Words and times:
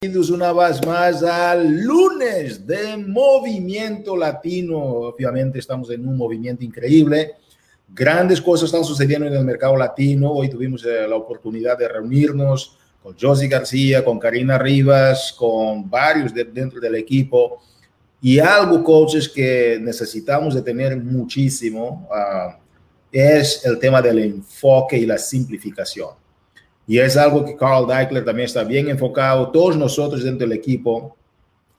Bienvenidos 0.00 0.30
una 0.30 0.52
vez 0.52 0.86
más 0.86 1.24
al 1.24 1.80
lunes 1.80 2.64
de 2.64 2.96
Movimiento 2.98 4.16
Latino. 4.16 4.78
Obviamente 4.78 5.58
estamos 5.58 5.90
en 5.90 6.06
un 6.06 6.16
movimiento 6.16 6.64
increíble. 6.64 7.32
Grandes 7.88 8.40
cosas 8.40 8.66
están 8.66 8.84
sucediendo 8.84 9.26
en 9.26 9.34
el 9.34 9.44
mercado 9.44 9.76
latino. 9.76 10.30
Hoy 10.30 10.48
tuvimos 10.48 10.84
eh, 10.84 11.08
la 11.08 11.16
oportunidad 11.16 11.76
de 11.76 11.88
reunirnos 11.88 12.78
con 13.02 13.16
Josie 13.20 13.48
García, 13.48 14.04
con 14.04 14.20
Karina 14.20 14.56
Rivas, 14.56 15.34
con 15.36 15.90
varios 15.90 16.32
de, 16.32 16.44
dentro 16.44 16.78
del 16.78 16.94
equipo. 16.94 17.60
Y 18.22 18.38
algo, 18.38 18.84
coaches, 18.84 19.28
que 19.28 19.80
necesitamos 19.80 20.54
de 20.54 20.62
tener 20.62 20.96
muchísimo 20.96 22.08
uh, 22.08 22.56
es 23.10 23.64
el 23.64 23.80
tema 23.80 24.00
del 24.00 24.20
enfoque 24.20 24.96
y 24.96 25.06
la 25.06 25.18
simplificación. 25.18 26.27
Y 26.88 26.98
es 26.98 27.18
algo 27.18 27.44
que 27.44 27.54
Carl 27.54 27.86
Deichler 27.86 28.24
también 28.24 28.46
está 28.46 28.64
bien 28.64 28.88
enfocado. 28.88 29.50
Todos 29.50 29.76
nosotros 29.76 30.24
dentro 30.24 30.48
del 30.48 30.56
equipo, 30.56 31.14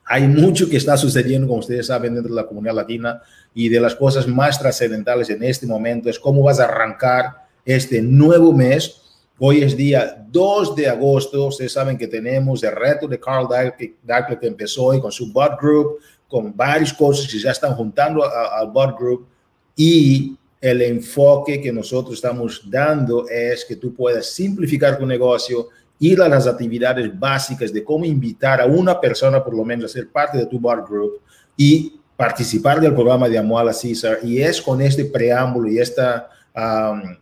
hay 0.04 0.28
mucho 0.28 0.70
que 0.70 0.76
está 0.76 0.96
sucediendo, 0.96 1.48
como 1.48 1.58
ustedes 1.58 1.88
saben, 1.88 2.14
dentro 2.14 2.32
de 2.32 2.40
la 2.40 2.46
comunidad 2.46 2.76
latina. 2.76 3.20
Y 3.52 3.68
de 3.68 3.80
las 3.80 3.96
cosas 3.96 4.28
más 4.28 4.60
trascendentales 4.60 5.28
en 5.30 5.42
este 5.42 5.66
momento 5.66 6.08
es 6.08 6.18
cómo 6.18 6.44
vas 6.44 6.60
a 6.60 6.64
arrancar 6.64 7.44
este 7.64 8.00
nuevo 8.00 8.52
mes. 8.52 9.02
Hoy 9.40 9.64
es 9.64 9.76
día 9.76 10.24
2 10.30 10.76
de 10.76 10.88
agosto. 10.88 11.48
Ustedes 11.48 11.72
saben 11.72 11.98
que 11.98 12.06
tenemos 12.06 12.62
el 12.62 12.76
reto 12.76 13.08
de 13.08 13.18
Carl 13.18 13.48
Deichler 13.48 14.38
que 14.38 14.46
empezó 14.46 14.84
hoy 14.84 15.00
con 15.00 15.10
su 15.10 15.32
bot 15.32 15.60
group, 15.60 15.98
con 16.28 16.56
varios 16.56 16.92
coaches 16.92 17.26
que 17.26 17.40
ya 17.40 17.50
están 17.50 17.74
juntando 17.74 18.22
al 18.24 18.70
bot 18.70 18.96
group. 18.96 19.26
Y 19.74 20.38
el 20.60 20.82
enfoque 20.82 21.60
que 21.60 21.72
nosotros 21.72 22.14
estamos 22.14 22.62
dando 22.68 23.26
es 23.28 23.64
que 23.64 23.76
tú 23.76 23.94
puedas 23.94 24.26
simplificar 24.26 24.98
tu 24.98 25.06
negocio, 25.06 25.68
ir 25.98 26.20
a 26.20 26.28
las 26.28 26.46
actividades 26.46 27.18
básicas 27.18 27.72
de 27.72 27.82
cómo 27.82 28.04
invitar 28.04 28.60
a 28.60 28.66
una 28.66 29.00
persona 29.00 29.42
por 29.42 29.54
lo 29.54 29.64
menos 29.64 29.86
a 29.86 29.94
ser 29.94 30.08
parte 30.08 30.36
de 30.36 30.46
tu 30.46 30.60
bar 30.60 30.84
group 30.88 31.20
y 31.56 31.98
participar 32.16 32.80
del 32.80 32.94
programa 32.94 33.28
de 33.28 33.38
Amuala 33.38 33.72
César. 33.72 34.18
Y 34.22 34.42
es 34.42 34.60
con 34.60 34.82
este 34.82 35.06
preámbulo 35.06 35.70
y 35.70 35.78
esta, 35.78 36.28
um, 36.54 37.00
uh, 37.02 37.16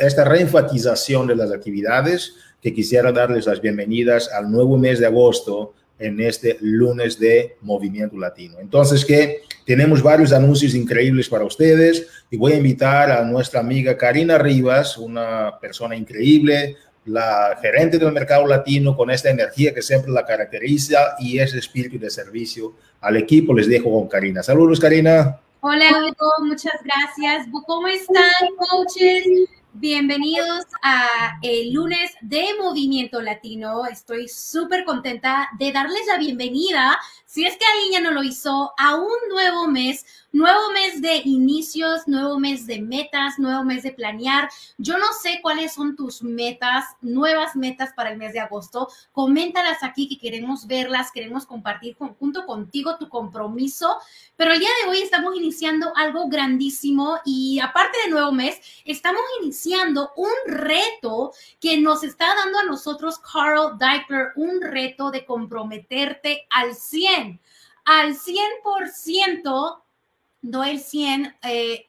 esta 0.00 0.24
reenfatización 0.24 1.26
de 1.26 1.36
las 1.36 1.50
actividades 1.50 2.34
que 2.60 2.74
quisiera 2.74 3.12
darles 3.12 3.46
las 3.46 3.62
bienvenidas 3.62 4.30
al 4.30 4.50
nuevo 4.50 4.76
mes 4.76 4.98
de 4.98 5.06
agosto 5.06 5.72
en 5.98 6.20
este 6.20 6.58
lunes 6.60 7.18
de 7.18 7.56
Movimiento 7.62 8.18
Latino. 8.18 8.58
Entonces, 8.60 9.04
que 9.04 9.42
tenemos 9.66 10.00
varios 10.00 10.32
anuncios 10.32 10.74
increíbles 10.74 11.28
para 11.28 11.44
ustedes 11.44 12.06
y 12.30 12.36
voy 12.36 12.52
a 12.52 12.56
invitar 12.56 13.10
a 13.10 13.24
nuestra 13.24 13.60
amiga 13.60 13.98
Karina 13.98 14.38
Rivas, 14.38 14.96
una 14.96 15.58
persona 15.60 15.96
increíble, 15.96 16.76
la 17.04 17.58
gerente 17.60 17.98
del 17.98 18.12
mercado 18.12 18.46
latino 18.46 18.96
con 18.96 19.10
esta 19.10 19.28
energía 19.28 19.74
que 19.74 19.82
siempre 19.82 20.12
la 20.12 20.24
caracteriza 20.24 21.16
y 21.18 21.40
ese 21.40 21.58
espíritu 21.58 21.98
de 21.98 22.10
servicio 22.10 22.74
al 23.00 23.16
equipo. 23.16 23.52
Les 23.52 23.68
dejo 23.68 23.90
con 23.90 24.08
Karina. 24.08 24.42
Saludos, 24.42 24.78
Karina. 24.78 25.40
Hola, 25.60 25.90
muchas 26.44 26.80
gracias. 26.84 27.48
¿Cómo 27.66 27.88
están, 27.88 28.24
coaches? 28.56 29.24
Bienvenidos 29.78 30.64
a 30.82 31.38
el 31.42 31.74
lunes 31.74 32.12
de 32.22 32.46
Movimiento 32.58 33.20
Latino. 33.20 33.84
Estoy 33.84 34.26
súper 34.26 34.84
contenta 34.84 35.50
de 35.58 35.70
darles 35.70 36.00
la 36.06 36.16
bienvenida, 36.16 36.96
si 37.36 37.44
es 37.44 37.54
que 37.58 37.66
alguien 37.66 37.92
ya 37.92 38.00
no 38.00 38.12
lo 38.12 38.22
hizo, 38.22 38.72
a 38.78 38.94
un 38.94 39.12
nuevo 39.28 39.68
mes 39.68 40.06
Nuevo 40.36 40.70
mes 40.74 41.00
de 41.00 41.22
inicios, 41.24 42.06
nuevo 42.06 42.38
mes 42.38 42.66
de 42.66 42.82
metas, 42.82 43.38
nuevo 43.38 43.64
mes 43.64 43.82
de 43.82 43.92
planear. 43.92 44.50
Yo 44.76 44.98
no 44.98 45.06
sé 45.18 45.38
cuáles 45.40 45.72
son 45.72 45.96
tus 45.96 46.22
metas, 46.22 46.84
nuevas 47.00 47.56
metas 47.56 47.94
para 47.94 48.10
el 48.10 48.18
mes 48.18 48.34
de 48.34 48.40
agosto. 48.40 48.86
Coméntalas 49.12 49.82
aquí 49.82 50.06
que 50.06 50.18
queremos 50.18 50.66
verlas, 50.66 51.10
queremos 51.10 51.46
compartir 51.46 51.96
junto 51.96 52.44
contigo 52.44 52.98
tu 52.98 53.08
compromiso. 53.08 53.96
Pero 54.36 54.52
el 54.52 54.58
día 54.58 54.68
de 54.82 54.90
hoy 54.90 54.98
estamos 54.98 55.34
iniciando 55.34 55.90
algo 55.96 56.28
grandísimo 56.28 57.18
y 57.24 57.58
aparte 57.60 57.96
de 58.04 58.10
nuevo 58.10 58.30
mes, 58.30 58.60
estamos 58.84 59.22
iniciando 59.40 60.10
un 60.16 60.32
reto 60.48 61.32
que 61.58 61.80
nos 61.80 62.04
está 62.04 62.34
dando 62.34 62.58
a 62.58 62.64
nosotros 62.64 63.18
Carl 63.20 63.78
Deichler, 63.78 64.32
un 64.36 64.60
reto 64.60 65.10
de 65.10 65.24
comprometerte 65.24 66.46
al 66.50 66.74
100, 66.74 67.25
al 67.84 68.14
100% 68.14 69.82
no 70.42 70.64
el 70.64 70.80
100 70.80 71.36
eh, 71.42 71.88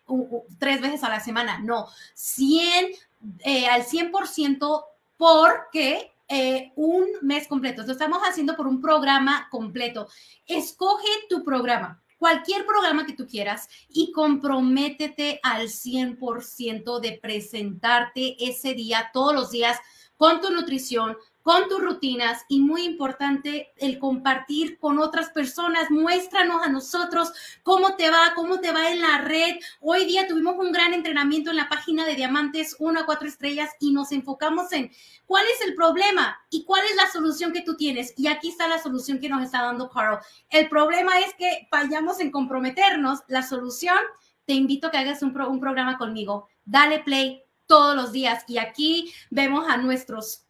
tres 0.57 0.81
veces 0.81 1.03
a 1.03 1.09
la 1.09 1.19
semana, 1.19 1.59
no, 1.59 1.87
100 2.13 2.91
eh, 3.39 3.67
al 3.67 3.83
100% 3.83 4.83
porque 5.17 6.11
eh, 6.27 6.71
un 6.75 7.05
mes 7.21 7.47
completo. 7.47 7.83
Lo 7.83 7.93
estamos 7.93 8.19
haciendo 8.19 8.55
por 8.55 8.67
un 8.67 8.81
programa 8.81 9.47
completo. 9.49 10.07
Escoge 10.45 11.07
tu 11.29 11.43
programa, 11.43 12.01
cualquier 12.17 12.65
programa 12.65 13.05
que 13.05 13.13
tú 13.13 13.27
quieras 13.27 13.69
y 13.89 14.11
comprométete 14.11 15.39
al 15.43 15.67
100% 15.69 16.99
de 16.99 17.19
presentarte 17.21 18.35
ese 18.39 18.73
día, 18.73 19.09
todos 19.13 19.33
los 19.33 19.51
días, 19.51 19.79
con 20.17 20.41
tu 20.41 20.49
nutrición, 20.49 21.15
con 21.47 21.69
tus 21.69 21.79
rutinas 21.81 22.43
y 22.49 22.59
muy 22.59 22.83
importante 22.83 23.71
el 23.77 23.99
compartir 23.99 24.77
con 24.79 24.99
otras 24.99 25.29
personas. 25.29 25.89
Muéstranos 25.89 26.61
a 26.61 26.67
nosotros 26.67 27.31
cómo 27.63 27.95
te 27.95 28.09
va, 28.09 28.33
cómo 28.35 28.59
te 28.59 28.73
va 28.73 28.91
en 28.91 28.99
la 28.99 29.19
red. 29.19 29.55
Hoy 29.79 30.03
día 30.03 30.27
tuvimos 30.27 30.57
un 30.57 30.73
gran 30.73 30.93
entrenamiento 30.93 31.49
en 31.49 31.55
la 31.55 31.69
página 31.69 32.05
de 32.05 32.15
Diamantes 32.15 32.75
1 32.79 32.99
a 32.99 33.05
4 33.05 33.29
estrellas 33.29 33.69
y 33.79 33.93
nos 33.93 34.11
enfocamos 34.11 34.73
en 34.73 34.91
cuál 35.25 35.45
es 35.45 35.65
el 35.65 35.73
problema 35.73 36.37
y 36.49 36.65
cuál 36.65 36.83
es 36.83 36.97
la 36.97 37.09
solución 37.09 37.53
que 37.53 37.61
tú 37.61 37.77
tienes. 37.77 38.13
Y 38.17 38.27
aquí 38.27 38.49
está 38.49 38.67
la 38.67 38.83
solución 38.83 39.21
que 39.21 39.29
nos 39.29 39.41
está 39.41 39.61
dando 39.61 39.89
Carl. 39.89 40.19
El 40.49 40.67
problema 40.67 41.17
es 41.21 41.33
que 41.35 41.69
vayamos 41.71 42.19
en 42.19 42.29
comprometernos. 42.29 43.19
La 43.29 43.41
solución, 43.41 43.99
te 44.43 44.51
invito 44.51 44.87
a 44.87 44.91
que 44.91 44.97
hagas 44.97 45.23
un, 45.23 45.39
un 45.39 45.61
programa 45.61 45.97
conmigo. 45.97 46.49
Dale 46.65 46.99
play 46.99 47.41
todos 47.67 47.95
los 47.95 48.11
días. 48.11 48.43
Y 48.47 48.57
aquí 48.57 49.13
vemos 49.29 49.69
a 49.69 49.77
nuestros 49.77 50.46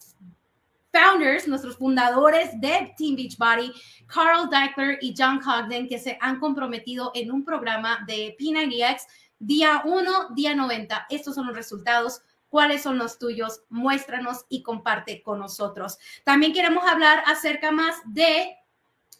founders, 0.91 1.47
nuestros 1.47 1.77
fundadores 1.77 2.49
de 2.59 2.93
Team 2.97 3.15
Beachbody, 3.15 3.71
Carl 4.07 4.49
Deichler 4.49 4.97
y 5.01 5.13
John 5.17 5.39
Cogden, 5.39 5.87
que 5.87 5.99
se 5.99 6.17
han 6.21 6.39
comprometido 6.39 7.11
en 7.13 7.31
un 7.31 7.43
programa 7.43 7.99
de 8.07 8.35
P90X 8.39 9.01
día 9.39 9.81
1, 9.85 10.29
día 10.35 10.55
90. 10.55 11.07
Estos 11.09 11.35
son 11.35 11.47
los 11.47 11.55
resultados. 11.55 12.21
¿Cuáles 12.49 12.81
son 12.81 12.97
los 12.97 13.19
tuyos? 13.19 13.63
Muéstranos 13.69 14.45
y 14.49 14.63
comparte 14.63 15.21
con 15.21 15.39
nosotros. 15.39 15.97
También 16.23 16.53
queremos 16.53 16.85
hablar 16.85 17.21
acerca 17.25 17.71
más 17.71 17.95
de 18.05 18.55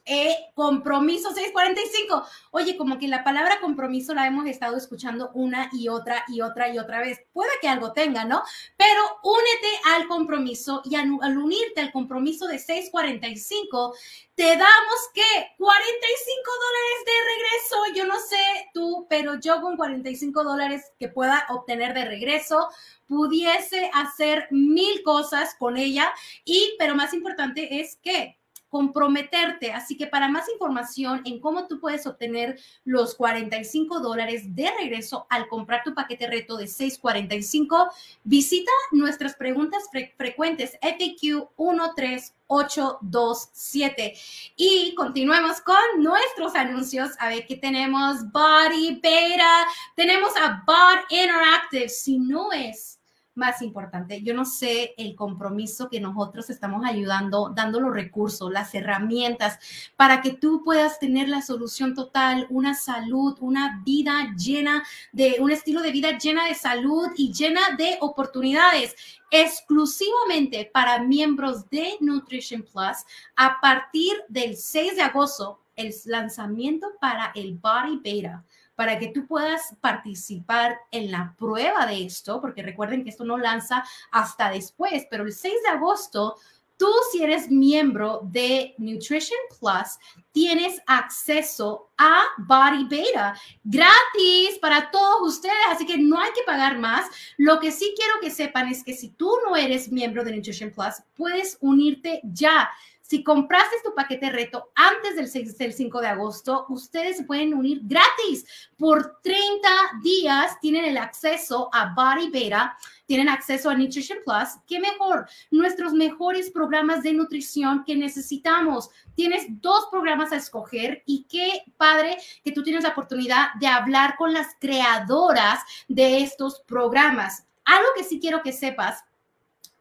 eh, 0.07 0.35
compromiso 0.53 1.33
645. 1.33 2.25
Oye, 2.51 2.77
como 2.77 2.97
que 2.97 3.09
la 3.09 3.25
palabra 3.25 3.59
compromiso 3.59 4.13
la 4.13 4.25
hemos 4.25 4.45
estado 4.45 4.77
escuchando 4.77 5.31
una 5.33 5.69
y 5.73 5.89
otra 5.89 6.23
y 6.29 6.39
otra 6.39 6.73
y 6.73 6.79
otra 6.79 7.01
vez. 7.01 7.19
Puede 7.33 7.51
que 7.61 7.67
algo 7.67 7.91
tenga, 7.91 8.23
¿no? 8.23 8.41
Pero 8.77 9.01
únete 9.23 9.79
al 9.95 10.07
compromiso 10.07 10.81
y 10.85 10.95
al, 10.95 11.11
unirte 11.37 11.81
al 11.81 11.91
compromiso 11.91 12.47
de 12.47 12.57
645, 12.57 13.95
te 14.35 14.43
damos 14.43 15.09
que 15.13 15.53
45 15.57 16.51
dólares 16.65 17.05
de 17.05 17.11
regreso. 17.35 17.95
Yo 17.95 18.05
no 18.05 18.19
sé 18.19 18.69
tú, 18.73 19.07
pero 19.09 19.39
yo 19.39 19.61
con 19.61 19.75
45 19.75 20.43
dólares 20.43 20.93
que 20.97 21.09
pueda 21.09 21.45
obtener 21.49 21.93
de 21.93 22.05
regreso, 22.05 22.69
pudiese 23.07 23.91
hacer 23.93 24.47
mil 24.51 25.03
cosas 25.03 25.55
con 25.59 25.75
ella. 25.75 26.13
Y, 26.45 26.75
pero 26.79 26.95
más 26.95 27.13
importante 27.13 27.81
es 27.81 27.97
que 27.97 28.37
comprometerte. 28.77 29.71
Así 29.71 29.97
que 29.97 30.05
para 30.05 30.29
más 30.29 30.47
información 30.49 31.23
en 31.25 31.39
cómo 31.39 31.65
tú 31.65 31.79
puedes 31.79 32.05
obtener 32.05 32.59
los 32.85 33.15
45 33.15 34.01
dólares 34.01 34.53
de 34.53 34.69
regreso 34.79 35.25
al 35.31 35.47
comprar 35.47 35.81
tu 35.83 35.95
paquete 35.95 36.27
reto 36.27 36.57
de 36.57 36.67
645, 36.67 37.89
visita 38.23 38.69
nuestras 38.91 39.35
preguntas 39.35 39.85
frecuentes 40.15 40.77
FAQ 40.79 41.49
13827. 41.57 44.13
Y 44.57 44.93
continuemos 44.93 45.59
con 45.61 45.75
nuestros 45.97 46.53
anuncios. 46.53 47.13
A 47.17 47.29
ver 47.29 47.47
qué 47.47 47.55
tenemos. 47.55 48.31
Body 48.31 48.99
Beta. 49.01 49.65
Tenemos 49.95 50.37
a 50.37 50.63
Bot 50.67 50.99
Interactive. 51.09 51.89
Si 51.89 52.19
no 52.19 52.51
es 52.51 52.96
más 53.37 53.61
importante. 53.61 54.21
Yo 54.21 54.33
no 54.33 54.43
sé 54.43 54.93
el 54.97 55.15
compromiso 55.15 55.89
que 55.89 56.01
nosotros 56.01 56.49
estamos 56.49 56.83
ayudando, 56.85 57.53
dando 57.55 57.79
los 57.79 57.93
recursos, 57.93 58.51
las 58.51 58.73
herramientas 58.75 59.59
para 59.95 60.21
que 60.21 60.33
tú 60.33 60.63
puedas 60.63 60.99
tener 60.99 61.29
la 61.29 61.41
solución 61.41 61.93
total, 61.93 62.47
una 62.49 62.73
salud, 62.73 63.37
una 63.39 63.81
vida 63.85 64.33
llena 64.35 64.83
de, 65.11 65.37
un 65.39 65.51
estilo 65.51 65.81
de 65.81 65.91
vida 65.91 66.17
llena 66.17 66.45
de 66.47 66.55
salud 66.55 67.07
y 67.15 67.31
llena 67.31 67.61
de 67.77 67.97
oportunidades 68.01 68.95
exclusivamente 69.31 70.69
para 70.73 71.03
miembros 71.03 71.69
de 71.69 71.97
Nutrition 71.99 72.63
Plus 72.63 73.05
a 73.35 73.59
partir 73.61 74.13
del 74.27 74.55
6 74.55 74.95
de 74.95 75.01
agosto, 75.01 75.61
el 75.75 75.93
lanzamiento 76.05 76.87
para 76.99 77.31
el 77.35 77.53
Body 77.55 77.99
Beta 78.03 78.43
para 78.77 78.99
que 78.99 79.07
tú 79.07 79.25
puedas 79.25 79.75
participar 79.81 80.77
en 80.91 81.11
la 81.11 81.33
prueba 81.35 81.87
de 81.87 82.05
esto, 82.05 82.39
porque 82.39 82.61
recuerden 82.61 83.03
que 83.03 83.09
esto 83.09 83.25
no 83.25 83.37
lanza 83.37 83.83
hasta 84.11 84.51
después, 84.51 85.07
pero 85.09 85.23
el 85.23 85.33
6 85.33 85.53
de 85.63 85.69
agosto 85.69 86.35
Tú 86.77 86.93
si 87.11 87.23
eres 87.23 87.49
miembro 87.49 88.21
de 88.23 88.75
Nutrition 88.77 89.39
Plus, 89.59 89.97
tienes 90.31 90.79
acceso 90.85 91.89
a 91.97 92.21
Body 92.37 92.85
Beta 92.87 93.33
gratis 93.63 94.59
para 94.61 94.91
todos 94.91 95.27
ustedes, 95.27 95.55
así 95.71 95.87
que 95.87 95.97
no 95.97 96.19
hay 96.19 96.31
que 96.33 96.43
pagar 96.45 96.77
más. 96.77 97.07
Lo 97.37 97.59
que 97.59 97.71
sí 97.71 97.95
quiero 97.97 98.13
que 98.21 98.29
sepan 98.29 98.67
es 98.67 98.83
que 98.83 98.93
si 98.93 99.09
tú 99.09 99.31
no 99.47 99.55
eres 99.55 99.91
miembro 99.91 100.23
de 100.23 100.35
Nutrition 100.35 100.69
Plus, 100.69 101.01
puedes 101.15 101.57
unirte 101.61 102.21
ya. 102.23 102.69
Si 103.07 103.23
compraste 103.23 103.77
tu 103.85 103.95
paquete 103.95 104.29
reto 104.29 104.71
antes 104.75 105.15
del, 105.15 105.29
6, 105.29 105.57
del 105.57 105.71
5 105.71 106.01
de 106.01 106.07
agosto, 106.07 106.65
ustedes 106.67 107.15
se 107.15 107.23
pueden 107.23 107.53
unir 107.53 107.79
gratis. 107.83 108.45
Por 108.77 109.21
30 109.21 109.69
días 110.03 110.59
tienen 110.59 110.83
el 110.83 110.97
acceso 110.97 111.69
a 111.71 111.93
Body 111.95 112.29
Beta, 112.29 112.77
tienen 113.05 113.29
acceso 113.29 113.69
a 113.69 113.75
Nutrition 113.75 114.17
Plus. 114.25 114.61
¿Qué 114.67 114.81
mejor? 114.81 115.25
Nuestros 115.51 115.93
mejores 115.93 116.51
programas 116.51 117.01
de 117.01 117.13
nutrición 117.13 117.85
que 117.85 117.95
necesitamos. 117.95 118.89
Tienes 119.15 119.45
dos 119.61 119.87
programas 119.89 120.33
a 120.33 120.35
escoger 120.35 121.01
y 121.05 121.25
qué 121.29 121.63
padre 121.77 122.17
que 122.43 122.51
tú 122.51 122.61
tienes 122.61 122.83
la 122.83 122.89
oportunidad 122.89 123.53
de 123.57 123.67
hablar 123.67 124.17
con 124.17 124.33
las 124.33 124.47
creadoras 124.59 125.61
de 125.87 126.23
estos 126.23 126.59
programas. 126.67 127.47
Algo 127.63 127.87
que 127.95 128.03
sí 128.03 128.19
quiero 128.19 128.41
que 128.43 128.51
sepas 128.51 129.05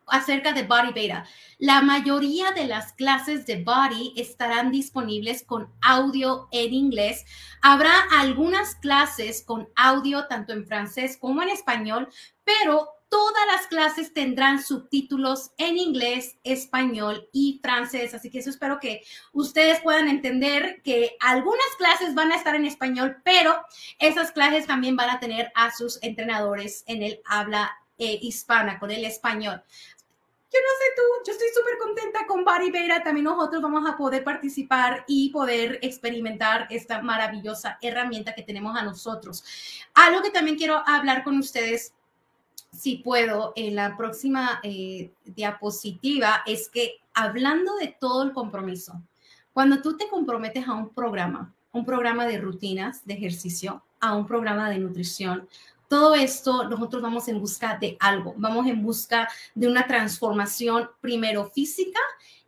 acerca 0.07 0.53
de 0.53 0.63
Body 0.63 0.93
Beta. 0.93 1.27
La 1.59 1.83
mayoría 1.83 2.53
de 2.53 2.67
las 2.67 2.93
clases 2.93 3.47
de 3.47 3.63
Body 3.63 4.13
estarán 4.17 4.71
disponibles 4.71 5.43
con 5.43 5.73
audio 5.81 6.49
en 6.53 6.75
inglés. 6.75 7.25
Habrá 7.63 7.93
algunas 8.13 8.75
clases 8.77 9.43
con 9.43 9.69
audio 9.75 10.27
tanto 10.27 10.53
en 10.53 10.67
francés 10.67 11.17
como 11.17 11.43
en 11.43 11.49
español, 11.49 12.09
pero 12.45 12.97
todas 13.09 13.47
las 13.47 13.67
clases 13.69 14.13
tendrán 14.13 14.63
subtítulos 14.63 15.53
en 15.59 15.79
inglés, 15.79 16.37
español 16.45 17.29
y 17.33 17.61
francés. 17.63 18.15
Así 18.15 18.31
que 18.31 18.41
eso 18.41 18.51
espero 18.51 18.79
que 18.81 19.03
ustedes 19.33 19.81
puedan 19.81 20.09
entender 20.09 20.83
que 20.83 21.17
algunas 21.21 21.67
clases 21.79 22.15
van 22.15 22.33
a 22.33 22.37
estar 22.37 22.55
en 22.55 22.67
español, 22.67 23.17
pero 23.25 23.57
esas 23.99 24.33
clases 24.33 24.67
también 24.67 24.97
van 24.97 25.11
a 25.11 25.21
tener 25.21 25.53
a 25.55 25.75
sus 25.75 25.99
entrenadores 26.03 26.85
en 26.87 27.03
el 27.03 27.21
habla 27.25 27.77
eh, 27.99 28.19
hispana, 28.21 28.79
con 28.79 28.91
el 28.91 29.07
español 29.07 29.63
yo 30.53 30.61
no 30.61 30.69
sé 30.79 30.85
tú, 30.95 31.03
yo 31.27 31.33
estoy 31.33 31.49
súper 31.55 31.79
contenta 31.79 32.27
con 32.27 32.45
Bari 32.45 32.71
Vera. 32.71 33.03
También 33.03 33.25
nosotros 33.25 33.61
vamos 33.61 33.89
a 33.89 33.97
poder 33.97 34.23
participar 34.23 35.05
y 35.09 35.31
poder 35.31 35.79
experimentar 35.83 36.67
esta 36.71 37.03
maravillosa 37.03 37.79
herramienta 37.83 38.35
que 38.35 38.43
tenemos 38.43 38.77
a 38.77 38.85
nosotros. 38.85 39.45
Algo 39.95 40.23
que 40.23 40.31
también 40.31 40.57
quiero 40.57 40.83
hablar 40.87 41.25
con 41.25 41.39
ustedes, 41.39 41.93
si 42.73 42.99
puedo, 42.99 43.53
en 43.57 43.75
la 43.75 43.97
próxima 43.97 44.61
eh, 44.63 45.11
diapositiva, 45.25 46.43
es 46.47 46.69
que 46.69 47.01
hablando 47.13 47.77
de 47.77 47.97
todo 47.99 48.23
el 48.23 48.33
compromiso, 48.33 49.03
cuando 49.53 49.83
tú 49.83 49.97
te 49.97 50.09
comprometes 50.09 50.69
a 50.69 50.75
un 50.75 50.91
programa, 50.91 51.55
un 51.73 51.85
programa 51.85 52.25
de 52.27 52.39
rutinas, 52.39 53.05
de 53.05 53.15
ejercicio, 53.15 53.83
a 54.01 54.15
un 54.15 54.27
programa 54.27 54.71
de 54.71 54.79
nutrición, 54.79 55.49
todo 55.89 56.15
esto 56.15 56.69
nosotros 56.69 57.03
vamos 57.03 57.29
en 57.29 57.41
busca 57.41 57.79
de 57.79 57.97
algo, 58.01 58.35
vamos 58.37 58.67
en 58.67 58.83
busca 58.83 59.29
de 59.55 59.69
una 59.69 59.87
transformación 59.87 60.89
primero 61.01 61.51
física 61.51 62.01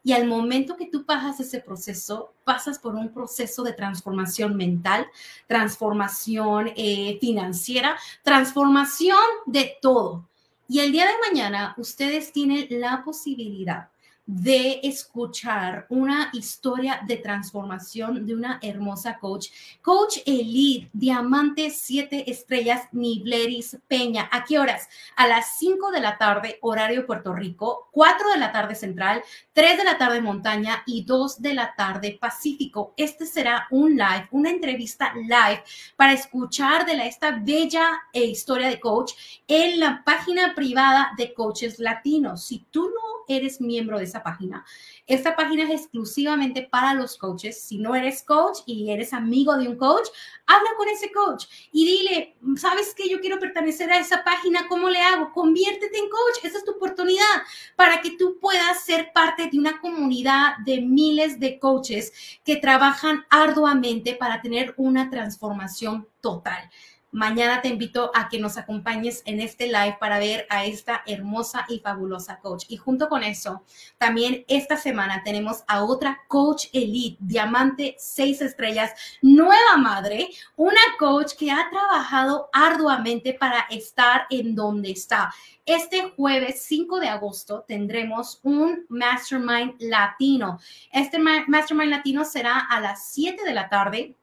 y 0.02 0.12
al 0.12 0.26
momento 0.26 0.76
que 0.76 0.86
tú 0.86 1.04
pasas 1.04 1.38
ese 1.40 1.60
proceso, 1.60 2.32
pasas 2.44 2.78
por 2.78 2.94
un 2.94 3.12
proceso 3.12 3.62
de 3.62 3.72
transformación 3.72 4.56
mental, 4.56 5.06
transformación 5.46 6.72
eh, 6.76 7.18
financiera, 7.20 7.98
transformación 8.22 9.18
de 9.46 9.76
todo. 9.82 10.26
Y 10.68 10.80
el 10.80 10.92
día 10.92 11.06
de 11.06 11.28
mañana 11.28 11.74
ustedes 11.78 12.32
tienen 12.32 12.66
la 12.70 13.02
posibilidad 13.04 13.88
de 14.28 14.80
escuchar 14.82 15.86
una 15.88 16.28
historia 16.34 17.00
de 17.06 17.16
transformación 17.16 18.26
de 18.26 18.34
una 18.34 18.58
hermosa 18.60 19.18
coach, 19.18 19.48
coach 19.80 20.18
elite, 20.26 20.90
diamante 20.92 21.70
7 21.70 22.30
estrellas, 22.30 22.88
Nibleris 22.92 23.78
Peña. 23.88 24.28
¿A 24.30 24.44
qué 24.44 24.58
horas? 24.58 24.86
A 25.16 25.26
las 25.26 25.56
5 25.56 25.90
de 25.90 26.00
la 26.00 26.18
tarde, 26.18 26.58
horario 26.60 27.06
Puerto 27.06 27.32
Rico, 27.32 27.88
4 27.92 28.32
de 28.32 28.38
la 28.38 28.52
tarde 28.52 28.74
central, 28.74 29.22
3 29.54 29.78
de 29.78 29.84
la 29.84 29.96
tarde 29.96 30.20
montaña 30.20 30.82
y 30.84 31.04
2 31.04 31.40
de 31.40 31.54
la 31.54 31.74
tarde 31.74 32.18
Pacífico. 32.20 32.92
Este 32.98 33.24
será 33.24 33.66
un 33.70 33.92
live, 33.92 34.28
una 34.30 34.50
entrevista 34.50 35.14
live 35.14 35.64
para 35.96 36.12
escuchar 36.12 36.84
de 36.84 36.96
la, 36.98 37.06
esta 37.06 37.30
bella 37.30 37.98
eh, 38.12 38.26
historia 38.26 38.68
de 38.68 38.78
coach 38.78 39.12
en 39.46 39.80
la 39.80 40.02
página 40.04 40.54
privada 40.54 41.12
de 41.16 41.32
Coaches 41.32 41.78
Latinos. 41.78 42.44
Si 42.44 42.66
tú 42.70 42.90
no 42.90 43.24
eres 43.26 43.60
miembro 43.60 43.98
de 43.98 44.04
esa 44.04 44.17
página. 44.22 44.64
Esta 45.06 45.36
página 45.36 45.64
es 45.64 45.82
exclusivamente 45.82 46.62
para 46.62 46.94
los 46.94 47.16
coaches. 47.16 47.60
Si 47.62 47.78
no 47.78 47.94
eres 47.94 48.22
coach 48.22 48.58
y 48.66 48.90
eres 48.90 49.12
amigo 49.12 49.56
de 49.56 49.68
un 49.68 49.76
coach, 49.76 50.08
habla 50.46 50.70
con 50.76 50.88
ese 50.88 51.10
coach 51.12 51.46
y 51.72 51.86
dile, 51.86 52.36
¿sabes 52.56 52.94
que 52.94 53.08
Yo 53.08 53.20
quiero 53.20 53.38
pertenecer 53.38 53.90
a 53.90 53.98
esa 53.98 54.22
página, 54.22 54.68
¿cómo 54.68 54.88
le 54.88 55.00
hago? 55.00 55.32
Conviértete 55.32 55.98
en 55.98 56.10
coach. 56.10 56.44
Esa 56.44 56.58
es 56.58 56.64
tu 56.64 56.72
oportunidad 56.72 57.42
para 57.76 58.00
que 58.00 58.12
tú 58.12 58.38
puedas 58.40 58.84
ser 58.84 59.12
parte 59.12 59.48
de 59.48 59.58
una 59.58 59.80
comunidad 59.80 60.58
de 60.64 60.80
miles 60.80 61.40
de 61.40 61.58
coaches 61.58 62.12
que 62.44 62.56
trabajan 62.56 63.24
arduamente 63.30 64.14
para 64.14 64.42
tener 64.42 64.74
una 64.76 65.10
transformación 65.10 66.06
total. 66.20 66.70
Mañana 67.10 67.62
te 67.62 67.68
invito 67.68 68.10
a 68.14 68.28
que 68.28 68.38
nos 68.38 68.58
acompañes 68.58 69.22
en 69.24 69.40
este 69.40 69.66
live 69.66 69.96
para 69.98 70.18
ver 70.18 70.46
a 70.50 70.66
esta 70.66 71.02
hermosa 71.06 71.64
y 71.66 71.78
fabulosa 71.78 72.38
coach. 72.38 72.66
Y 72.68 72.76
junto 72.76 73.08
con 73.08 73.22
eso, 73.22 73.64
también 73.96 74.44
esta 74.46 74.76
semana 74.76 75.22
tenemos 75.24 75.64
a 75.68 75.84
otra 75.84 76.20
coach 76.28 76.66
elite, 76.74 77.16
diamante 77.18 77.96
seis 77.98 78.42
estrellas, 78.42 78.92
nueva 79.22 79.78
madre, 79.78 80.28
una 80.56 80.80
coach 80.98 81.32
que 81.32 81.50
ha 81.50 81.70
trabajado 81.70 82.50
arduamente 82.52 83.32
para 83.32 83.60
estar 83.70 84.26
en 84.28 84.54
donde 84.54 84.90
está. 84.90 85.32
Este 85.64 86.10
jueves 86.16 86.62
5 86.62 86.98
de 86.98 87.08
agosto 87.08 87.64
tendremos 87.66 88.40
un 88.42 88.86
Mastermind 88.88 89.74
Latino. 89.80 90.58
Este 90.90 91.18
Mastermind 91.18 91.90
Latino 91.90 92.24
será 92.24 92.58
a 92.58 92.80
las 92.80 93.08
7 93.12 93.44
de 93.44 93.52
la 93.52 93.68
tarde 93.68 94.17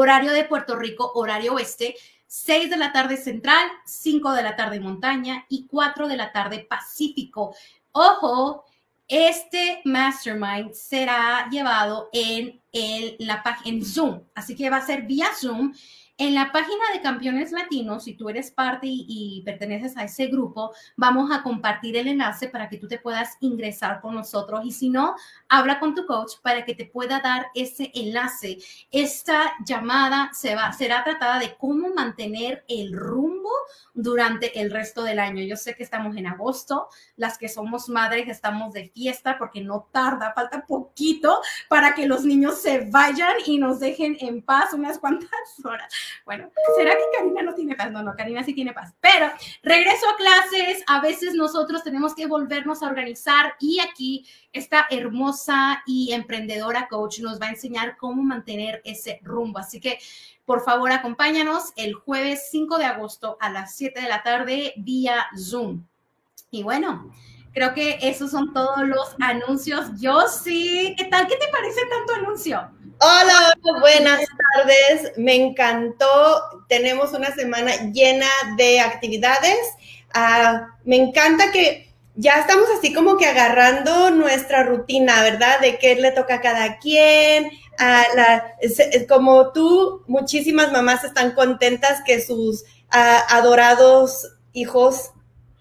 horario 0.00 0.32
de 0.32 0.44
Puerto 0.44 0.76
Rico, 0.76 1.10
horario 1.16 1.54
oeste, 1.54 1.96
6 2.28 2.70
de 2.70 2.76
la 2.76 2.92
tarde 2.92 3.16
central, 3.16 3.68
5 3.84 4.32
de 4.32 4.42
la 4.44 4.54
tarde 4.54 4.78
montaña 4.78 5.44
y 5.48 5.66
4 5.66 6.06
de 6.06 6.16
la 6.16 6.30
tarde 6.30 6.60
pacífico. 6.60 7.52
Ojo, 7.90 8.64
este 9.08 9.80
mastermind 9.84 10.72
será 10.72 11.48
llevado 11.50 12.10
en, 12.12 12.60
el, 12.70 13.16
la, 13.18 13.42
en 13.64 13.84
Zoom, 13.84 14.20
así 14.36 14.54
que 14.54 14.70
va 14.70 14.76
a 14.76 14.86
ser 14.86 15.02
vía 15.02 15.30
Zoom 15.34 15.72
en 16.18 16.34
la 16.34 16.50
página 16.50 16.82
de 16.92 17.00
Campeones 17.00 17.52
Latinos, 17.52 18.02
si 18.02 18.14
tú 18.14 18.28
eres 18.28 18.50
parte 18.50 18.88
y, 18.88 19.40
perteneces 19.44 19.96
a 19.96 20.02
ese 20.02 20.26
grupo, 20.26 20.72
vamos 20.96 21.30
a 21.30 21.44
compartir 21.44 21.96
el 21.96 22.08
enlace 22.08 22.48
para 22.48 22.68
que 22.68 22.76
tú 22.76 22.88
te 22.88 22.98
puedas 22.98 23.36
ingresar 23.38 24.00
con 24.00 24.16
nosotros. 24.16 24.62
Y 24.64 24.72
si 24.72 24.90
no, 24.90 25.14
habla 25.48 25.78
con 25.78 25.94
tu 25.94 26.06
coach 26.06 26.32
para 26.42 26.64
que 26.64 26.74
te 26.74 26.86
pueda 26.86 27.20
dar 27.20 27.46
ese 27.54 27.92
enlace. 27.94 28.58
Esta 28.90 29.54
llamada 29.64 30.30
se 30.32 30.56
va, 30.56 30.72
será 30.72 31.04
tratada 31.04 31.38
de 31.38 31.54
cómo 31.56 31.94
mantener 31.94 32.64
el 32.68 32.92
rumbo 32.92 33.52
durante 33.94 34.60
el 34.60 34.72
resto 34.72 35.04
del 35.04 35.20
año. 35.20 35.44
Yo 35.44 35.56
sé 35.56 35.76
que 35.76 35.84
estamos 35.84 36.16
en 36.16 36.26
agosto, 36.26 36.88
las 37.16 37.38
que 37.38 37.48
somos 37.48 37.88
madres 37.88 38.28
estamos 38.28 38.72
de 38.74 38.88
fiesta 38.88 39.38
porque 39.38 39.60
no 39.60 39.88
tarda, 39.92 40.32
falta 40.34 40.66
poquito 40.66 41.40
para 41.68 41.94
que 41.94 42.06
los 42.06 42.24
niños 42.24 42.60
se 42.60 42.90
vayan 42.90 43.36
y 43.46 43.58
nos 43.58 43.78
dejen 43.78 44.16
en 44.20 44.42
paz 44.42 44.72
unas 44.72 44.98
cuantas 44.98 45.30
horas. 45.64 45.92
Bueno, 46.24 46.50
¿será 46.76 46.92
que 46.92 47.16
Karina 47.16 47.42
no 47.42 47.54
tiene 47.54 47.74
paz? 47.74 47.90
No, 47.90 48.02
no, 48.02 48.14
Karina 48.16 48.42
sí 48.44 48.54
tiene 48.54 48.72
paz. 48.72 48.94
Pero 49.00 49.30
regreso 49.62 50.08
a 50.08 50.16
clases, 50.16 50.82
a 50.86 51.00
veces 51.00 51.34
nosotros 51.34 51.82
tenemos 51.82 52.14
que 52.14 52.26
volvernos 52.26 52.82
a 52.82 52.86
organizar 52.86 53.54
y 53.60 53.80
aquí 53.80 54.26
esta 54.52 54.86
hermosa 54.90 55.82
y 55.86 56.12
emprendedora 56.12 56.88
coach 56.88 57.20
nos 57.20 57.40
va 57.40 57.46
a 57.46 57.50
enseñar 57.50 57.96
cómo 57.96 58.22
mantener 58.22 58.80
ese 58.84 59.20
rumbo. 59.22 59.58
Así 59.58 59.80
que, 59.80 59.98
por 60.44 60.62
favor, 60.62 60.90
acompáñanos 60.92 61.72
el 61.76 61.94
jueves 61.94 62.48
5 62.50 62.78
de 62.78 62.84
agosto 62.84 63.36
a 63.40 63.50
las 63.50 63.74
7 63.76 64.00
de 64.00 64.08
la 64.08 64.22
tarde 64.22 64.74
vía 64.76 65.26
Zoom. 65.36 65.84
Y 66.50 66.62
bueno, 66.62 67.10
creo 67.52 67.74
que 67.74 67.98
esos 68.02 68.30
son 68.30 68.52
todos 68.52 68.86
los 68.86 69.16
anuncios. 69.20 69.90
Yo 70.00 70.28
sí, 70.28 70.94
¿qué 70.96 71.04
tal? 71.04 71.26
¿Qué 71.26 71.36
te 71.36 71.48
parece 71.48 71.80
tanto 71.86 72.14
anuncio? 72.14 72.70
Hola, 73.00 73.54
buenas 73.80 74.20
tardes. 74.54 75.12
Me 75.16 75.36
encantó. 75.36 76.42
Tenemos 76.68 77.12
una 77.12 77.32
semana 77.32 77.70
llena 77.92 78.26
de 78.56 78.80
actividades. 78.80 79.58
Ah, 80.12 80.66
me 80.84 80.96
encanta 80.96 81.52
que 81.52 81.94
ya 82.16 82.40
estamos 82.40 82.66
así 82.76 82.92
como 82.92 83.16
que 83.16 83.26
agarrando 83.26 84.10
nuestra 84.10 84.64
rutina, 84.64 85.22
¿verdad? 85.22 85.60
De 85.60 85.78
qué 85.78 85.94
le 85.94 86.10
toca 86.10 86.36
a 86.36 86.40
cada 86.40 86.78
quien. 86.78 87.52
como 89.08 89.52
tú, 89.52 90.02
muchísimas 90.08 90.72
mamás 90.72 91.04
están 91.04 91.32
contentas 91.36 92.02
que 92.04 92.20
sus 92.20 92.64
ah, 92.90 93.22
adorados 93.30 94.28
hijos 94.52 95.12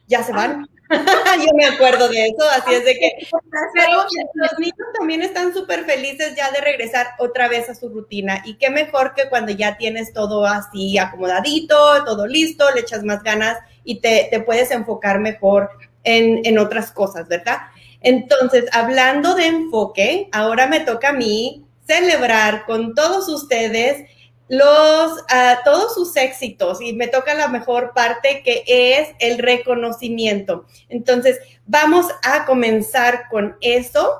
ya 0.07 0.23
se 0.23 0.33
van. 0.33 0.67
Yo 1.45 1.53
me 1.55 1.65
acuerdo 1.65 2.07
de 2.07 2.27
eso, 2.27 2.43
así 2.55 2.73
es 2.73 2.85
de 2.85 2.93
que... 2.95 3.27
Pero 3.73 4.05
los 4.33 4.59
niños 4.59 4.87
también 4.97 5.21
están 5.21 5.53
súper 5.53 5.85
felices 5.85 6.35
ya 6.35 6.51
de 6.51 6.61
regresar 6.61 7.07
otra 7.19 7.47
vez 7.47 7.69
a 7.69 7.75
su 7.75 7.89
rutina. 7.89 8.41
Y 8.45 8.57
qué 8.57 8.69
mejor 8.69 9.13
que 9.13 9.29
cuando 9.29 9.51
ya 9.51 9.77
tienes 9.77 10.13
todo 10.13 10.45
así 10.45 10.97
acomodadito, 10.97 12.03
todo 12.05 12.27
listo, 12.27 12.71
le 12.73 12.81
echas 12.81 13.03
más 13.03 13.23
ganas 13.23 13.57
y 13.83 13.99
te, 13.99 14.27
te 14.31 14.39
puedes 14.39 14.71
enfocar 14.71 15.19
mejor 15.19 15.69
en, 16.03 16.41
en 16.45 16.57
otras 16.57 16.91
cosas, 16.91 17.27
¿verdad? 17.27 17.57
Entonces, 18.01 18.65
hablando 18.71 19.35
de 19.35 19.47
enfoque, 19.47 20.29
ahora 20.31 20.67
me 20.67 20.79
toca 20.81 21.09
a 21.09 21.13
mí 21.13 21.65
celebrar 21.85 22.65
con 22.65 22.93
todos 22.93 23.27
ustedes 23.29 24.09
los, 24.49 25.25
todos 25.63 25.93
sus 25.93 26.15
éxitos 26.15 26.81
y 26.81 26.93
me 26.93 27.07
toca 27.07 27.33
la 27.33 27.47
mejor 27.47 27.93
parte 27.93 28.41
que 28.43 28.63
es 28.67 29.09
el 29.19 29.39
reconocimiento. 29.39 30.65
Entonces, 30.89 31.39
vamos 31.65 32.07
a 32.23 32.45
comenzar 32.45 33.27
con 33.29 33.57
eso. 33.61 34.19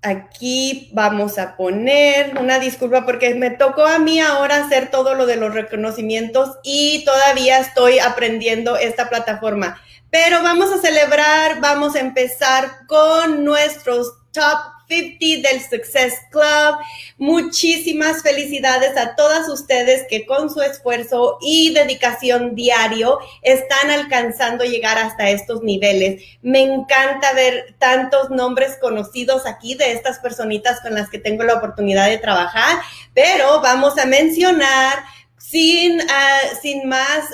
Aquí 0.00 0.90
vamos 0.92 1.38
a 1.38 1.56
poner 1.56 2.38
una 2.38 2.60
disculpa 2.60 3.04
porque 3.04 3.34
me 3.34 3.50
tocó 3.50 3.84
a 3.84 3.98
mí 3.98 4.20
ahora 4.20 4.64
hacer 4.64 4.90
todo 4.90 5.14
lo 5.14 5.26
de 5.26 5.36
los 5.36 5.52
reconocimientos 5.52 6.56
y 6.62 7.04
todavía 7.04 7.58
estoy 7.58 7.98
aprendiendo 7.98 8.76
esta 8.76 9.08
plataforma. 9.08 9.80
Pero 10.10 10.42
vamos 10.42 10.72
a 10.72 10.78
celebrar, 10.78 11.60
vamos 11.60 11.96
a 11.96 12.00
empezar 12.00 12.86
con 12.86 13.44
nuestros 13.44 14.14
top 14.32 14.77
50 14.88 15.48
del 15.48 15.60
Success 15.60 16.14
Club. 16.30 16.78
Muchísimas 17.18 18.22
felicidades 18.22 18.96
a 18.96 19.14
todas 19.14 19.48
ustedes 19.48 20.06
que 20.08 20.26
con 20.26 20.50
su 20.50 20.60
esfuerzo 20.62 21.38
y 21.40 21.74
dedicación 21.74 22.54
diario 22.54 23.18
están 23.42 23.90
alcanzando 23.90 24.64
llegar 24.64 24.98
hasta 24.98 25.30
estos 25.30 25.62
niveles. 25.62 26.22
Me 26.42 26.62
encanta 26.62 27.32
ver 27.34 27.74
tantos 27.78 28.30
nombres 28.30 28.76
conocidos 28.80 29.46
aquí 29.46 29.74
de 29.74 29.92
estas 29.92 30.18
personitas 30.18 30.80
con 30.80 30.94
las 30.94 31.10
que 31.10 31.18
tengo 31.18 31.44
la 31.44 31.54
oportunidad 31.54 32.08
de 32.08 32.18
trabajar, 32.18 32.78
pero 33.14 33.60
vamos 33.60 33.98
a 33.98 34.06
mencionar 34.06 34.98
sin, 35.36 36.00
uh, 36.00 36.56
sin 36.60 36.88
más 36.88 37.24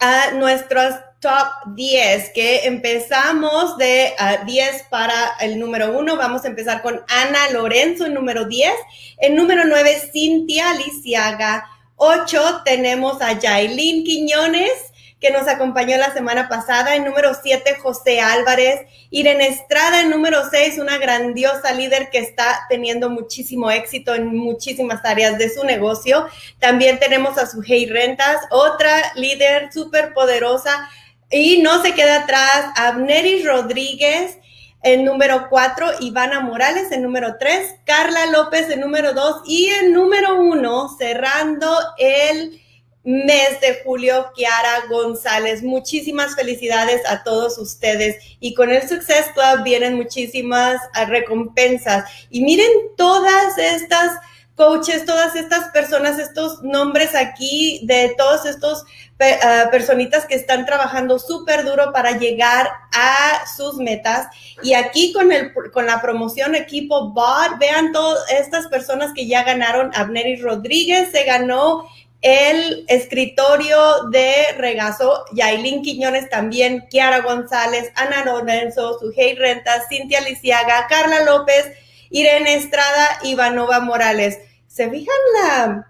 a 0.00 0.30
nuestros 0.32 0.94
top 1.24 1.74
10, 1.74 2.32
que 2.34 2.66
empezamos 2.66 3.78
de 3.78 4.12
10 4.44 4.70
ah, 4.70 4.86
para 4.90 5.14
el 5.40 5.58
número 5.58 5.98
1. 5.98 6.16
Vamos 6.18 6.44
a 6.44 6.48
empezar 6.48 6.82
con 6.82 7.02
Ana 7.08 7.48
Lorenzo, 7.50 8.04
el 8.04 8.12
número 8.12 8.44
10. 8.44 8.70
El 9.16 9.34
número 9.34 9.64
9, 9.64 10.10
Cintia 10.12 10.72
Aliciaga. 10.72 11.66
8 11.96 12.60
tenemos 12.66 13.22
a 13.22 13.38
Yailin 13.38 14.04
Quiñones 14.04 14.70
que 15.18 15.30
nos 15.30 15.48
acompañó 15.48 15.96
la 15.96 16.12
semana 16.12 16.46
pasada. 16.50 16.94
En 16.94 17.04
número 17.04 17.32
7, 17.42 17.76
José 17.76 18.20
Álvarez. 18.20 18.82
Irene 19.08 19.46
Estrada, 19.46 20.02
en 20.02 20.10
número 20.10 20.42
6, 20.50 20.78
una 20.78 20.98
grandiosa 20.98 21.72
líder 21.72 22.10
que 22.10 22.18
está 22.18 22.66
teniendo 22.68 23.08
muchísimo 23.08 23.70
éxito 23.70 24.14
en 24.14 24.36
muchísimas 24.36 25.02
áreas 25.06 25.38
de 25.38 25.48
su 25.48 25.64
negocio. 25.64 26.26
También 26.58 26.98
tenemos 26.98 27.38
a 27.38 27.46
Sujei 27.46 27.86
Rentas, 27.86 28.42
otra 28.50 29.14
líder 29.14 29.72
súper 29.72 30.12
poderosa 30.12 30.90
y 31.30 31.62
no 31.62 31.82
se 31.82 31.94
queda 31.94 32.22
atrás 32.22 32.72
Abneris 32.76 33.44
Rodríguez 33.44 34.38
en 34.82 35.04
número 35.04 35.48
4, 35.48 36.00
Ivana 36.00 36.40
Morales 36.40 36.92
en 36.92 37.02
número 37.02 37.36
3, 37.40 37.76
Carla 37.84 38.26
López 38.26 38.68
en 38.70 38.80
número 38.80 39.14
2 39.14 39.42
y 39.46 39.66
en 39.66 39.92
número 39.92 40.38
1, 40.40 40.96
cerrando 40.98 41.74
el 41.98 42.60
mes 43.04 43.60
de 43.60 43.82
julio, 43.84 44.30
Kiara 44.34 44.86
González. 44.88 45.62
Muchísimas 45.62 46.34
felicidades 46.34 47.02
a 47.08 47.22
todos 47.22 47.58
ustedes. 47.58 48.16
Y 48.40 48.54
con 48.54 48.70
el 48.70 48.86
Success 48.88 49.26
Club 49.34 49.62
vienen 49.62 49.94
muchísimas 49.94 50.80
ah, 50.94 51.04
recompensas. 51.04 52.10
Y 52.30 52.42
miren 52.42 52.70
todas 52.96 53.58
estas 53.58 54.18
coaches, 54.54 55.04
todas 55.04 55.34
estas 55.34 55.70
personas, 55.70 56.18
estos 56.18 56.62
nombres 56.62 57.14
aquí 57.14 57.80
de 57.84 58.14
todos 58.16 58.46
estos 58.46 58.82
uh, 58.82 59.70
personitas 59.70 60.26
que 60.26 60.34
están 60.36 60.64
trabajando 60.64 61.18
súper 61.18 61.64
duro 61.64 61.92
para 61.92 62.18
llegar 62.18 62.70
a 62.92 63.46
sus 63.56 63.76
metas. 63.76 64.28
Y 64.62 64.74
aquí 64.74 65.12
con, 65.12 65.32
el, 65.32 65.52
con 65.72 65.86
la 65.86 66.00
promoción 66.00 66.54
equipo 66.54 67.10
BOT, 67.10 67.58
vean 67.58 67.92
todas 67.92 68.30
estas 68.30 68.68
personas 68.68 69.12
que 69.12 69.26
ya 69.26 69.42
ganaron. 69.42 69.90
Abneri 69.94 70.36
Rodríguez 70.36 71.10
se 71.10 71.24
ganó 71.24 71.88
el 72.24 72.86
escritorio 72.88 74.04
de 74.10 74.52
regazo, 74.56 75.26
Yailin 75.34 75.82
Quiñones 75.82 76.30
también, 76.30 76.86
Kiara 76.88 77.20
González, 77.20 77.92
Ana 77.96 78.24
Lorenzo, 78.24 78.98
Sujei 78.98 79.34
Rentas, 79.34 79.88
Cintia 79.90 80.22
Lisiaga, 80.22 80.86
Carla 80.88 81.22
López, 81.24 81.72
Irene 82.14 82.54
Estrada, 82.54 83.18
Ivanova 83.24 83.80
Morales. 83.80 84.38
¿Se 84.68 84.88
fijan 84.88 85.16
la, 85.42 85.86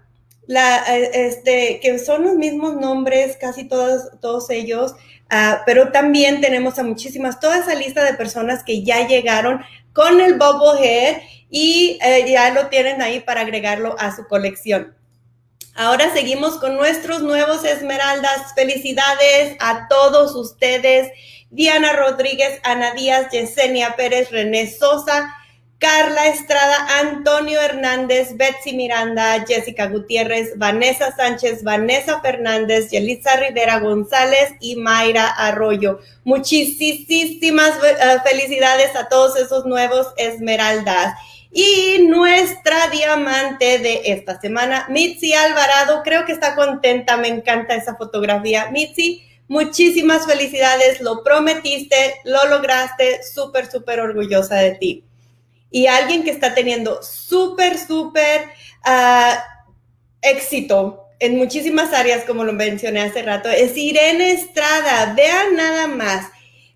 la, 0.47 0.95
eh, 0.95 1.27
este, 1.27 1.79
que 1.79 1.99
son 1.99 2.23
los 2.23 2.33
mismos 2.33 2.75
nombres, 2.77 3.37
casi 3.39 3.65
todos, 3.65 4.09
todos 4.21 4.49
ellos, 4.49 4.93
uh, 5.31 5.57
pero 5.67 5.91
también 5.91 6.41
tenemos 6.41 6.79
a 6.79 6.83
muchísimas, 6.83 7.39
toda 7.39 7.59
esa 7.59 7.75
lista 7.75 8.03
de 8.03 8.15
personas 8.15 8.63
que 8.63 8.83
ya 8.83 9.07
llegaron 9.07 9.63
con 9.93 10.19
el 10.19 10.33
Bobblehead 10.39 11.21
y 11.51 11.99
uh, 12.01 12.25
ya 12.27 12.49
lo 12.49 12.69
tienen 12.69 13.03
ahí 13.03 13.19
para 13.19 13.41
agregarlo 13.41 13.95
a 13.99 14.15
su 14.15 14.25
colección. 14.27 14.95
Ahora 15.75 16.11
seguimos 16.11 16.57
con 16.57 16.75
nuestros 16.75 17.21
nuevos 17.21 17.63
Esmeraldas. 17.65 18.53
Felicidades 18.55 19.57
a 19.59 19.87
todos 19.89 20.33
ustedes. 20.33 21.11
Diana 21.51 21.93
Rodríguez, 21.93 22.59
Ana 22.63 22.93
Díaz, 22.93 23.27
Yesenia 23.31 23.95
Pérez, 23.95 24.31
René 24.31 24.71
Sosa, 24.71 25.35
Carla 25.77 26.27
Estrada, 26.27 26.99
Antonio 27.01 27.59
Hernández, 27.59 28.37
Betsy 28.37 28.73
Miranda, 28.73 29.43
Jessica 29.45 29.87
Gutiérrez, 29.87 30.57
Vanessa 30.57 31.13
Sánchez, 31.13 31.63
Vanessa 31.63 32.21
Fernández, 32.21 32.89
Yelisa 32.91 33.35
Rivera 33.35 33.79
González 33.79 34.53
y 34.61 34.77
Mayra 34.77 35.27
Arroyo. 35.27 35.99
Muchísimas 36.23 37.71
eh, 37.83 38.17
felicidades 38.23 38.95
a 38.95 39.09
todos 39.09 39.35
esos 39.35 39.65
nuevos 39.65 40.07
esmeraldas. 40.15 41.13
Y 41.51 42.07
nuestra 42.07 42.87
diamante 42.87 43.79
de 43.79 44.01
esta 44.05 44.39
semana, 44.39 44.85
Mitzi 44.89 45.33
Alvarado, 45.33 46.03
creo 46.03 46.25
que 46.25 46.31
está 46.31 46.55
contenta, 46.55 47.17
me 47.17 47.27
encanta 47.27 47.75
esa 47.75 47.95
fotografía. 47.95 48.69
Mitzi, 48.71 49.23
muchísimas 49.49 50.25
felicidades, 50.25 51.01
lo 51.01 51.21
prometiste, 51.21 52.15
lo 52.23 52.45
lograste, 52.47 53.23
súper, 53.23 53.69
súper 53.69 53.99
orgullosa 53.99 54.55
de 54.55 54.71
ti 54.71 55.03
y 55.75 55.87
alguien 55.87 56.23
que 56.23 56.31
está 56.31 56.53
teniendo 56.53 57.03
súper, 57.03 57.77
súper 57.77 58.45
uh, 58.87 59.35
éxito 60.21 61.09
en 61.19 61.35
muchísimas 61.35 61.91
áreas, 61.91 62.23
como 62.23 62.45
lo 62.45 62.53
mencioné 62.53 63.01
hace 63.01 63.21
rato, 63.21 63.49
es 63.49 63.75
Irene 63.75 64.31
Estrada. 64.31 65.13
Vean 65.17 65.57
nada 65.57 65.87
más, 65.87 66.27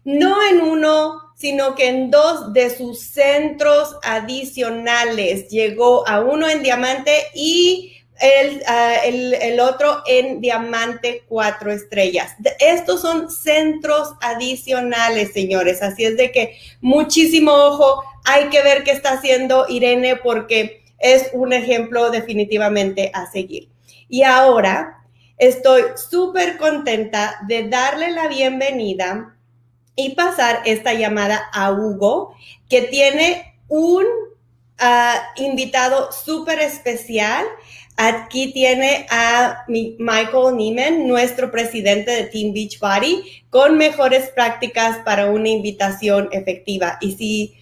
no 0.04 0.46
en 0.46 0.60
uno, 0.60 1.32
sino 1.38 1.76
que 1.76 1.88
en 1.88 2.12
dos 2.12 2.52
de 2.52 2.76
sus 2.76 3.00
centros 3.00 3.96
adicionales. 4.04 5.48
Llegó 5.48 6.06
a 6.06 6.20
uno 6.20 6.50
en 6.50 6.62
diamante 6.62 7.28
y 7.34 7.99
el, 8.20 8.58
uh, 8.58 9.06
el, 9.06 9.34
el, 9.34 9.60
otro 9.60 10.04
en 10.06 10.42
diamante 10.42 11.24
cuatro 11.28 11.72
estrellas. 11.72 12.36
Estos 12.60 13.02
son 13.02 13.32
centros 13.32 14.14
adicionales, 14.22 15.34
señores. 15.34 15.82
Así 15.82 16.06
es 16.06 16.18
de 16.18 16.32
que 16.32 16.58
muchísimo 16.82 17.52
ojo 17.52 18.04
hay 18.26 18.50
que 18.50 18.62
ver 18.62 18.84
qué 18.84 18.92
está 18.92 19.14
haciendo 19.14 19.66
Irene 19.70 20.18
porque 20.18 20.84
es 21.00 21.30
un 21.34 21.54
ejemplo 21.54 22.10
definitivamente 22.10 23.12
a 23.14 23.30
seguir. 23.32 23.70
Y 24.08 24.24
ahora 24.24 25.04
estoy 25.38 25.84
súper 25.96 26.58
contenta 26.58 27.40
de 27.48 27.70
darle 27.70 28.12
la 28.12 28.28
bienvenida 28.28 29.36
y 29.96 30.16
pasar 30.16 30.62
esta 30.66 30.94
llamada 30.94 31.50
a 31.54 31.72
Hugo, 31.72 32.36
que 32.70 32.84
tiene 32.84 33.56
un 33.68 34.06
uh, 34.06 35.42
invitado 35.42 36.12
súper 36.12 36.60
especial. 36.60 37.46
Aquí 38.02 38.54
tiene 38.54 39.08
a 39.10 39.66
Michael 39.68 40.56
Neiman, 40.56 41.06
nuestro 41.06 41.52
presidente 41.52 42.12
de 42.12 42.24
Team 42.24 42.54
Beachbody, 42.54 43.44
con 43.50 43.78
mejores 43.78 44.30
prácticas 44.30 45.00
para 45.00 45.30
una 45.30 45.50
invitación 45.50 46.30
efectiva. 46.32 46.98
Y 47.02 47.12
si 47.18 47.58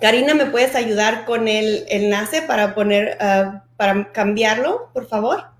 Karina, 0.00 0.34
¿me 0.34 0.46
puedes 0.46 0.76
ayudar 0.76 1.24
con 1.24 1.48
el 1.48 1.84
enlace 1.88 2.42
para 2.42 2.76
poner, 2.76 3.18
uh, 3.20 3.58
para 3.76 4.12
cambiarlo, 4.12 4.88
por 4.92 5.08
favor? 5.08 5.55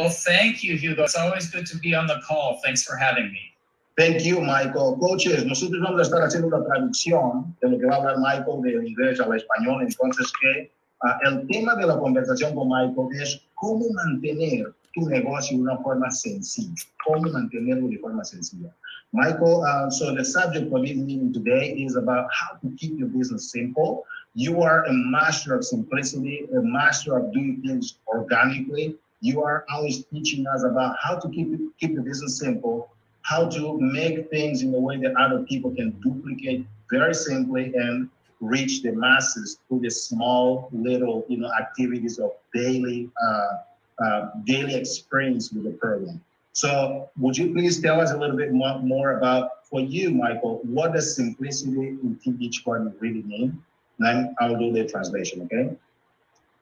Well, 0.00 0.08
thank 0.08 0.64
you, 0.64 0.78
Hugo. 0.78 1.04
It's 1.04 1.14
always 1.14 1.50
good 1.50 1.66
to 1.66 1.76
be 1.76 1.94
on 1.94 2.06
the 2.06 2.22
call. 2.26 2.58
Thanks 2.64 2.82
for 2.82 2.96
having 2.96 3.30
me. 3.30 3.52
Thank 3.98 4.24
you, 4.24 4.40
Michael. 4.40 4.96
Coaches, 4.96 5.44
nosotros 5.44 5.78
vamos 5.82 6.00
a 6.00 6.04
estar 6.04 6.22
haciendo 6.22 6.46
una 6.46 6.64
traducción 6.64 7.54
de 7.60 7.68
lo 7.68 7.78
que 7.78 7.84
va 7.84 7.96
a 7.96 7.98
hablar 7.98 8.16
Michael 8.16 8.62
del 8.62 8.88
inglés 8.88 9.20
al 9.20 9.36
español. 9.36 9.82
Entonces, 9.82 10.32
que 10.40 10.72
uh, 11.04 11.28
el 11.28 11.46
tema 11.48 11.76
de 11.76 11.86
la 11.86 11.98
conversación 11.98 12.54
con 12.54 12.68
Michael 12.68 13.08
es 13.20 13.42
cómo 13.56 13.84
mantener 13.92 14.72
tu 14.94 15.06
negocio 15.06 15.58
de 15.58 15.64
una 15.64 15.76
forma 15.82 16.10
sencilla. 16.10 16.82
Cómo 17.06 17.30
mantenerlo 17.30 17.88
de 17.88 17.98
forma 17.98 18.24
sencilla. 18.24 18.74
Michael, 19.12 19.64
uh, 19.66 19.90
so 19.90 20.14
the 20.14 20.24
subject 20.24 20.72
of 20.72 20.80
this 20.80 20.96
meeting 20.96 21.30
today 21.30 21.74
is 21.76 21.96
about 21.96 22.26
how 22.32 22.56
to 22.62 22.74
keep 22.78 22.98
your 22.98 23.08
business 23.08 23.50
simple. 23.50 24.04
You 24.32 24.62
are 24.62 24.82
a 24.86 24.92
master 24.94 25.54
of 25.54 25.62
simplicity, 25.62 26.48
a 26.56 26.62
master 26.62 27.18
of 27.18 27.34
doing 27.34 27.60
things 27.60 27.98
organically. 28.08 28.96
You 29.20 29.42
are 29.42 29.64
always 29.72 30.04
teaching 30.06 30.46
us 30.46 30.64
about 30.64 30.96
how 31.00 31.18
to 31.18 31.28
keep 31.28 31.48
keep 31.78 31.94
the 31.94 32.02
business 32.02 32.38
simple, 32.38 32.90
how 33.22 33.48
to 33.48 33.78
make 33.80 34.30
things 34.30 34.62
in 34.62 34.74
a 34.74 34.78
way 34.78 34.96
that 34.98 35.14
other 35.16 35.44
people 35.44 35.74
can 35.74 35.90
duplicate 36.00 36.66
very 36.90 37.14
simply 37.14 37.72
and 37.74 38.08
reach 38.40 38.82
the 38.82 38.92
masses 38.92 39.58
through 39.68 39.80
the 39.80 39.90
small 39.90 40.70
little 40.72 41.26
you 41.28 41.36
know 41.36 41.50
activities 41.52 42.18
of 42.18 42.32
daily 42.54 43.10
uh, 43.22 44.04
uh, 44.04 44.30
daily 44.44 44.74
experience 44.74 45.52
with 45.52 45.64
the 45.64 45.72
program. 45.72 46.20
So 46.52 47.10
would 47.18 47.36
you 47.36 47.52
please 47.52 47.80
tell 47.80 48.00
us 48.00 48.12
a 48.12 48.16
little 48.16 48.36
bit 48.36 48.52
more, 48.52 48.78
more 48.80 49.18
about, 49.18 49.64
for 49.66 49.80
you, 49.80 50.10
Michael, 50.10 50.60
what 50.64 50.92
does 50.92 51.14
simplicity 51.14 51.96
in 52.02 52.18
each 52.40 52.62
one 52.64 52.92
really 52.98 53.22
mean? 53.22 53.62
And 54.00 54.34
I'll 54.40 54.58
do 54.58 54.72
the 54.72 54.84
translation, 54.86 55.42
okay? 55.42 55.76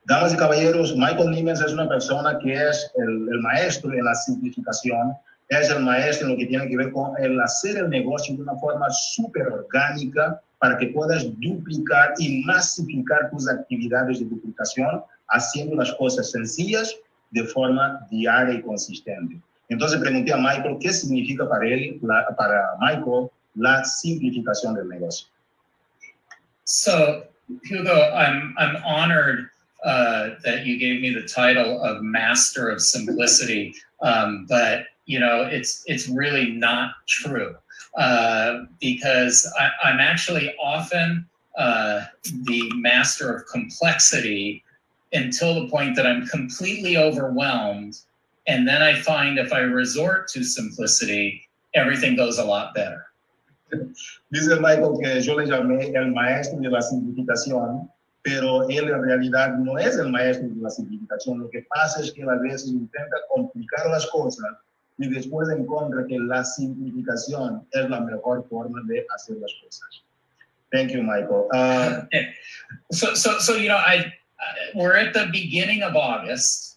Damas 0.09 0.33
y 0.33 0.39
caballeros, 0.39 0.97
Michael 0.97 1.33
Niemens 1.33 1.61
es 1.61 1.75
una 1.75 1.87
persona 1.87 2.39
que 2.39 2.55
es 2.55 2.91
el, 2.97 3.29
el, 3.31 3.41
maestro 3.43 3.93
en 3.93 4.03
la 4.03 4.15
simplificación, 4.15 5.13
es 5.51 5.69
el 5.69 5.85
maestro 5.85 6.27
en 6.29 6.33
lo 6.33 6.39
que 6.39 6.47
tiene 6.47 6.67
que 6.67 6.79
ver 6.79 6.91
con 6.93 7.13
el 7.23 7.39
hacer 7.39 7.77
el 7.77 7.91
negocio 7.91 8.35
de 8.35 8.41
una 8.41 8.55
forma 8.57 8.87
súper 8.89 9.47
orgánica 9.49 10.41
para 10.61 10.79
que 10.79 10.87
puedas 10.87 11.27
duplicar 11.39 12.15
y 12.19 12.43
masificar 12.43 13.29
tus 13.31 13.51
actividades 13.51 14.21
de 14.21 14.25
duplicación 14.25 15.05
haciendo 15.29 15.77
las 15.77 15.93
cosas 15.97 16.31
sencillas 16.31 16.97
de 17.31 17.45
forma 17.45 18.01
diaria 18.11 18.55
y 18.55 18.63
consistente. 18.63 19.39
Entonces 19.69 20.01
pregunté 20.01 20.33
a 20.33 20.39
Michael 20.39 20.79
qué 20.81 20.91
significa 20.91 21.47
para 21.47 21.69
él, 21.69 21.99
la, 22.01 22.35
para 22.35 22.65
Michael, 22.81 23.29
la 23.57 23.85
simplificación 23.85 24.75
del 24.75 24.89
negocio. 24.89 25.29
So, 26.65 27.27
Hugo, 27.71 27.93
I'm, 28.15 28.55
I'm 28.57 28.83
honored 28.87 29.51
uh, 29.85 30.31
that 30.45 30.67
you 30.67 30.79
gave 30.79 31.01
me 31.01 31.13
the 31.13 31.27
title 31.27 31.83
of 31.83 32.03
Master 32.03 32.69
of 32.69 32.81
Simplicity, 32.81 33.75
um, 34.03 34.47
but 34.49 34.87
you 35.07 35.19
know, 35.19 35.43
it's 35.43 35.83
it's 35.87 36.09
really 36.09 36.51
not 36.51 36.93
true 37.07 37.57
uh, 37.97 38.65
because 38.81 39.51
I, 39.59 39.91
am 39.91 40.01
actually 40.01 40.55
often 40.63 41.27
uh, 41.57 42.05
the 42.45 42.71
master 42.75 43.35
of 43.35 43.47
complexity 43.47 44.63
until 45.13 45.55
the 45.55 45.69
point 45.69 45.97
that 45.97 46.07
I'm 46.07 46.27
completely 46.27 46.99
overwhelmed 46.99 47.99
And 48.49 48.67
then 48.67 48.83
I 48.83 48.95
find 48.95 49.39
if 49.39 49.53
I 49.53 49.59
resort 49.59 50.27
to 50.29 50.43
simplicity, 50.43 51.47
everything 51.75 52.17
goes 52.17 52.39
a 52.39 52.45
lot 52.45 52.75
better. 52.75 53.05
Dice 54.33 54.59
Michael 54.59 54.99
que 54.99 55.21
yo 55.21 55.35
le 55.35 55.45
llamé 55.45 55.95
el 55.95 56.11
maestro 56.13 56.59
de 56.59 56.71
la 56.71 56.81
simplificación, 56.81 57.91
pero 58.29 58.69
él 58.69 58.91
en 58.91 59.03
realidad 59.03 59.57
no 59.57 59.79
es 59.79 59.97
el 59.97 60.11
maestro 60.11 60.49
de 60.49 60.61
la 60.61 60.71
simplificación. 60.71 61.41
Lo 61.41 61.51
que 61.51 61.67
pasa 61.75 62.03
es 62.03 62.13
que 62.13 62.23
a 62.23 62.35
veces 62.35 62.69
intenta 62.69 63.17
complicar 63.35 63.87
las 63.87 64.07
cosas 64.09 64.45
y 64.99 65.09
después 65.09 65.49
encuentra 65.49 66.05
que 66.07 66.19
la 66.19 66.45
simplificación 66.45 67.67
es 67.73 67.89
la 67.89 68.01
mejor 68.01 68.47
forma 68.49 68.81
de 68.87 69.07
hacer 69.15 69.37
las 69.37 69.53
cosas. 69.65 70.03
Thank 70.71 70.91
you, 70.91 71.03
Michael. 71.03 71.49
Uh, 71.55 72.03
so, 72.93 73.15
so, 73.15 73.39
so, 73.39 73.57
you 73.57 73.69
know, 73.69 73.79
I, 73.79 74.13
we're 74.75 74.97
at 74.97 75.15
the 75.15 75.29
beginning 75.33 75.83
of 75.83 75.97
August. 75.97 76.77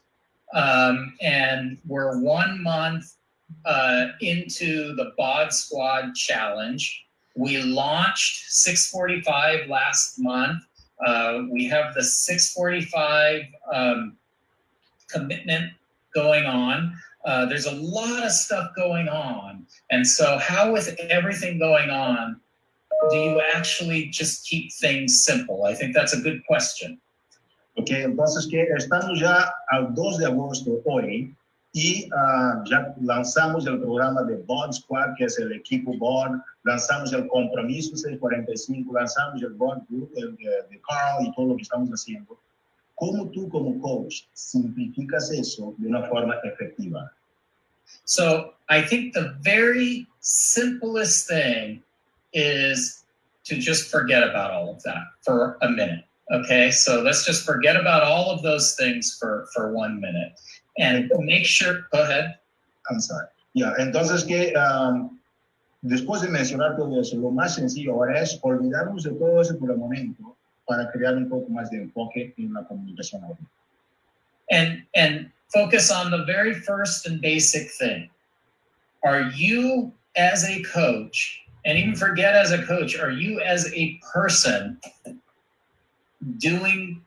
Um, 0.54 1.14
and 1.22 1.78
we're 1.86 2.20
one 2.20 2.62
month 2.62 3.16
uh, 3.66 4.08
into 4.22 4.96
the 4.96 5.12
Bod 5.18 5.52
Squad 5.52 6.14
Challenge. 6.16 7.06
We 7.36 7.62
launched 7.62 8.52
645 8.52 9.70
last 9.70 10.20
month. 10.20 10.64
Uh, 11.06 11.44
we 11.50 11.66
have 11.66 11.94
the 11.94 12.04
645 12.04 13.42
um, 13.74 14.18
commitment 15.10 15.72
going 16.14 16.46
on. 16.46 16.96
Uh, 17.26 17.46
there's 17.46 17.66
a 17.66 17.76
lot 17.76 18.24
of 18.24 18.32
stuff 18.32 18.72
going 18.76 19.08
on. 19.08 19.66
And 19.92 20.06
so, 20.06 20.38
how, 20.40 20.72
with 20.72 20.96
everything 21.10 21.60
going 21.60 21.90
on, 21.90 22.40
do 23.10 23.18
you 23.18 23.42
actually 23.54 24.08
just 24.08 24.48
keep 24.48 24.72
things 24.74 25.24
simple? 25.24 25.66
I 25.66 25.74
think 25.74 25.94
that's 25.96 26.14
a 26.14 26.22
good 26.22 26.46
question. 26.46 27.00
Ok, 27.78 27.90
entonces 27.92 28.48
que 28.48 28.68
estamos 28.76 29.20
ya 29.20 29.50
al 29.72 29.94
2 29.96 30.18
de 30.18 30.26
agosto 30.26 30.82
hoy 30.86 31.34
y 31.74 32.10
uh, 32.12 32.64
ya 32.66 32.94
lanzamos 33.02 33.66
el 33.66 33.80
programa 33.80 34.24
de 34.24 34.44
Squad, 34.74 35.16
que 35.18 35.26
es 35.26 35.40
el 35.40 35.54
equipo 35.54 35.94
lanzamos 36.64 37.14
el 37.14 37.28
compromiso 37.28 37.96
645, 37.96 38.94
lanzamos 38.94 39.42
el 39.42 39.54
Group 39.56 40.12
el 40.18 40.36
de, 40.36 40.50
de 40.70 40.82
Carl 40.82 41.26
y 41.26 41.32
todo 41.34 41.48
lo 41.48 41.56
que 41.56 41.62
estamos 41.62 41.90
haciendo. 41.90 42.38
¿Cómo 42.96 43.30
tú 43.32 43.50
como 43.50 43.80
coach 43.80 44.24
simplificas 44.34 45.32
eso 45.32 45.74
de 45.78 45.88
una 45.88 46.04
forma 46.04 46.36
efectiva? 46.44 47.10
So 48.06 48.54
I 48.70 48.82
think 48.82 49.14
the 49.14 49.36
very 49.42 50.08
simplest 50.20 51.28
thing 51.28 51.82
is 52.34 53.06
to 53.46 53.56
just 53.56 53.90
forget 53.90 54.24
about 54.24 54.52
all 54.52 54.70
of 54.70 54.84
that 54.84 55.04
for 55.22 55.58
a 55.62 55.70
minute. 55.70 56.06
Okay, 56.32 56.72
so 56.72 57.02
let's 57.02 57.26
just 57.26 57.46
forget 57.46 57.76
about 57.76 58.04
all 58.04 58.30
of 58.30 58.42
those 58.42 58.76
things 58.76 59.18
for, 59.20 59.48
for 59.54 59.74
one 59.74 60.00
minute 60.00 60.34
and 60.78 61.10
make 61.20 61.46
sure, 61.46 61.88
go 61.92 62.04
ahead. 62.04 62.38
I'm 62.90 63.00
sorry. 63.00 63.28
Yeah, 63.54 63.74
entonces 63.80 64.24
que 64.24 64.54
um, 64.56 65.20
después 65.82 66.22
de 66.22 66.30
mencionar 66.30 66.78
todo 66.78 67.00
eso, 67.00 67.18
lo 67.18 67.32
más 67.32 67.56
sencillo 67.56 67.94
ahora 67.94 68.22
es 68.22 68.40
olvidarnos 68.42 69.04
de 69.04 69.12
todo 69.12 69.42
eso 69.42 69.58
por 69.58 69.72
el 69.72 69.78
momento 69.78 70.36
para 70.66 70.90
crear 70.92 71.16
un 71.16 71.28
poco 71.30 71.50
más 71.50 71.70
de 71.70 71.78
enfoque 71.82 72.34
en 72.38 72.54
la 72.54 72.64
comunicación 72.64 73.24
ahora. 73.24 73.40
And, 74.50 74.84
and 74.96 75.32
focus 75.54 75.92
on 75.92 76.12
the 76.12 76.24
very 76.26 76.54
first 76.54 77.06
and 77.08 77.22
basic 77.22 77.70
thing. 77.72 78.10
Are 79.04 79.24
you 79.36 79.92
as 80.16 80.46
a 80.46 80.62
coach, 80.64 81.42
and 81.66 81.78
even 81.78 81.96
forget 81.96 82.36
as 82.36 82.52
a 82.52 82.64
coach, 82.64 82.98
are 82.98 83.12
you 83.12 83.40
as 83.42 83.72
a 83.74 84.00
person 84.14 84.80
doing 86.38 87.02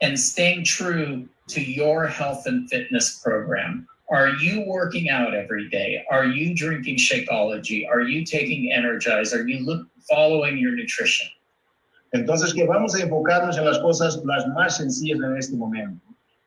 and 0.00 0.18
staying 0.18 0.64
true 0.64 1.28
to 1.50 1.60
your 1.60 2.06
health 2.06 2.46
and 2.46 2.68
fitness 2.70 3.18
program? 3.18 3.86
Are 4.08 4.28
you 4.28 4.64
working 4.66 5.08
out 5.10 5.34
every 5.34 5.68
day? 5.68 6.04
Are 6.10 6.26
you 6.26 6.54
drinking 6.54 6.96
Shakeology? 6.96 7.88
Are 7.88 8.02
you 8.02 8.24
taking 8.24 8.72
Energize? 8.72 9.34
Are 9.34 9.46
you 9.46 9.64
look, 9.64 9.86
following 10.08 10.58
your 10.58 10.72
nutrition? 10.72 11.28
Entonces, 12.14 12.52
que 12.52 12.66
vamos 12.66 12.94
a 12.94 13.02
enfocarnos 13.02 13.56
en 13.56 13.64
las 13.64 13.78
cosas 13.78 14.20
las 14.24 14.46
más 14.48 14.76
sencillas 14.76 15.18
en 15.18 15.36
este 15.36 15.56
momento. 15.56 16.02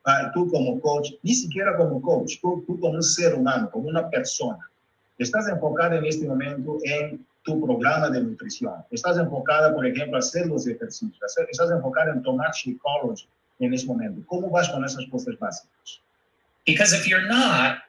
Uh, 0.06 0.32
tú 0.34 0.50
como 0.52 0.82
coach, 0.82 1.12
ni 1.24 1.34
siquiera 1.34 1.78
como 1.78 2.02
coach, 2.02 2.39
tú, 2.42 2.63
tú 2.68 2.78
como 2.80 2.96
un 2.96 3.04
ser 3.04 3.34
humano, 3.34 3.70
como 3.72 3.88
una 3.88 4.10
persona, 4.10 4.60
estás 5.18 5.48
enfocado 5.48 5.96
en 5.96 6.06
este 6.06 6.28
momento 6.28 6.78
en 6.84 7.26
tu 7.44 7.66
programa 7.66 8.10
de 8.10 8.22
nutrición. 8.22 8.74
Estás 8.92 9.18
enfocada, 9.18 9.74
por 9.74 9.86
ejemplo, 9.86 10.18
a 10.18 10.20
hacer 10.20 10.48
los 10.48 10.68
ejercicios. 10.68 11.38
Estás 11.50 11.72
enfocada 11.72 12.12
en 12.12 12.22
tomar 12.24 12.52
Shakeology 12.54 13.28
en 13.65 13.73
ese 13.73 13.86
momento. 13.86 14.21
¿Cómo 14.28 14.49
vas 14.49 14.69
con 14.69 14.84
esas 14.84 15.06
cosas 15.10 15.38
básicas? 15.39 15.99
Because 16.65 16.93
if 16.93 17.08
you're 17.08 17.28
not, 17.28 17.80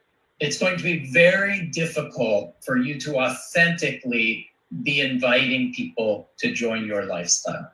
it's 0.41 0.59
going 0.59 0.77
to 0.77 0.83
be 0.83 1.11
very 1.13 1.67
difficult 1.73 2.55
for 2.61 2.77
you 2.77 2.99
to 3.01 3.19
authentically 3.19 4.49
be 4.83 5.01
inviting 5.01 5.73
people 5.73 6.29
to 6.39 6.53
join 6.53 6.85
your 6.85 7.07
lifestyle. 7.07 7.71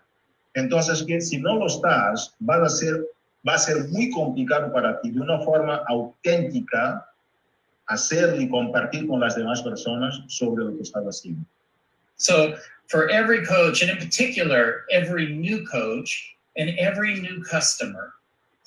Entonces, 0.57 1.07
que 1.07 1.21
si 1.21 1.39
no 1.39 1.55
lo 1.55 1.67
estás, 1.67 2.31
va 2.47 2.63
a 2.63 2.69
ser, 2.69 3.07
va 3.47 3.55
a 3.55 3.59
ser 3.59 3.89
muy 3.89 4.11
complicado 4.11 4.73
para 4.73 5.01
ti 5.01 5.11
de 5.11 5.21
una 5.21 5.41
forma 5.43 5.85
auténtica 5.89 7.07
hacer 7.87 8.41
y 8.41 8.49
compartir 8.49 9.07
con 9.07 9.21
las 9.21 9.37
demás 9.37 9.63
personas 9.63 10.21
sobre 10.29 10.65
lo 10.65 10.77
que 10.77 10.83
estás 10.83 11.05
haciendo. 11.05 11.45
So 12.17 12.55
for 12.89 13.09
every 13.09 13.45
coach, 13.45 13.83
and 13.83 13.91
in 13.91 13.97
particular, 13.97 14.85
every 14.91 15.33
new 15.35 15.65
coach 15.67 16.37
and 16.57 16.71
every 16.79 17.21
new 17.21 17.43
customer, 17.43 18.15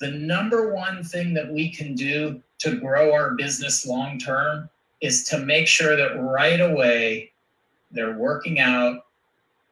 the 0.00 0.10
number 0.10 0.74
one 0.74 1.04
thing 1.04 1.34
that 1.34 1.52
we 1.52 1.70
can 1.70 1.94
do 1.94 2.42
to 2.58 2.76
grow 2.76 3.12
our 3.12 3.34
business 3.34 3.86
long 3.86 4.18
term 4.18 4.68
is 5.00 5.24
to 5.24 5.38
make 5.38 5.66
sure 5.66 5.96
that 5.96 6.20
right 6.20 6.60
away 6.60 7.30
they're 7.90 8.18
working 8.18 8.58
out, 8.58 9.06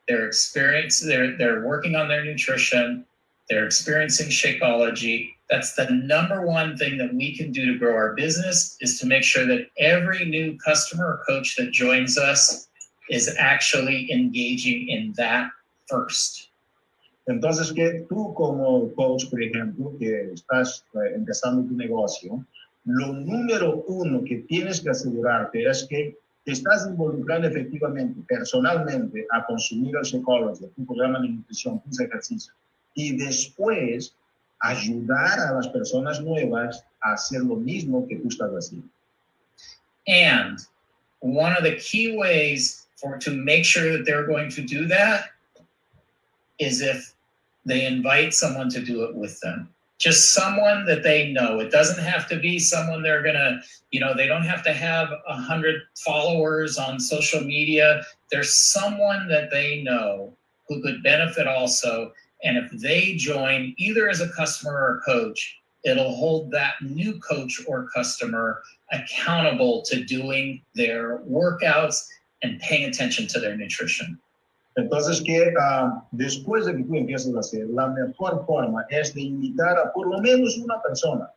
they're 0.08 0.26
experience, 0.26 1.00
they're 1.00 1.36
they're 1.36 1.66
working 1.66 1.96
on 1.96 2.08
their 2.08 2.24
nutrition, 2.24 3.04
they're 3.48 3.66
experiencing 3.66 4.28
Shakeology, 4.28 5.34
That's 5.50 5.74
the 5.74 5.90
number 5.90 6.46
one 6.46 6.76
thing 6.76 6.96
that 6.98 7.12
we 7.14 7.36
can 7.36 7.52
do 7.52 7.66
to 7.72 7.78
grow 7.78 7.94
our 7.94 8.14
business 8.14 8.76
is 8.80 8.98
to 9.00 9.06
make 9.06 9.24
sure 9.24 9.46
that 9.46 9.68
every 9.78 10.24
new 10.24 10.56
customer 10.58 11.04
or 11.04 11.24
coach 11.26 11.56
that 11.56 11.72
joins 11.72 12.16
us 12.16 12.68
is 13.10 13.34
actually 13.38 14.10
engaging 14.10 14.88
in 14.88 15.12
that 15.16 15.50
first. 15.88 16.48
Entonces, 17.26 17.72
que 17.72 18.04
tú 18.08 18.34
como 18.34 18.92
coach, 18.94 19.30
por 19.30 19.42
ejemplo, 19.42 19.94
que 19.98 20.32
estás 20.32 20.84
eh, 20.94 21.14
empezando 21.14 21.68
tu 21.68 21.76
negocio, 21.76 22.44
lo 22.84 23.12
número 23.12 23.84
uno 23.86 24.24
que 24.24 24.38
tienes 24.48 24.80
que 24.80 24.90
asegurarte 24.90 25.64
es 25.68 25.86
que 25.88 26.16
te 26.44 26.52
estás 26.52 26.88
involucrando 26.88 27.46
efectivamente, 27.46 28.20
personalmente, 28.26 29.24
a 29.30 29.46
consumir 29.46 29.94
el 29.96 30.04
Psychology, 30.04 30.66
tu 30.74 30.84
programa 30.84 31.20
de 31.20 31.28
nutrición, 31.28 31.80
tus 31.82 32.00
ejercicios, 32.00 32.54
y 32.94 33.16
después 33.16 34.16
ayudar 34.58 35.38
a 35.38 35.52
las 35.52 35.68
personas 35.68 36.20
nuevas 36.20 36.84
a 37.02 37.12
hacer 37.12 37.42
lo 37.42 37.56
mismo 37.56 38.06
que 38.08 38.16
tú 38.16 38.28
estás 38.28 38.50
haciendo. 38.50 38.88
And 40.08 40.58
one 41.20 41.52
of 41.56 41.62
the 41.62 41.76
key 41.76 42.16
ways 42.16 42.88
for 42.96 43.18
to 43.18 43.30
make 43.30 43.64
sure 43.64 43.96
that 43.96 44.04
they're 44.04 44.26
going 44.26 44.50
to 44.50 44.62
do 44.62 44.88
that 44.88 45.31
is 46.62 46.80
if 46.80 47.14
they 47.64 47.84
invite 47.86 48.34
someone 48.34 48.68
to 48.70 48.80
do 48.80 49.04
it 49.04 49.14
with 49.14 49.38
them. 49.40 49.68
Just 49.98 50.32
someone 50.32 50.84
that 50.86 51.04
they 51.04 51.32
know. 51.32 51.60
It 51.60 51.70
doesn't 51.70 52.02
have 52.02 52.28
to 52.28 52.38
be 52.38 52.58
someone 52.58 53.02
they're 53.02 53.22
gonna, 53.22 53.62
you 53.92 54.00
know, 54.00 54.14
they 54.14 54.26
don't 54.26 54.42
have 54.42 54.64
to 54.64 54.72
have 54.72 55.08
a 55.28 55.36
hundred 55.36 55.82
followers 56.04 56.76
on 56.76 56.98
social 56.98 57.40
media. 57.40 58.04
There's 58.30 58.52
someone 58.52 59.28
that 59.28 59.50
they 59.50 59.82
know 59.82 60.32
who 60.68 60.82
could 60.82 61.02
benefit 61.02 61.46
also. 61.46 62.12
And 62.42 62.56
if 62.56 62.70
they 62.72 63.14
join 63.14 63.74
either 63.76 64.08
as 64.08 64.20
a 64.20 64.28
customer 64.30 64.72
or 64.72 64.98
a 64.98 65.00
coach, 65.02 65.60
it'll 65.84 66.16
hold 66.16 66.50
that 66.50 66.74
new 66.80 67.20
coach 67.20 67.60
or 67.68 67.88
customer 67.94 68.62
accountable 68.90 69.82
to 69.82 70.04
doing 70.04 70.62
their 70.74 71.18
workouts 71.18 72.06
and 72.42 72.60
paying 72.60 72.88
attention 72.88 73.28
to 73.28 73.40
their 73.40 73.56
nutrition. 73.56 74.18
Entonces, 74.76 75.20
que 75.20 75.48
uh, 75.48 76.02
después 76.12 76.64
de 76.64 76.76
que 76.76 76.84
tú 76.84 76.94
empieces 76.94 77.34
a 77.34 77.40
hacer, 77.40 77.66
la 77.68 77.88
mejor 77.88 78.44
forma 78.46 78.86
es 78.88 79.14
de 79.14 79.22
invitar 79.22 79.78
a 79.78 79.92
por 79.92 80.08
lo 80.08 80.20
menos 80.20 80.56
una 80.58 80.80
persona 80.80 81.30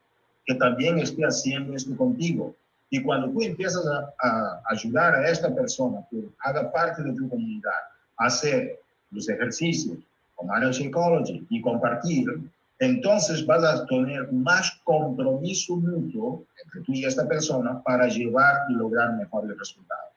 que 0.45 0.55
también 0.55 0.99
esté 0.99 1.23
haciendo 1.23 1.75
esto 1.75 1.95
contigo. 1.97 2.55
Y 2.89 3.01
cuando 3.01 3.29
tú 3.31 3.41
empiezas 3.41 3.85
a, 3.87 4.13
a 4.25 4.61
ayudar 4.69 5.15
a 5.15 5.29
esta 5.29 5.53
persona 5.53 6.05
que 6.09 6.23
haga 6.39 6.71
parte 6.71 7.03
de 7.03 7.13
tu 7.13 7.27
comunidad 7.27 7.71
a 8.17 8.25
hacer 8.27 8.79
los 9.11 9.27
ejercicios, 9.27 9.97
tomar 10.37 10.63
el 10.63 10.73
psychology 10.73 11.45
y 11.49 11.61
compartir, 11.61 12.27
entonces 12.79 13.45
vas 13.45 13.63
a 13.63 13.85
tener 13.85 14.31
más 14.31 14.79
compromiso 14.83 15.77
mutuo 15.77 16.43
entre 16.63 16.81
tú 16.81 16.93
y 16.93 17.05
esta 17.05 17.27
persona 17.27 17.81
para 17.83 18.07
llevar 18.07 18.69
y 18.69 18.73
lograr 18.73 19.13
mejores 19.13 19.57
resultados. 19.57 20.14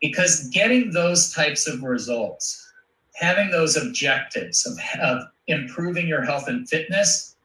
Because 0.00 0.48
getting 0.48 0.90
those 0.90 1.32
types 1.32 1.66
of 1.66 1.82
results, 1.82 2.72
having 3.14 3.50
those 3.50 3.76
objectives 3.76 4.66
of, 4.66 4.78
of 5.00 5.22
improving 5.46 6.06
your 6.06 6.22
health 6.22 6.48
and 6.48 6.68
fitness, 6.68 7.36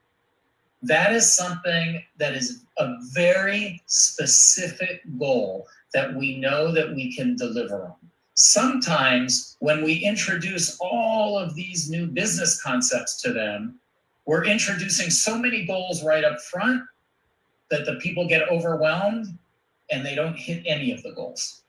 that 0.82 1.14
is 1.14 1.34
something 1.34 2.04
that 2.18 2.34
is 2.34 2.64
a 2.78 2.96
very 3.14 3.82
specific 3.88 5.02
goal 5.18 5.68
that 5.94 6.14
we 6.14 6.38
know 6.38 6.72
that 6.72 6.94
we 6.94 7.16
can 7.16 7.36
deliver 7.36 7.86
on. 7.86 7.96
Sometimes 8.36 9.56
when 9.60 9.84
we 9.84 9.94
introduce 9.94 10.78
all 10.80 11.38
of 11.38 11.56
these 11.56 11.90
new 11.90 12.08
business 12.08 12.62
concepts 12.62 13.22
to 13.22 13.32
them, 13.32 13.80
we're 14.26 14.46
introducing 14.46 15.10
so 15.10 15.38
many 15.38 15.66
goals 15.66 16.04
right 16.04 16.24
up 16.24 16.40
front 16.42 16.84
that 17.70 17.86
the 17.86 17.96
people 17.96 18.28
get 18.28 18.50
overwhelmed 18.50 19.38
and 19.92 20.06
they 20.06 20.16
don't 20.16 20.38
hit 20.38 20.64
any 20.66 20.92
of 20.92 21.04
the 21.04 21.12
goals. 21.12 21.63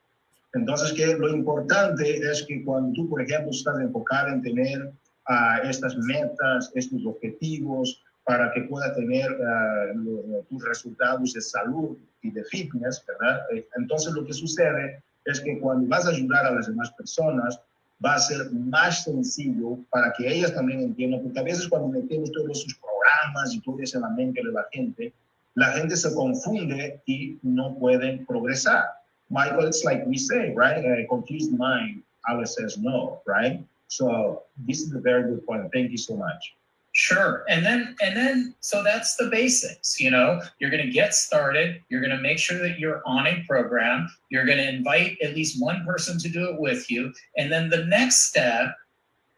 Entonces, 0.54 0.92
que 0.92 1.06
lo 1.14 1.28
importante 1.28 2.16
es 2.16 2.44
que 2.46 2.64
cuando 2.64 2.92
tú, 2.92 3.08
por 3.08 3.20
ejemplo, 3.20 3.50
estás 3.50 3.78
enfocado 3.80 4.28
en 4.28 4.42
tener 4.42 4.86
uh, 4.86 5.68
estas 5.68 5.96
metas, 5.98 6.70
estos 6.74 7.04
objetivos, 7.04 8.02
para 8.24 8.52
que 8.52 8.62
pueda 8.62 8.94
tener 8.94 9.30
uh, 9.32 10.42
tus 10.48 10.64
resultados 10.64 11.32
de 11.34 11.40
salud 11.40 11.98
y 12.22 12.30
de 12.30 12.42
fitness, 12.44 13.04
¿verdad? 13.06 13.40
Eh, 13.52 13.66
entonces, 13.76 14.12
lo 14.14 14.24
que 14.24 14.32
sucede 14.32 15.02
es 15.26 15.40
que 15.40 15.58
cuando 15.58 15.88
vas 15.88 16.06
a 16.06 16.10
ayudar 16.10 16.46
a 16.46 16.52
las 16.52 16.66
demás 16.68 16.90
personas, 16.92 17.60
va 18.04 18.14
a 18.14 18.18
ser 18.18 18.50
más 18.52 19.04
sencillo 19.04 19.78
para 19.90 20.12
que 20.12 20.26
ellas 20.28 20.54
también 20.54 20.80
entiendan, 20.80 21.22
porque 21.22 21.40
a 21.40 21.44
veces 21.44 21.68
cuando 21.68 21.88
metemos 21.88 22.30
todos 22.32 22.50
esos 22.50 22.74
programas 22.74 23.54
y 23.54 23.60
todo 23.60 23.80
eso 23.80 23.98
en 23.98 24.02
la 24.02 24.10
mente 24.10 24.40
de 24.44 24.52
la 24.52 24.66
gente, 24.72 25.12
la 25.54 25.68
gente 25.72 25.96
se 25.96 26.12
confunde 26.14 27.02
y 27.06 27.38
no 27.42 27.78
pueden 27.78 28.26
progresar. 28.26 28.84
Michael, 29.30 29.64
it's 29.64 29.84
like 29.84 30.06
we 30.06 30.18
say, 30.18 30.52
right? 30.54 30.84
A 30.84 31.06
confused 31.08 31.56
mind 31.56 32.02
always 32.28 32.54
says 32.54 32.78
no, 32.78 33.20
right? 33.26 33.64
So 33.88 34.42
this 34.66 34.82
is 34.82 34.94
a 34.94 35.00
very 35.00 35.22
good 35.24 35.46
point. 35.46 35.70
Thank 35.72 35.90
you 35.90 35.98
so 35.98 36.16
much. 36.16 36.54
Sure. 36.92 37.44
And 37.48 37.66
then 37.66 37.96
and 38.02 38.16
then 38.16 38.54
so 38.60 38.82
that's 38.84 39.16
the 39.16 39.28
basics, 39.28 40.00
you 40.00 40.12
know. 40.12 40.40
You're 40.58 40.70
going 40.70 40.86
to 40.86 40.92
get 40.92 41.12
started, 41.12 41.82
you're 41.88 42.00
going 42.00 42.16
to 42.16 42.22
make 42.22 42.38
sure 42.38 42.58
that 42.58 42.78
you're 42.78 43.02
on 43.04 43.26
a 43.26 43.44
program, 43.48 44.08
you're 44.30 44.46
going 44.46 44.58
to 44.58 44.68
invite 44.68 45.18
at 45.20 45.34
least 45.34 45.60
one 45.60 45.84
person 45.84 46.18
to 46.20 46.28
do 46.28 46.50
it 46.50 46.60
with 46.60 46.88
you, 46.90 47.12
and 47.36 47.50
then 47.50 47.68
the 47.68 47.84
next 47.86 48.28
step 48.28 48.76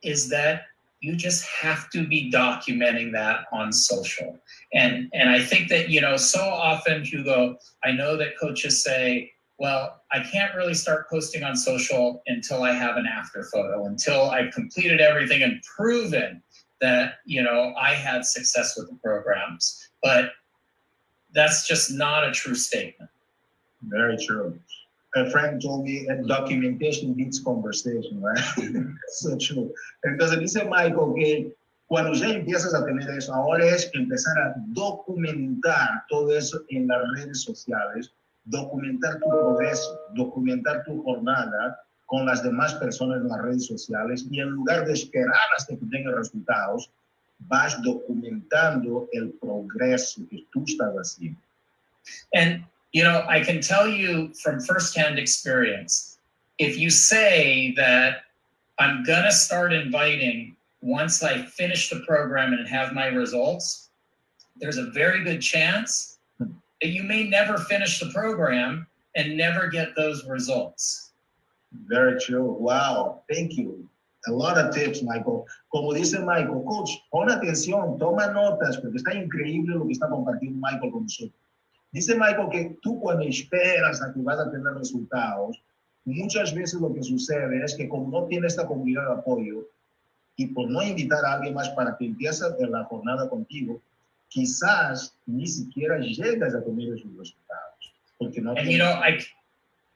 is 0.02 0.28
that 0.28 0.64
you 1.00 1.16
just 1.16 1.46
have 1.46 1.88
to 1.90 2.06
be 2.06 2.30
documenting 2.30 3.12
that 3.12 3.46
on 3.52 3.72
social. 3.72 4.38
And 4.74 5.08
and 5.14 5.30
I 5.30 5.40
think 5.40 5.68
that, 5.68 5.88
you 5.88 6.00
know, 6.00 6.16
so 6.16 6.40
often 6.40 7.04
Hugo, 7.04 7.58
I 7.84 7.92
know 7.92 8.16
that 8.16 8.38
coaches 8.38 8.82
say, 8.82 9.32
well, 9.58 10.02
I 10.12 10.20
can't 10.20 10.54
really 10.54 10.74
start 10.74 11.08
posting 11.08 11.42
on 11.42 11.56
social 11.56 12.22
until 12.26 12.62
I 12.62 12.72
have 12.72 12.96
an 12.96 13.06
after 13.06 13.44
photo, 13.44 13.86
until 13.86 14.30
I've 14.30 14.52
completed 14.52 15.00
everything 15.00 15.42
and 15.42 15.62
proven 15.62 16.42
that, 16.80 17.14
you 17.24 17.42
know, 17.42 17.74
I 17.80 17.94
had 17.94 18.24
success 18.24 18.76
with 18.76 18.90
the 18.90 18.96
programs. 18.96 19.88
But 20.02 20.32
that's 21.32 21.66
just 21.66 21.90
not 21.90 22.24
a 22.24 22.32
true 22.32 22.54
statement. 22.54 23.10
Very 23.82 24.16
true. 24.18 24.58
A 25.14 25.30
friend 25.30 25.60
told 25.62 25.84
me 25.84 26.04
that 26.06 26.26
documentation 26.26 27.14
beats 27.14 27.40
conversation, 27.40 28.20
right? 28.20 28.38
so 29.08 29.38
true. 29.38 29.72
Entonces 30.04 30.38
dice 30.38 30.64
Michael 30.68 31.14
que 31.14 31.52
cuando 31.86 32.12
ya 32.12 32.30
empiezas 32.34 32.74
a 32.74 32.84
tener 32.84 33.08
eso, 33.16 33.32
ahora 33.32 33.64
es 33.64 33.90
empezar 33.94 34.36
a 34.38 34.54
documentar 34.68 36.04
todo 36.10 36.36
eso 36.36 36.60
en 36.68 36.88
las 36.88 37.00
redes 37.14 37.42
sociales 37.42 38.12
documentar 38.46 39.18
tu 39.20 39.28
progreso, 39.28 39.98
documentar 40.14 40.84
tu 40.84 41.02
jornada 41.02 41.78
con 42.06 42.24
las 42.24 42.42
demás 42.42 42.74
personas 42.74 43.20
en 43.20 43.28
las 43.28 43.42
redes 43.42 43.66
sociales 43.66 44.24
y 44.30 44.40
en 44.40 44.50
lugar 44.50 44.86
de 44.86 44.92
esperar 44.92 45.34
hasta 45.56 45.76
que 45.76 45.86
tengas 45.90 46.14
resultados, 46.14 46.90
vas 47.40 47.80
documentando 47.82 49.08
el 49.12 49.30
progreso 49.40 50.22
que 50.30 50.46
tú 50.52 50.64
estás 50.66 50.94
haciendo. 50.94 51.40
And, 52.32 52.64
you 52.92 53.02
know, 53.02 53.24
I 53.28 53.42
can 53.42 53.60
tell 53.60 53.88
you 53.88 54.32
from 54.42 54.60
firsthand 54.60 55.18
experience, 55.18 56.18
if 56.58 56.78
you 56.78 56.88
say 56.90 57.74
that 57.76 58.22
I'm 58.78 59.02
going 59.02 59.24
to 59.24 59.32
start 59.32 59.72
inviting 59.72 60.54
once 60.80 61.22
I 61.22 61.42
finish 61.42 61.90
the 61.90 62.00
program 62.06 62.52
and 62.52 62.68
have 62.68 62.92
my 62.92 63.06
results, 63.06 63.90
there's 64.56 64.78
a 64.78 64.90
very 64.92 65.24
good 65.24 65.40
chance 65.40 66.15
you 66.82 67.02
may 67.02 67.28
never 67.28 67.58
finish 67.58 68.00
the 68.00 68.10
program 68.10 68.86
and 69.14 69.36
never 69.36 69.68
get 69.68 69.96
those 69.96 70.24
results. 70.26 71.12
Very 71.72 72.20
true. 72.20 72.56
Wow. 72.58 73.22
Thank 73.30 73.56
you. 73.56 73.88
A 74.28 74.32
lot 74.32 74.58
of 74.58 74.74
tips, 74.74 75.02
Michael. 75.02 75.46
Como 75.72 75.92
dice 75.92 76.18
Michael, 76.18 76.64
coach, 76.66 76.90
pon 77.12 77.28
atención, 77.30 77.96
toma 77.98 78.26
notas, 78.26 78.76
porque 78.78 78.96
está 78.96 79.14
increíble 79.14 79.76
lo 79.76 79.86
que 79.86 79.92
está 79.92 80.08
compartiendo 80.08 80.58
Michael 80.60 80.90
con 80.90 81.02
nosotros. 81.02 81.40
Dice 81.92 82.16
Michael 82.16 82.48
que 82.50 82.76
tú 82.82 83.00
cuando 83.00 83.22
esperas 83.22 84.02
a 84.02 84.12
que 84.12 84.20
vas 84.20 84.38
a 84.38 84.50
tener 84.50 84.74
resultados, 84.74 85.62
muchas 86.04 86.52
veces 86.52 86.80
lo 86.80 86.92
que 86.92 87.02
sucede 87.02 87.64
es 87.64 87.74
que 87.74 87.88
como 87.88 88.10
no 88.10 88.26
tienes 88.26 88.54
esta 88.54 88.66
comunidad 88.66 89.06
de 89.06 89.12
apoyo 89.20 89.68
y 90.36 90.46
por 90.48 90.68
no 90.68 90.82
invitar 90.82 91.24
a 91.24 91.34
alguien 91.34 91.54
más 91.54 91.68
para 91.70 91.96
que 91.96 92.06
empiece 92.06 92.44
la 92.68 92.84
jornada 92.84 93.30
contigo, 93.30 93.80
quizás 94.28 95.12
ni 95.26 95.46
siquiera 95.46 95.98
llegas 95.98 96.54
a 96.54 96.62
tener 96.62 96.94
esos 96.94 97.10
resultados. 97.16 97.94
Porque 98.18 98.40
no 98.40 98.54
and 98.54 98.70
you 98.70 98.78
know, 98.78 98.92
I, 98.92 99.18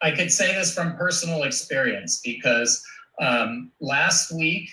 I 0.03 0.11
could 0.11 0.31
say 0.31 0.55
this 0.55 0.75
from 0.75 0.97
personal 0.97 1.45
experience 1.45 2.21
because 2.25 2.83
um, 3.21 3.71
last 3.81 4.33
week 4.33 4.69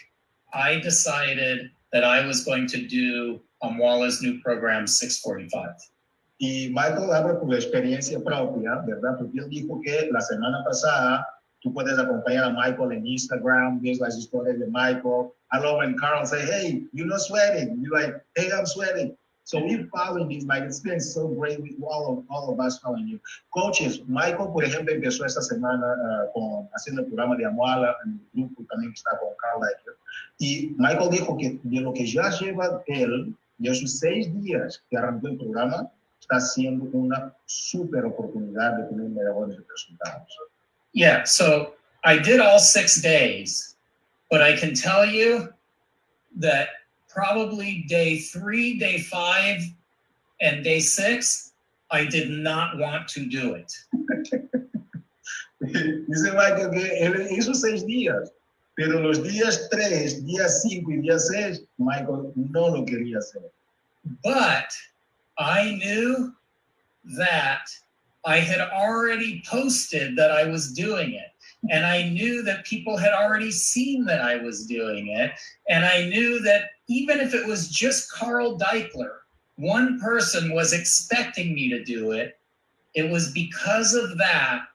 I 0.53 0.79
decided 0.79 1.69
that 1.93 2.03
I 2.03 2.25
was 2.25 2.43
going 2.43 2.67
to 2.67 2.87
do 2.87 3.39
Amwala's 3.63 4.21
new 4.21 4.39
program 4.41 4.87
645. 4.87 5.89
Y 6.39 6.69
Michael 6.71 7.13
habla 7.13 7.39
por 7.39 7.53
experiencia 7.55 8.23
propia, 8.23 8.83
¿verdad? 8.85 9.17
Porque 9.17 9.39
él 9.39 9.49
dijo 9.49 9.81
que 9.81 10.09
la 10.11 10.21
semana 10.21 10.63
pasada 10.63 11.25
tú 11.61 11.73
puedes 11.73 11.97
acompañar 11.97 12.45
a 12.45 12.49
Michael 12.51 12.91
en 12.91 13.07
Instagram, 13.07 13.81
ves 13.81 13.99
las 13.99 14.15
historias 14.17 14.59
de 14.59 14.67
Michael. 14.67 15.33
I 15.51 15.57
love 15.59 15.79
when 15.79 15.97
Carl 15.97 16.25
say, 16.25 16.45
hey, 16.45 16.83
you're 16.93 17.07
not 17.07 17.21
sweating. 17.21 17.79
You're 17.81 17.99
like, 17.99 18.23
hey, 18.35 18.51
I'm 18.51 18.65
sweating. 18.65 19.17
So 19.47 19.63
we're 19.63 19.87
following 19.95 20.27
this, 20.27 20.43
Mike. 20.43 20.63
It's 20.63 20.81
been 20.81 20.99
so 20.99 21.29
great 21.29 21.61
with 21.61 21.71
all 21.81 22.11
of, 22.11 22.25
all 22.29 22.51
of 22.51 22.59
us 22.59 22.79
following 22.79 23.07
you. 23.07 23.17
Coaches, 23.55 24.01
Michael, 24.05 24.51
por 24.51 24.65
ejemplo, 24.65 24.93
empezó 24.93 25.23
esta 25.23 25.41
semana 25.41 25.87
uh, 25.87 26.33
con, 26.33 26.69
haciendo 26.75 27.03
el 27.03 27.07
programa 27.07 27.37
de 27.37 27.45
Amuala 27.45 27.95
en 28.03 28.19
el 28.19 28.41
grupo 28.43 28.65
también 28.69 28.91
que 28.91 28.97
está 28.97 29.11
con 29.17 29.29
Carl 29.39 29.61
Lecker. 29.61 29.95
Y 30.39 30.75
Michael 30.77 31.11
dijo 31.11 31.37
que 31.37 31.61
de 31.63 31.79
lo 31.79 31.93
que 31.93 32.05
ya 32.05 32.29
lleva 32.29 32.83
él, 32.87 33.33
de 33.59 33.69
esos 33.69 33.99
seis 33.99 34.27
días 34.43 34.83
que 34.89 34.97
arrancó 34.97 35.29
el 35.29 35.37
programa, 35.37 35.89
está 36.19 36.41
siendo 36.41 36.83
una 36.91 37.33
super 37.45 38.03
oportunidad 38.03 38.79
de 38.79 38.83
tener 38.89 39.07
mejores 39.07 39.57
resultados. 39.65 40.27
Yeah, 40.91 41.23
so 41.23 41.73
I 42.03 42.19
did 42.19 42.41
all 42.41 42.59
six 42.59 43.01
days, 43.01 43.77
but 44.29 44.41
I 44.41 44.59
can 44.59 44.73
tell 44.73 45.05
you 45.05 45.53
that 46.41 46.67
probably 47.17 47.83
day 47.87 48.19
three, 48.19 48.77
day 48.77 48.99
five, 48.99 49.59
and 50.39 50.63
day 50.63 50.79
six, 50.79 51.53
I 51.89 52.05
did 52.05 52.29
not 52.29 52.77
want 52.77 53.07
to 53.07 53.25
do 53.25 53.55
it. 53.55 53.73
Dice 55.59 56.31
Michael 56.35 56.69
que 56.69 56.85
él 57.01 57.27
hizo 57.31 57.55
seis 57.55 57.83
días, 57.85 58.29
pero 58.75 58.99
los 58.99 59.23
días 59.23 59.67
tres, 59.71 60.23
día 60.23 60.47
cinco 60.47 60.91
y 60.91 60.97
día 61.01 61.19
seis, 61.19 61.61
Michael 61.79 62.33
no 62.35 62.67
lo 62.67 62.85
quería 62.85 63.17
hacer. 63.17 63.49
But 64.23 64.71
I 65.39 65.79
knew 65.83 66.35
that 67.17 67.67
I 68.25 68.37
had 68.37 68.61
already 68.61 69.41
posted 69.49 70.15
that 70.17 70.29
I 70.29 70.45
was 70.45 70.71
doing 70.71 71.15
it. 71.15 71.31
And 71.71 71.83
I 71.83 72.09
knew 72.09 72.43
that 72.43 72.65
people 72.65 72.95
had 72.95 73.13
already 73.13 73.51
seen 73.51 74.05
that 74.05 74.21
I 74.21 74.35
was 74.37 74.67
doing 74.67 75.07
it. 75.07 75.31
And 75.67 75.83
I 75.83 76.05
knew 76.07 76.39
that 76.41 76.76
even 76.87 77.19
if 77.19 77.33
it 77.33 77.45
was 77.45 77.69
just 77.69 78.11
Carl 78.11 78.57
Deichler, 78.57 79.19
one 79.57 79.99
person 79.99 80.53
was 80.53 80.73
expecting 80.73 81.53
me 81.53 81.69
to 81.69 81.83
do 81.83 82.11
it. 82.11 82.39
It 82.93 83.09
was 83.09 83.31
because 83.31 83.93
of 83.93 84.17
that 84.17 84.67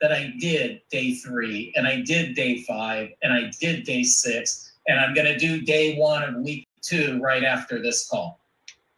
that 0.00 0.12
I 0.12 0.32
did 0.38 0.80
day 0.90 1.14
three, 1.14 1.72
and 1.76 1.86
I 1.86 2.02
did 2.02 2.34
day 2.34 2.62
five, 2.62 3.10
and 3.22 3.32
I 3.32 3.50
did 3.60 3.84
day 3.84 4.04
six, 4.04 4.72
and 4.86 4.98
I'm 4.98 5.12
going 5.12 5.26
to 5.26 5.38
do 5.38 5.60
day 5.60 5.96
one 5.96 6.22
of 6.22 6.36
week 6.36 6.68
two 6.82 7.20
right 7.20 7.44
after 7.44 7.82
this 7.82 8.08
call. 8.08 8.38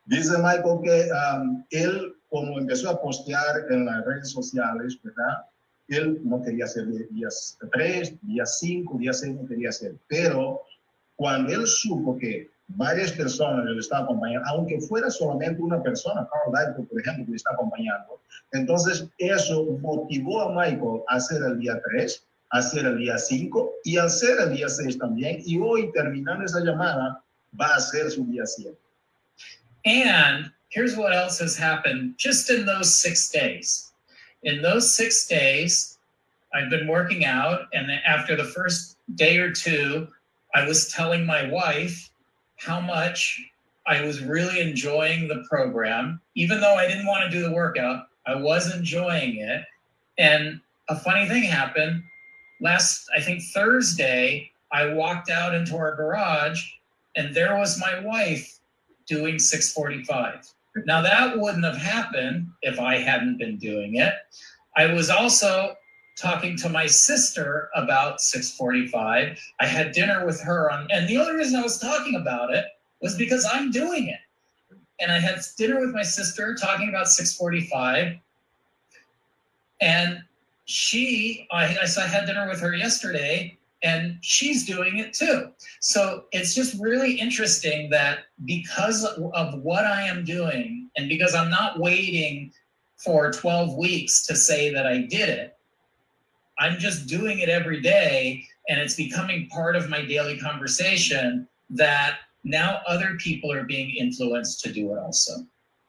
Dice 0.08 0.36
Michael 0.38 0.82
que 0.82 1.10
um, 1.12 1.64
él, 1.72 2.12
como 2.30 2.58
empezó 2.58 2.90
a 2.90 3.00
postear 3.00 3.70
en 3.70 3.86
las 3.86 4.04
redes 4.04 4.30
sociales, 4.30 4.98
¿verdad? 5.02 5.44
Él 5.88 6.20
no 6.24 6.42
quería 6.42 6.66
hacer 6.66 6.86
días 7.10 7.58
3, 7.72 8.14
días 8.22 8.58
5, 8.60 8.98
días 8.98 9.20
6, 9.20 9.34
no 9.34 9.46
quería 9.46 9.70
hacer. 9.70 9.94
Pero 10.08 10.62
cuando 11.16 11.52
él 11.52 11.66
supo 11.66 12.18
que 12.18 12.49
varias 12.76 13.12
personas 13.12 13.64
le 13.64 13.78
estaban 13.78 14.04
acompañando, 14.04 14.46
aunque 14.48 14.80
fuera 14.80 15.10
solamente 15.10 15.60
una 15.60 15.82
persona, 15.82 16.26
Carl 16.30 16.74
Dyke, 16.74 16.88
por 16.88 17.00
ejemplo, 17.00 17.24
que 17.24 17.30
le 17.30 17.36
está 17.36 17.52
acompañando, 17.52 18.20
entonces 18.52 19.06
eso 19.18 19.64
motivó 19.80 20.42
a 20.42 20.54
Michael 20.54 21.02
a 21.08 21.16
hacer 21.16 21.42
el 21.42 21.58
día 21.58 21.80
3, 21.92 22.26
a 22.50 22.58
hacer 22.58 22.86
el 22.86 22.98
día 22.98 23.18
5 23.18 23.72
y 23.84 23.96
a 23.96 24.04
hacer 24.04 24.38
el 24.40 24.54
día 24.54 24.68
6 24.68 24.98
también. 24.98 25.42
Y 25.44 25.58
hoy, 25.58 25.90
terminando 25.92 26.44
esa 26.44 26.60
llamada, 26.60 27.22
va 27.58 27.74
a 27.74 27.80
ser 27.80 28.10
su 28.10 28.24
día 28.26 28.44
7. 28.44 28.76
And 29.84 30.50
here's 30.68 30.96
what 30.96 31.12
else 31.12 31.38
has 31.38 31.56
happened 31.56 32.14
just 32.18 32.50
in 32.50 32.66
those 32.66 32.94
six 32.94 33.30
days. 33.30 33.92
In 34.42 34.62
those 34.62 34.94
six 34.94 35.26
days, 35.26 35.98
I've 36.52 36.70
been 36.70 36.88
working 36.88 37.24
out, 37.24 37.68
and 37.72 37.90
after 38.06 38.36
the 38.36 38.44
first 38.44 38.96
day 39.14 39.38
or 39.38 39.52
two, 39.52 40.08
I 40.54 40.66
was 40.66 40.92
telling 40.92 41.24
my 41.24 41.48
wife 41.48 42.09
how 42.60 42.80
much 42.80 43.42
I 43.86 44.02
was 44.02 44.22
really 44.22 44.60
enjoying 44.60 45.26
the 45.26 45.44
program. 45.48 46.20
Even 46.34 46.60
though 46.60 46.74
I 46.74 46.86
didn't 46.86 47.06
want 47.06 47.24
to 47.24 47.30
do 47.30 47.42
the 47.42 47.52
workout, 47.52 48.06
I 48.26 48.34
was 48.34 48.74
enjoying 48.74 49.38
it. 49.38 49.64
And 50.18 50.60
a 50.88 50.96
funny 50.96 51.26
thing 51.26 51.42
happened 51.42 52.02
last, 52.60 53.08
I 53.16 53.20
think 53.20 53.42
Thursday, 53.54 54.50
I 54.72 54.92
walked 54.92 55.30
out 55.30 55.54
into 55.54 55.76
our 55.76 55.96
garage 55.96 56.62
and 57.16 57.34
there 57.34 57.56
was 57.56 57.80
my 57.80 57.98
wife 58.00 58.58
doing 59.06 59.38
645. 59.38 60.52
Now, 60.86 61.02
that 61.02 61.36
wouldn't 61.36 61.64
have 61.64 61.76
happened 61.76 62.46
if 62.62 62.78
I 62.78 62.98
hadn't 62.98 63.38
been 63.38 63.56
doing 63.56 63.96
it. 63.96 64.14
I 64.76 64.92
was 64.92 65.10
also 65.10 65.74
talking 66.20 66.56
to 66.58 66.68
my 66.68 66.86
sister 66.86 67.70
about 67.74 68.20
645. 68.20 69.38
I 69.60 69.66
had 69.66 69.92
dinner 69.92 70.26
with 70.26 70.40
her 70.42 70.70
on, 70.70 70.86
and 70.90 71.08
the 71.08 71.16
only 71.16 71.34
reason 71.34 71.58
I 71.58 71.62
was 71.62 71.78
talking 71.78 72.16
about 72.16 72.52
it 72.52 72.66
was 73.00 73.16
because 73.16 73.46
I'm 73.50 73.70
doing 73.70 74.08
it. 74.08 74.20
And 75.00 75.10
I 75.10 75.18
had 75.18 75.40
dinner 75.56 75.80
with 75.80 75.94
my 75.94 76.02
sister 76.02 76.54
talking 76.54 76.90
about 76.90 77.08
645. 77.08 78.18
And 79.80 80.22
she, 80.66 81.46
I, 81.50 81.76
I 81.82 82.06
had 82.06 82.26
dinner 82.26 82.46
with 82.48 82.60
her 82.60 82.74
yesterday, 82.74 83.58
and 83.82 84.18
she's 84.20 84.66
doing 84.66 84.98
it 84.98 85.14
too. 85.14 85.50
So 85.80 86.24
it's 86.32 86.54
just 86.54 86.78
really 86.78 87.12
interesting 87.12 87.88
that 87.90 88.20
because 88.44 89.04
of 89.04 89.62
what 89.62 89.86
I 89.86 90.02
am 90.02 90.24
doing, 90.24 90.90
and 90.96 91.08
because 91.08 91.34
I'm 91.34 91.50
not 91.50 91.78
waiting 91.78 92.52
for 92.98 93.32
12 93.32 93.76
weeks 93.76 94.26
to 94.26 94.36
say 94.36 94.72
that 94.74 94.86
I 94.86 94.98
did 94.98 95.30
it, 95.30 95.56
I'm 96.60 96.78
just 96.78 97.08
doing 97.08 97.40
it 97.40 97.48
every 97.48 97.80
day, 97.80 98.44
and 98.68 98.78
it's 98.78 98.94
becoming 98.94 99.48
part 99.48 99.74
of 99.74 99.88
my 99.88 100.04
daily 100.04 100.38
conversation 100.38 101.48
that 101.70 102.18
now 102.44 102.80
other 102.86 103.16
people 103.18 103.50
are 103.50 103.64
being 103.64 103.96
influenced 103.96 104.60
to 104.64 104.72
do 104.72 104.92
it 104.92 104.98
also. 104.98 105.46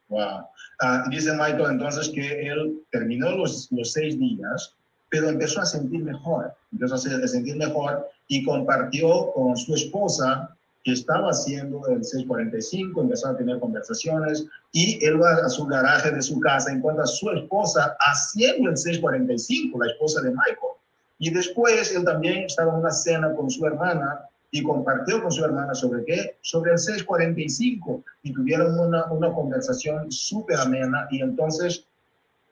Wow. 0.10 0.50
Uh, 0.82 1.08
dice 1.10 1.32
Michael 1.38 1.68
entonces 1.68 2.10
que 2.14 2.50
él 2.50 2.80
terminó 2.92 3.38
los, 3.38 3.70
los 3.72 3.94
seis 3.94 4.18
días 4.18 4.74
pero 5.12 5.30
empezó 5.30 5.62
a 5.62 5.66
sentir 5.66 6.02
mejor, 6.04 6.56
empezó 6.72 6.96
a 6.96 7.28
sentir 7.28 7.58
mejor 7.58 8.10
y 8.28 8.44
compartió 8.44 9.32
con 9.34 9.58
su 9.58 9.76
esposa 9.76 10.56
que 10.84 10.94
estaba 10.94 11.30
haciendo 11.30 11.86
el 11.88 12.04
645, 12.04 13.02
empezó 13.02 13.28
a 13.28 13.38
tener 13.38 13.60
conversaciones 13.60 14.46
y 14.72 15.04
él 15.06 15.22
va 15.22 15.46
a 15.46 15.50
su 15.50 15.66
garaje 15.66 16.12
de 16.12 16.22
su 16.22 16.40
casa, 16.40 16.72
encuentra 16.72 17.04
a 17.04 17.08
su 17.08 17.30
esposa 17.30 17.96
haciendo 18.00 18.70
el 18.70 18.78
645, 18.78 19.80
la 19.80 19.92
esposa 19.92 20.22
de 20.22 20.30
Michael. 20.30 20.76
Y 21.20 21.30
después 21.30 21.96
él 21.96 22.04
también 22.04 22.46
estaba 22.46 22.74
en 22.74 22.80
una 22.80 22.90
cena 22.90 23.34
con 23.36 23.50
su 23.50 23.66
hermana 23.66 24.22
y 24.50 24.64
compartió 24.64 25.22
con 25.22 25.32
su 25.32 25.46
hermana 25.46 25.74
sobre 25.76 26.04
qué, 26.04 26.38
sobre 26.42 26.72
el 26.72 26.80
645 26.80 28.04
y 28.24 28.34
tuvieron 28.34 28.78
una, 28.80 29.06
una 29.12 29.32
conversación 29.32 30.12
súper 30.12 30.60
amena 30.60 31.08
y 31.12 31.22
entonces 31.22 31.86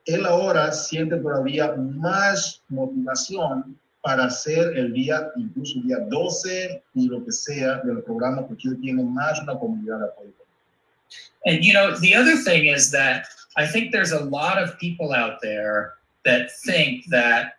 él 0.06 0.24
ahora 0.24 0.72
siente 0.72 1.16
todavía 1.16 1.74
más 1.76 2.62
motivación 2.68 3.78
para 4.02 4.24
hacer 4.24 4.76
el 4.78 4.92
día, 4.92 5.30
incluso 5.36 5.78
el 5.78 5.82
día 5.84 5.98
12 6.08 6.82
y 6.94 7.08
lo 7.08 7.24
que 7.24 7.32
sea 7.32 7.80
del 7.84 8.02
programa, 8.02 8.46
porque 8.46 8.68
él 8.68 8.78
tiene 8.80 9.02
más 9.02 9.40
una 9.40 9.58
comunidad 9.58 9.98
de 9.98 10.04
apoyo. 10.06 10.32
And 11.46 11.64
you 11.64 11.72
know, 11.72 11.98
the 11.98 12.14
other 12.14 12.36
thing 12.36 12.66
is 12.66 12.90
that 12.90 13.26
I 13.56 13.66
think 13.66 13.92
there's 13.92 14.12
a 14.12 14.24
lot 14.24 14.62
of 14.62 14.78
people 14.78 15.12
out 15.12 15.40
there 15.42 15.94
that 16.24 16.50
think 16.64 17.06
that 17.06 17.58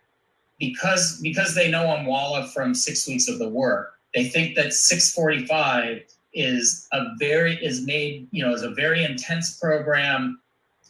because 0.59 1.19
because 1.21 1.55
they 1.55 1.69
know 1.69 1.89
I'm 1.89 2.05
Walla 2.05 2.47
from 2.47 2.73
six 2.75 3.07
weeks 3.07 3.27
of 3.27 3.39
the 3.39 3.49
work, 3.49 3.97
they 4.13 4.29
think 4.29 4.55
that 4.55 4.73
645 4.73 6.03
is 6.33 6.87
a 6.91 7.15
very 7.17 7.55
is 7.63 7.85
made, 7.85 8.27
you 8.31 8.45
know, 8.45 8.53
is 8.53 8.63
a 8.63 8.69
very 8.69 9.03
intense 9.03 9.57
program 9.57 10.39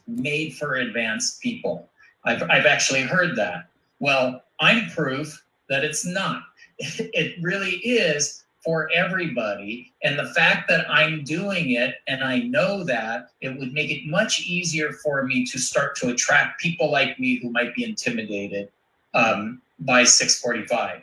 made 0.06 0.54
for 0.56 0.74
advanced 0.74 1.40
people. 1.40 1.88
I've, 2.24 2.42
I've 2.44 2.66
actually 2.66 3.02
heard 3.02 3.34
that. 3.36 3.68
Well, 3.98 4.41
I'm 4.62 4.88
proof 4.90 5.44
that 5.68 5.84
it's 5.84 6.06
not. 6.06 6.42
It 6.78 7.36
really 7.42 7.76
is 7.76 8.44
for 8.64 8.88
everybody. 8.94 9.92
And 10.04 10.18
the 10.18 10.32
fact 10.34 10.68
that 10.68 10.88
I'm 10.88 11.24
doing 11.24 11.72
it 11.72 11.96
and 12.06 12.22
I 12.22 12.38
know 12.38 12.84
that, 12.84 13.30
it 13.40 13.58
would 13.58 13.72
make 13.72 13.90
it 13.90 14.06
much 14.06 14.46
easier 14.46 14.92
for 14.92 15.24
me 15.24 15.44
to 15.46 15.58
start 15.58 15.96
to 15.96 16.08
attract 16.10 16.60
people 16.60 16.90
like 16.90 17.18
me 17.18 17.40
who 17.40 17.50
might 17.50 17.74
be 17.74 17.84
intimidated 17.84 18.68
um, 19.14 19.60
by 19.80 20.04
645. 20.04 21.02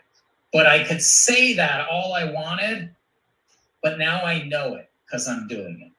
But 0.52 0.66
I 0.66 0.84
could 0.86 1.02
say 1.02 1.54
that 1.54 1.88
all 1.90 2.14
I 2.14 2.32
wanted, 2.32 2.90
but 3.84 4.00
now 4.00 4.24
I 4.24 4.44
know 4.44 4.76
it 4.76 4.90
because 5.06 5.28
I'm 5.28 5.48
doing 5.48 5.82
it. 5.86 5.92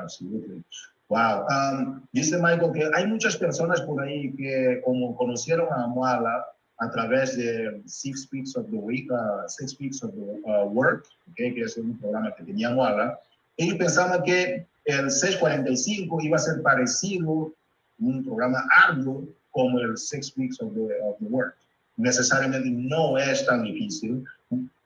Absolutely. 0.00 0.62
Wow. 1.08 1.46
Um, 1.46 2.08
dice 2.12 2.38
Michael 2.38 2.72
que 2.72 2.90
hay 2.94 3.06
muchas 3.06 3.36
personas 3.36 3.80
por 3.86 4.02
ahí 4.02 4.36
que 4.36 4.82
como 4.84 5.16
conocieron 5.16 5.68
a 5.72 5.86
Moala 5.86 6.44
a 6.78 6.90
través 6.90 7.36
de 7.36 7.82
Six 7.86 8.28
Weeks 8.32 8.56
of 8.56 8.66
the 8.70 8.76
Week, 8.76 9.10
uh, 9.10 9.48
Six 9.48 9.78
Weeks 9.80 10.02
of 10.02 10.12
the 10.14 10.40
uh, 10.48 10.66
Work, 10.66 11.06
okay, 11.32 11.52
que 11.52 11.62
es 11.62 11.76
un 11.76 11.98
programa 11.98 12.34
que 12.36 12.44
tenía 12.44 12.70
Moala, 12.70 13.18
ellos 13.56 13.76
pensaban 13.76 14.22
que 14.22 14.64
el 14.84 15.10
645 15.10 16.20
iba 16.22 16.36
a 16.36 16.40
ser 16.40 16.62
parecido, 16.62 17.52
un 17.98 18.24
programa 18.24 18.64
arduo 18.86 19.24
como 19.50 19.80
el 19.80 19.96
Six 19.96 20.36
Weeks 20.36 20.60
of 20.62 20.72
the, 20.74 20.94
of 21.02 21.18
the 21.18 21.26
Work. 21.26 21.56
Necesariamente 21.96 22.70
no 22.70 23.18
es 23.18 23.44
tan 23.44 23.64
difícil. 23.64 24.24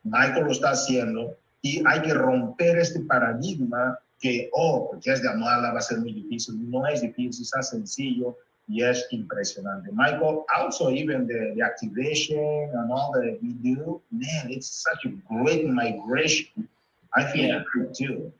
Michael 0.02 0.46
lo 0.46 0.52
está 0.52 0.70
haciendo 0.70 1.37
y 1.61 1.83
hay 1.87 2.00
que 2.00 2.14
romper 2.14 2.78
este 2.78 3.00
paradigma 3.00 3.98
que, 4.18 4.48
oh, 4.52 4.88
porque 4.90 5.12
es 5.12 5.20
de 5.20 5.28
amarla 5.28 5.72
va 5.72 5.78
a 5.78 5.83
ser 5.83 5.98
muy 5.98 6.14
difícil. 6.14 6.70
No 6.70 6.87
es 6.87 7.02
difícil, 7.02 7.46
es 7.59 7.68
sencillo 7.68 8.37
y 8.68 8.83
es 8.83 9.05
impresionante. 9.12 9.90
Michael, 9.92 10.44
also 10.57 10.90
even 10.90 11.27
the, 11.27 11.53
the 11.57 11.62
activation 11.62 12.38
and 12.75 12.90
all 12.92 13.12
that 13.12 13.38
we 13.42 13.53
do, 13.55 14.01
man, 14.11 14.51
it's 14.51 14.83
such 14.83 15.05
a 15.05 15.11
great 15.33 15.66
migration. 15.66 16.68
I 17.14 17.31
feel 17.33 17.46
Yeah. 17.46 17.62
it 17.77 17.94
too. 17.94 18.33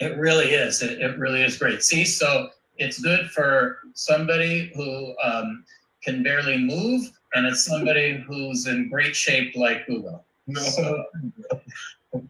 It 0.00 0.16
really 0.18 0.50
is. 0.52 0.82
It, 0.82 1.00
it 1.00 1.18
really 1.18 1.42
is 1.42 1.56
great. 1.56 1.82
See, 1.82 2.04
so 2.04 2.50
it's 2.76 3.00
good 3.00 3.30
for 3.30 3.78
somebody 3.94 4.70
who 4.74 5.14
um, 5.22 5.64
can 6.04 6.22
barely 6.22 6.58
move, 6.58 7.10
and 7.34 7.46
it's 7.46 7.64
somebody 7.64 8.18
who's 8.26 8.66
in 8.66 8.88
great 8.90 9.16
shape 9.16 9.56
like 9.56 9.84
Hugo. 9.86 10.22
No, 10.46 10.60
So 10.60 11.04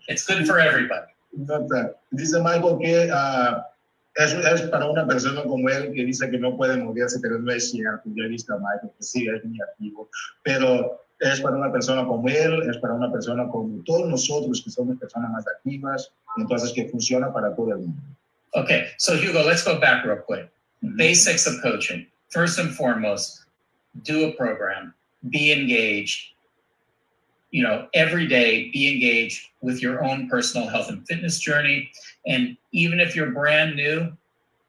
it's 0.08 0.24
good 0.26 0.46
for 0.46 0.58
everybody. 0.58 1.06
no 1.36 1.60
está. 1.62 1.94
Dice 2.14 2.40
Michael 2.42 2.78
que 2.78 3.10
ah, 3.12 3.64
es, 4.18 4.32
es 4.34 4.62
para 4.62 4.86
una 4.86 5.06
persona 5.06 5.42
como 5.44 5.68
él 5.68 5.92
que 5.94 6.04
dice 6.04 6.28
que 6.28 6.38
no 6.38 6.56
puede 6.56 6.76
moverse, 6.76 7.20
pero 7.22 7.38
no 7.38 7.52
es 7.52 7.70
cierto. 7.70 8.02
Yo 8.14 8.24
he 8.24 8.28
visto 8.28 8.52
a 8.52 8.58
Michael 8.58 8.90
que 8.96 9.04
sí 9.04 9.28
es 9.28 9.44
muy 9.44 9.60
activo, 9.60 10.10
pero 10.42 11.00
es 11.20 11.40
para 11.40 11.56
una 11.56 11.70
persona 11.70 12.04
como 12.04 12.28
él, 12.28 12.68
es 12.68 12.76
para 12.78 12.94
una 12.94 13.12
persona 13.12 13.48
como 13.48 13.82
todos 13.84 14.08
nosotros 14.08 14.62
que 14.62 14.70
somos 14.70 14.98
personas 14.98 15.30
más 15.30 15.46
activas, 15.46 16.12
entonces 16.36 16.72
que 16.72 16.88
funciona 16.88 17.32
para 17.32 17.54
todo 17.54 17.70
el 17.70 17.78
mundo. 17.78 18.02
Okay, 18.54 18.86
so 18.96 19.14
Hugo, 19.14 19.44
let's 19.44 19.64
go 19.64 19.78
back 19.78 20.04
real 20.04 20.22
quick. 20.26 20.50
Basics 20.82 21.46
of 21.46 21.60
coaching. 21.62 22.06
First 22.30 22.58
and 22.58 22.74
foremost, 22.74 23.44
do 24.02 24.28
a 24.28 24.32
program, 24.32 24.94
be 25.30 25.52
engaged. 25.52 26.34
You 27.50 27.62
know, 27.62 27.88
every 27.94 28.26
day, 28.26 28.70
be 28.70 28.92
engaged 28.92 29.48
with 29.60 29.80
your 29.82 30.04
own 30.04 30.28
personal 30.28 30.68
health 30.68 30.90
and 30.90 31.06
fitness 31.06 31.38
journey. 31.38 31.90
And 32.26 32.56
even 32.72 33.00
if 33.00 33.16
you're 33.16 33.30
brand 33.30 33.76
new, 33.76 34.12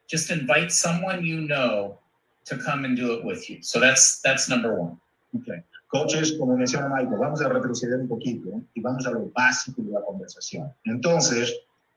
just 0.08 0.32
invite 0.32 0.72
someone 0.72 1.26
you 1.26 1.42
know 1.42 2.00
to 2.46 2.58
come 2.58 2.86
and 2.86 2.96
do 2.96 3.14
it 3.14 3.24
with 3.24 3.50
you. 3.50 3.62
So 3.62 3.80
that's 3.80 4.22
that's 4.22 4.50
number 4.50 4.74
one. 4.76 4.98
Ok. 5.36 5.62
Coaches, 5.90 6.36
como 6.38 6.56
menciona 6.56 6.88
Michael, 6.88 7.18
vamos 7.18 7.42
a 7.42 7.50
retroceder 7.50 8.00
un 8.00 8.08
poquito 8.08 8.50
¿eh? 8.50 8.62
y 8.76 8.82
vamos 8.82 9.08
a 9.08 9.12
lo 9.12 9.32
básico 9.36 9.82
de 9.82 9.92
la 9.92 10.02
conversación. 10.02 10.72
Entonces, 10.86 11.52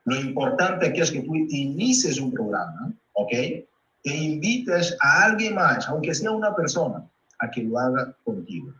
lo 0.05 0.17
importante 0.17 0.87
aquí 0.87 1.01
es 1.01 1.11
que 1.11 1.21
tú 1.21 1.35
inicies 1.35 2.19
un 2.19 2.33
programa, 2.33 2.93
¿ok? 3.13 3.33
E 3.33 3.67
invites 4.05 4.97
a 5.01 5.25
alguien 5.25 5.55
más, 5.55 5.87
aunque 5.89 6.15
sea 6.15 6.31
una 6.31 6.55
persona, 6.57 7.05
a 7.39 7.51
que 7.51 7.63
lo 7.63 7.79
haga 7.79 8.17
contigo. 8.25 8.73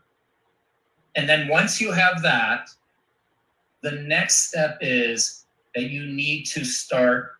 And 1.15 1.27
then 1.29 1.47
once 1.47 1.79
you 1.79 1.91
have 1.91 2.21
that, 2.23 2.69
the 3.81 3.91
next 3.91 4.47
step 4.47 4.77
is 4.81 5.45
that 5.75 5.83
you 5.83 6.05
need 6.05 6.45
to 6.47 6.63
start 6.63 7.33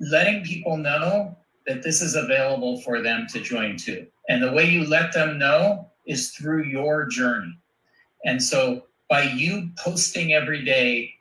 letting 0.00 0.44
people 0.44 0.76
know 0.76 1.36
that 1.66 1.82
this 1.82 2.02
is 2.02 2.14
available 2.14 2.80
for 2.80 3.00
them 3.00 3.26
to 3.30 3.40
join 3.40 3.76
too. 3.76 4.06
And 4.28 4.42
the 4.42 4.52
way 4.52 4.68
you 4.68 4.84
let 4.84 5.12
them 5.12 5.38
know 5.38 5.88
is 6.06 6.30
through 6.30 6.64
your 6.64 7.06
journey. 7.06 7.56
And 8.24 8.42
so 8.42 8.86
by 9.08 9.22
you 9.22 9.70
posting 9.78 10.32
every 10.32 10.64
day 10.64 11.14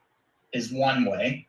is 0.54 0.72
one 0.72 1.06
way. 1.06 1.48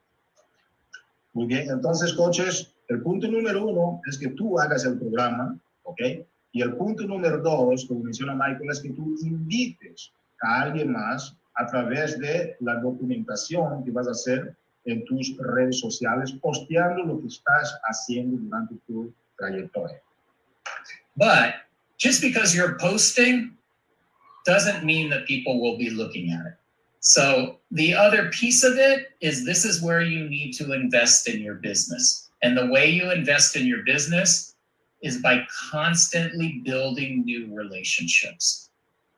Muy 1.34 1.46
bien, 1.46 1.68
entonces, 1.70 2.14
coaches, 2.14 2.72
el 2.90 3.00
punto 3.00 3.26
número 3.26 3.66
uno 3.66 4.02
es 4.06 4.18
que 4.18 4.28
tú 4.28 4.58
hagas 4.60 4.84
el 4.84 4.98
programa, 4.98 5.58
¿ok? 5.84 6.26
Y 6.52 6.62
el 6.62 6.76
punto 6.76 7.04
número 7.04 7.38
dos, 7.38 7.86
como 7.86 8.04
menciona 8.04 8.34
Michael, 8.34 8.70
es 8.70 8.80
que 8.80 8.90
tú 8.90 9.16
invites 9.22 10.12
a 10.42 10.62
alguien 10.62 10.92
más 10.92 11.34
a 11.56 11.66
través 11.66 12.18
de 12.18 12.56
la 12.60 12.76
documentación 12.76 13.84
que 13.84 13.90
vas 13.90 14.06
a 14.08 14.12
hacer 14.12 14.54
en 14.84 15.04
tus 15.04 15.36
redes 15.38 15.80
sociales, 15.80 16.32
posteando 16.32 17.04
lo 17.04 17.20
que 17.20 17.28
estás 17.28 17.78
haciendo 17.84 18.36
durante 18.36 18.74
tu 18.86 19.12
trayectoria. 19.38 20.00
But 21.16 21.54
just 21.98 22.20
because 22.20 22.54
you're 22.54 22.76
posting 22.78 23.56
doesn't 24.44 24.84
mean 24.84 25.08
that 25.10 25.26
people 25.26 25.60
will 25.60 25.78
be 25.78 25.90
looking 25.90 26.32
at 26.32 26.46
it. 26.46 26.54
So 27.00 27.58
the 27.70 27.94
other 27.94 28.30
piece 28.30 28.64
of 28.64 28.78
it 28.78 29.10
is 29.20 29.44
this 29.44 29.64
is 29.64 29.82
where 29.82 30.02
you 30.02 30.28
need 30.28 30.52
to 30.54 30.72
invest 30.72 31.28
in 31.28 31.40
your 31.40 31.56
business. 31.56 32.30
And 32.42 32.56
the 32.56 32.66
way 32.66 32.90
you 32.90 33.10
invest 33.10 33.56
in 33.56 33.66
your 33.66 33.82
business 33.84 34.51
is 35.02 35.18
by 35.18 35.44
constantly 35.70 36.62
building 36.64 37.24
new 37.24 37.54
relationships 37.54 38.70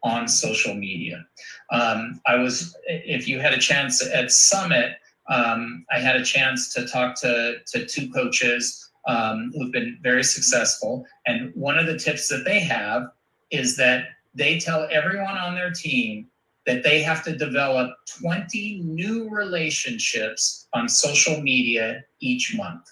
on 0.03 0.29
social 0.29 0.75
media. 0.75 1.25
Um, 1.73 2.21
I 2.27 2.37
was, 2.37 2.77
if 2.87 3.27
you 3.27 3.41
had 3.41 3.55
a 3.55 3.59
chance 3.59 4.07
at 4.07 4.31
Summit, 4.31 4.97
um, 5.31 5.87
I 5.91 5.99
had 5.99 6.17
a 6.17 6.25
chance 6.25 6.73
to 6.75 6.87
talk 6.87 7.19
to, 7.21 7.57
to 7.67 7.87
two 7.87 8.11
coaches 8.11 8.91
um, 9.07 9.53
who've 9.55 9.73
been 9.73 9.99
very 10.03 10.25
successful. 10.25 11.07
And 11.27 11.53
one 11.55 11.79
of 11.79 11.87
the 11.87 11.99
tips 11.99 12.29
that 12.29 12.45
they 12.45 12.61
have 12.61 13.05
is 13.51 13.77
that 13.77 14.09
they 14.35 14.59
tell 14.59 14.87
everyone 14.91 15.39
on 15.39 15.55
their 15.55 15.71
team 15.71 16.29
that 16.67 16.83
they 16.83 17.03
have 17.03 17.23
to 17.25 17.37
develop 17.37 17.95
20 18.21 18.81
new 18.85 19.29
relationships 19.29 20.67
on 20.73 20.89
social 20.89 21.41
media 21.41 22.03
each 22.21 22.55
month. 22.57 22.85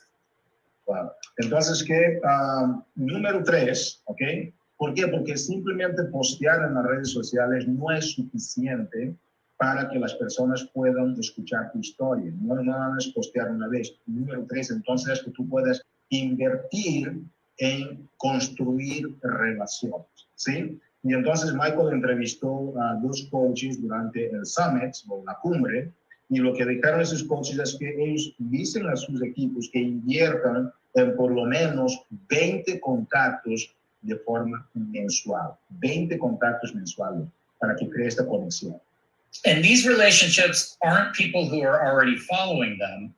Entonces, 1.39 1.83
que 1.85 2.21
um, 2.25 2.83
número 2.95 3.43
tres, 3.45 4.03
¿ok? 4.07 4.21
¿Por 4.77 4.95
qué? 4.95 5.07
Porque 5.09 5.37
simplemente 5.37 6.03
postear 6.05 6.67
en 6.67 6.75
las 6.75 6.87
redes 6.87 7.11
sociales 7.11 7.67
no 7.69 7.91
es 7.91 8.13
suficiente 8.13 9.15
para 9.57 9.89
que 9.89 9.99
las 9.99 10.15
personas 10.15 10.69
puedan 10.75 11.17
escuchar 11.19 11.71
tu 11.73 11.79
historia. 11.79 12.33
No 12.41 12.61
nada 12.63 12.97
es 12.99 13.09
postear 13.09 13.51
una 13.51 13.69
vez. 13.69 13.95
Número 14.07 14.45
tres, 14.49 14.71
entonces, 14.71 15.19
es 15.19 15.25
que 15.25 15.31
tú 15.31 15.49
puedes 15.49 15.81
invertir 16.09 17.23
en 17.59 18.09
construir 18.17 19.17
relaciones, 19.23 20.07
¿sí? 20.35 20.81
Y 21.05 21.15
entonces 21.15 21.53
Michael 21.53 21.93
entrevistó 21.93 22.75
a 22.81 22.95
dos 23.03 23.29
coaches 23.31 23.81
durante 23.81 24.31
el 24.31 24.47
summit 24.47 24.95
o 25.09 25.23
la 25.25 25.37
cumbre 25.41 25.93
y 26.29 26.39
lo 26.39 26.55
que 26.55 26.65
dijeron 26.65 27.01
esos 27.01 27.25
coaches 27.25 27.59
es 27.59 27.77
que 27.79 27.89
ellos 28.03 28.35
dicen 28.39 28.89
a 28.89 28.97
sus 28.97 29.23
equipos 29.23 29.69
que 29.73 29.81
inviertan 29.81 30.73
en 30.95 31.17
por 31.17 31.33
lo 31.33 31.47
menos 31.47 31.99
20 32.29 32.81
contactos 32.81 33.75
de 34.03 34.17
forma 34.17 34.67
mensual, 34.75 35.57
20 35.81 36.19
contactos 36.19 36.75
mensuales 36.75 37.29
para 37.59 37.77
que 37.77 37.89
cree 37.89 38.09
esta 38.09 38.27
conexión. 38.27 38.81
And 39.47 39.65
these 39.65 39.87
relationships 39.87 40.77
aren't 40.83 41.15
people 41.15 41.49
who 41.49 41.63
are 41.63 41.87
already 41.87 42.19
following 42.19 42.77
them. 42.79 43.15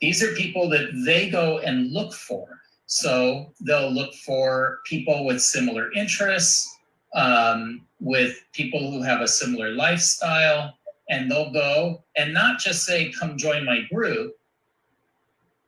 These 0.00 0.22
are 0.22 0.32
people 0.34 0.68
that 0.68 0.92
they 1.04 1.28
go 1.28 1.58
and 1.58 1.90
look 1.92 2.12
for. 2.12 2.46
So 2.86 3.52
they'll 3.60 3.90
look 3.90 4.14
for 4.14 4.80
people 4.84 5.24
with 5.24 5.42
similar 5.42 5.90
interests, 5.92 6.78
um, 7.14 7.82
with 8.00 8.44
people 8.52 8.92
who 8.92 9.02
have 9.02 9.22
a 9.22 9.28
similar 9.28 9.72
lifestyle, 9.72 10.78
and 11.08 11.30
they'll 11.30 11.52
go 11.52 12.04
and 12.16 12.32
not 12.32 12.60
just 12.60 12.84
say, 12.84 13.10
come 13.12 13.36
join 13.36 13.64
my 13.64 13.80
group. 13.92 14.36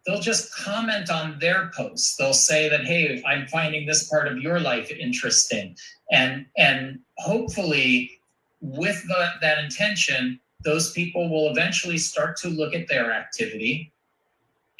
They'll 0.08 0.20
just 0.20 0.54
comment 0.54 1.10
on 1.10 1.38
their 1.38 1.70
posts. 1.76 2.16
They'll 2.16 2.32
say 2.32 2.70
that, 2.70 2.86
hey, 2.86 3.22
I'm 3.26 3.46
finding 3.46 3.84
this 3.84 4.08
part 4.08 4.26
of 4.26 4.38
your 4.38 4.58
life 4.58 4.90
interesting. 4.90 5.76
And 6.10 6.46
and 6.56 7.00
hopefully 7.18 8.18
with 8.62 9.06
the, 9.06 9.28
that 9.42 9.58
intention, 9.62 10.40
those 10.64 10.92
people 10.92 11.28
will 11.28 11.50
eventually 11.50 11.98
start 11.98 12.38
to 12.38 12.48
look 12.48 12.74
at 12.74 12.88
their 12.88 13.12
activity 13.12 13.92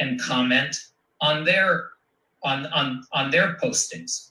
and 0.01 0.19
comment 0.19 0.75
on 1.21 1.45
their 1.45 1.91
on 2.43 2.65
on 2.73 3.05
on 3.13 3.31
their 3.31 3.59
postings. 3.63 4.31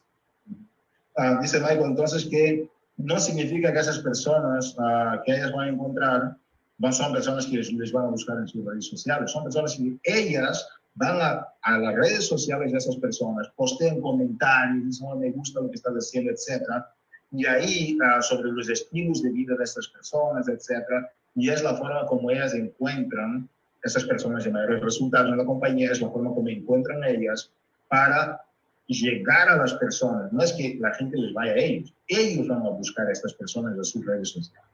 Ah, 1.20 1.40
dice 1.40 1.62
Michael, 1.62 1.94
entonces 1.94 2.28
que 2.28 2.68
no 2.98 3.20
significa 3.20 3.72
que 3.72 3.80
esas 3.80 4.00
personas 4.00 4.74
ah, 4.80 5.22
que 5.24 5.34
ellas 5.34 5.52
van 5.52 5.68
a 5.68 5.72
encontrar 5.74 6.38
no 6.80 6.92
son 6.92 7.12
personas 7.14 7.46
que 7.46 7.58
les 7.58 7.92
van 7.92 8.06
a 8.06 8.10
buscar 8.10 8.38
en 8.38 8.48
sus 8.48 8.64
redes 8.66 8.88
sociales, 8.88 9.32
son 9.32 9.44
personas 9.44 9.76
que 9.76 10.00
ellas 10.04 10.68
van 10.98 11.22
a, 11.22 11.48
a 11.62 11.78
las 11.78 11.96
redes 11.96 12.28
sociales 12.28 12.72
de 12.72 12.80
esas 12.80 12.96
personas, 12.98 13.48
postean 13.56 14.02
comentarios, 14.02 14.86
dicen, 14.86 15.08
"Oh, 15.10 15.16
me 15.16 15.32
gusta 15.32 15.62
lo 15.62 15.70
que 15.70 15.76
estás 15.76 15.94
haciendo, 15.94 16.32
etcétera, 16.32 16.92
y 17.32 17.46
ahí 17.46 17.98
ah, 18.04 18.22
sobre 18.22 18.52
los 18.52 18.70
estilos 18.70 19.22
de 19.22 19.32
vida 19.32 19.56
de 19.56 19.64
estas 19.64 19.88
personas, 19.90 20.48
etcétera, 20.48 21.12
y 21.36 21.50
es 21.50 21.62
la 21.62 21.76
forma 21.76 22.06
como 22.08 22.32
ellas 22.32 22.54
encuentran 22.54 23.48
esas 23.84 24.06
personas 24.06 24.44
de 24.44 24.52
mayores 24.52 24.82
resultados 24.82 25.32
en 25.32 25.38
la 25.38 25.46
compañía, 25.46 25.92
es 25.92 26.02
la 26.02 26.10
forma 26.10 26.34
como 26.34 26.50
encuentran 26.50 27.04
ellas 27.04 27.52
para 27.90 28.42
llegar 28.88 29.50
a 29.50 29.58
las 29.58 29.74
personas. 29.74 30.32
No 30.34 30.44
es 30.44 30.54
que 30.54 30.78
la 30.80 30.94
gente 30.96 31.18
les 31.18 31.34
vaya 31.34 31.52
a 31.52 31.58
ellos, 31.58 31.94
ellos 32.08 32.48
van 32.48 32.66
a 32.66 32.70
buscar 32.70 33.08
a 33.08 33.12
estas 33.12 33.34
personas 33.34 33.78
en 33.78 33.86
sus 33.86 34.06
redes 34.06 34.30
sociales. 34.30 34.66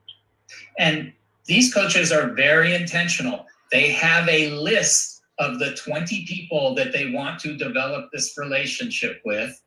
And 0.78 1.12
these 1.46 1.72
coaches 1.72 2.12
are 2.12 2.32
very 2.32 2.74
intentional. 2.74 3.46
They 3.70 3.92
have 3.92 4.28
a 4.28 4.50
list 4.50 5.13
of 5.38 5.58
the 5.58 5.74
20 5.74 6.26
people 6.26 6.74
that 6.74 6.92
they 6.92 7.10
want 7.10 7.40
to 7.40 7.56
develop 7.56 8.10
this 8.12 8.36
relationship 8.38 9.20
with. 9.24 9.60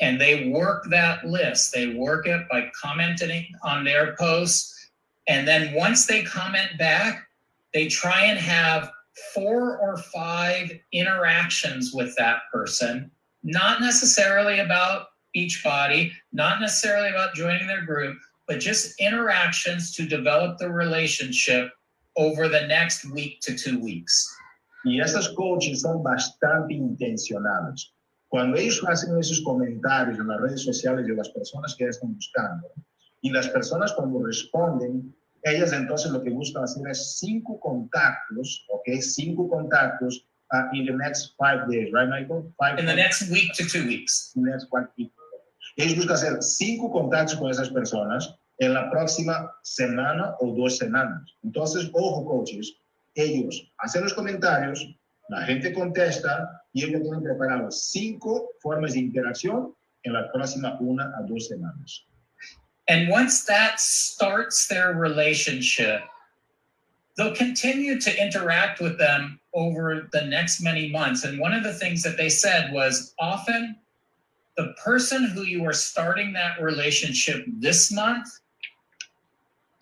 And 0.00 0.20
they 0.20 0.48
work 0.50 0.84
that 0.90 1.24
list. 1.26 1.72
They 1.72 1.94
work 1.94 2.26
it 2.26 2.46
by 2.50 2.70
commenting 2.80 3.46
on 3.62 3.84
their 3.84 4.14
posts. 4.16 4.90
And 5.28 5.46
then 5.46 5.74
once 5.74 6.06
they 6.06 6.22
comment 6.22 6.78
back, 6.78 7.26
they 7.72 7.88
try 7.88 8.24
and 8.24 8.38
have 8.38 8.90
four 9.34 9.78
or 9.78 9.96
five 9.96 10.70
interactions 10.92 11.92
with 11.94 12.14
that 12.16 12.40
person, 12.52 13.10
not 13.42 13.80
necessarily 13.80 14.58
about 14.58 15.08
Beachbody, 15.34 16.12
not 16.32 16.60
necessarily 16.60 17.08
about 17.08 17.34
joining 17.34 17.66
their 17.66 17.84
group, 17.84 18.16
but 18.46 18.60
just 18.60 18.98
interactions 19.00 19.94
to 19.96 20.06
develop 20.06 20.58
the 20.58 20.70
relationship 20.70 21.70
over 22.16 22.48
the 22.48 22.66
next 22.66 23.04
week 23.10 23.40
to 23.40 23.56
two 23.56 23.78
weeks. 23.78 24.34
Y 24.86 25.00
esos 25.00 25.28
coaches 25.30 25.80
son 25.80 26.02
bastante 26.02 26.74
intencionados. 26.74 27.92
Cuando 28.28 28.56
ellos 28.56 28.80
hacen 28.86 29.18
esos 29.18 29.40
comentarios 29.42 30.16
en 30.16 30.28
las 30.28 30.40
redes 30.40 30.62
sociales 30.62 31.06
de 31.06 31.14
las 31.14 31.28
personas 31.30 31.74
que 31.76 31.86
están 31.88 32.14
buscando, 32.14 32.68
y 33.20 33.30
las 33.30 33.48
personas 33.48 33.92
cuando 33.94 34.24
responden, 34.24 35.12
ellas 35.42 35.72
entonces 35.72 36.12
lo 36.12 36.22
que 36.22 36.30
buscan 36.30 36.62
hacer 36.62 36.86
es 36.88 37.18
cinco 37.18 37.58
contactos, 37.58 38.64
¿ok? 38.70 39.00
Cinco 39.00 39.48
contactos 39.48 40.24
uh, 40.52 40.72
in 40.72 40.86
the 40.86 40.92
next 40.92 41.34
five 41.36 41.66
days, 41.68 41.92
right, 41.92 42.08
Michael? 42.08 42.52
Five 42.56 42.78
In 42.78 42.86
the 42.86 42.94
next 42.94 43.28
week 43.28 43.52
to 43.54 43.64
two 43.66 43.84
weeks. 43.88 44.32
next 44.36 44.68
one 44.70 44.88
week. 44.96 45.12
Ellos 45.78 45.96
buscan 45.96 46.14
hacer 46.14 46.42
cinco 46.42 46.92
contactos 46.92 47.36
con 47.36 47.50
esas 47.50 47.70
personas 47.70 48.36
en 48.58 48.72
la 48.72 48.88
próxima 48.90 49.50
semana 49.64 50.36
o 50.40 50.54
dos 50.54 50.78
semanas. 50.78 51.22
Entonces, 51.42 51.90
ojo, 51.92 52.24
coaches, 52.24 52.72
ellos 53.16 53.72
hacen 53.78 54.02
los 54.02 54.14
comentarios, 54.14 54.86
la 55.28 55.44
gente 55.44 55.72
contesta 55.72 56.62
y 56.72 56.84
ellos 56.84 57.02
tienen 57.02 57.22
preparados 57.22 57.90
cinco 57.90 58.50
formas 58.62 58.92
de 58.92 59.00
interacción 59.00 59.74
en 60.04 60.12
la 60.12 60.30
próxima 60.32 60.76
una 60.80 61.12
a 61.18 61.22
dos 61.26 61.48
semanas. 61.48 62.06
And 62.88 63.10
once 63.10 63.44
that 63.46 63.80
starts 63.80 64.68
their 64.68 64.92
relationship, 64.94 66.02
they'll 67.16 67.34
continue 67.34 67.98
to 67.98 68.22
interact 68.22 68.80
with 68.80 68.96
them 68.98 69.40
over 69.54 70.08
the 70.12 70.22
next 70.22 70.60
many 70.60 70.88
months. 70.88 71.24
And 71.24 71.40
one 71.40 71.52
of 71.52 71.64
the 71.64 71.74
things 71.74 72.02
that 72.04 72.16
they 72.16 72.28
said 72.28 72.72
was 72.72 73.14
often 73.18 73.76
the 74.56 74.74
person 74.82 75.24
who 75.24 75.42
you 75.42 75.64
are 75.64 75.72
starting 75.72 76.32
that 76.34 76.60
relationship 76.62 77.44
this 77.58 77.90
month 77.90 78.28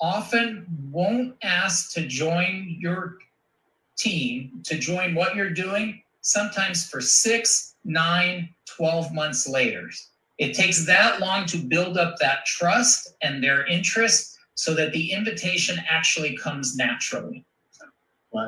often 0.00 0.66
won't 0.90 1.34
ask 1.42 1.92
to 1.92 2.06
join 2.06 2.76
your 2.78 3.18
team, 3.96 4.60
to 4.64 4.78
join 4.78 5.14
what 5.14 5.34
you're 5.34 5.50
doing, 5.50 6.02
sometimes 6.20 6.88
for 6.88 7.00
six, 7.00 7.74
nine, 7.84 8.48
12 8.66 9.12
months 9.12 9.48
later. 9.48 9.90
It 10.38 10.54
takes 10.54 10.84
that 10.86 11.20
long 11.20 11.46
to 11.46 11.58
build 11.58 11.96
up 11.96 12.16
that 12.18 12.44
trust 12.44 13.14
and 13.22 13.42
their 13.42 13.66
interest 13.66 14.36
so 14.56 14.74
that 14.74 14.92
the 14.92 15.12
invitation 15.12 15.78
actually 15.88 16.36
comes 16.36 16.76
naturally. 16.76 17.44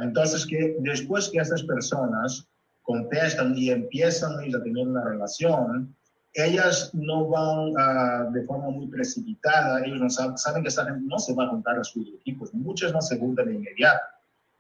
Entonces, 0.03 0.45
que 0.47 0.77
después 0.81 1.31
que 1.31 1.41
estas 1.41 1.63
personas 1.63 2.47
contestan 2.83 3.57
y 3.57 3.71
empiezan 3.71 4.33
a 4.33 4.63
tener 4.63 4.89
una 4.89 5.05
relación, 5.05 5.95
ellas 6.37 6.91
no 6.93 7.29
van 7.29 7.75
ah, 7.79 8.29
de 8.33 8.43
forma 8.45 8.71
muy 8.71 8.87
precipitada, 8.89 9.85
ellos 9.85 10.01
no 10.01 10.11
saben, 10.11 10.37
saben 10.37 10.63
que 10.63 10.69
esta 10.69 10.85
gente 10.85 11.01
no 11.05 11.19
se 11.19 11.35
va 11.35 11.45
a 11.45 11.49
juntar 11.49 11.79
a 11.79 11.85
sus 11.85 12.09
equipos, 12.09 12.53
muchas 12.53 12.93
no 12.93 13.01
se 13.01 13.19
juntan 13.19 13.47
de 13.47 13.55
inmediato. 13.55 14.03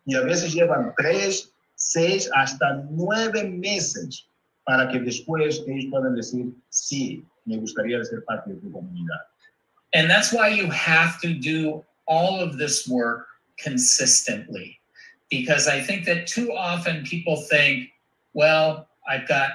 Y 0.06 0.14
a 0.14 0.22
veces 0.22 0.54
llevan 0.54 0.94
tres, 0.96 1.52
seis, 1.74 2.30
hasta 2.34 2.82
nueve 2.90 3.44
meses 3.44 4.26
para 4.64 4.88
que 4.88 5.00
después 5.00 5.62
ellos 5.66 5.86
puedan 5.90 6.14
decir, 6.14 6.46
sí, 6.70 7.24
me 7.44 7.58
gustaría 7.58 8.02
ser 8.04 8.24
parte 8.24 8.54
de 8.54 8.60
tu 8.60 8.72
comunidad. 8.72 9.20
And 9.92 10.10
that's 10.10 10.32
why 10.32 10.48
you 10.48 10.68
have 10.70 11.20
to 11.20 11.34
do 11.34 11.84
all 12.06 12.40
of 12.40 12.56
this 12.56 12.88
work 12.88 13.26
consistently. 13.62 14.78
Because 15.30 15.68
I 15.68 15.80
think 15.80 16.06
that 16.06 16.26
too 16.26 16.52
often 16.52 17.04
people 17.04 17.36
think, 17.36 17.90
well, 18.32 18.88
I've 19.08 19.28
got 19.28 19.50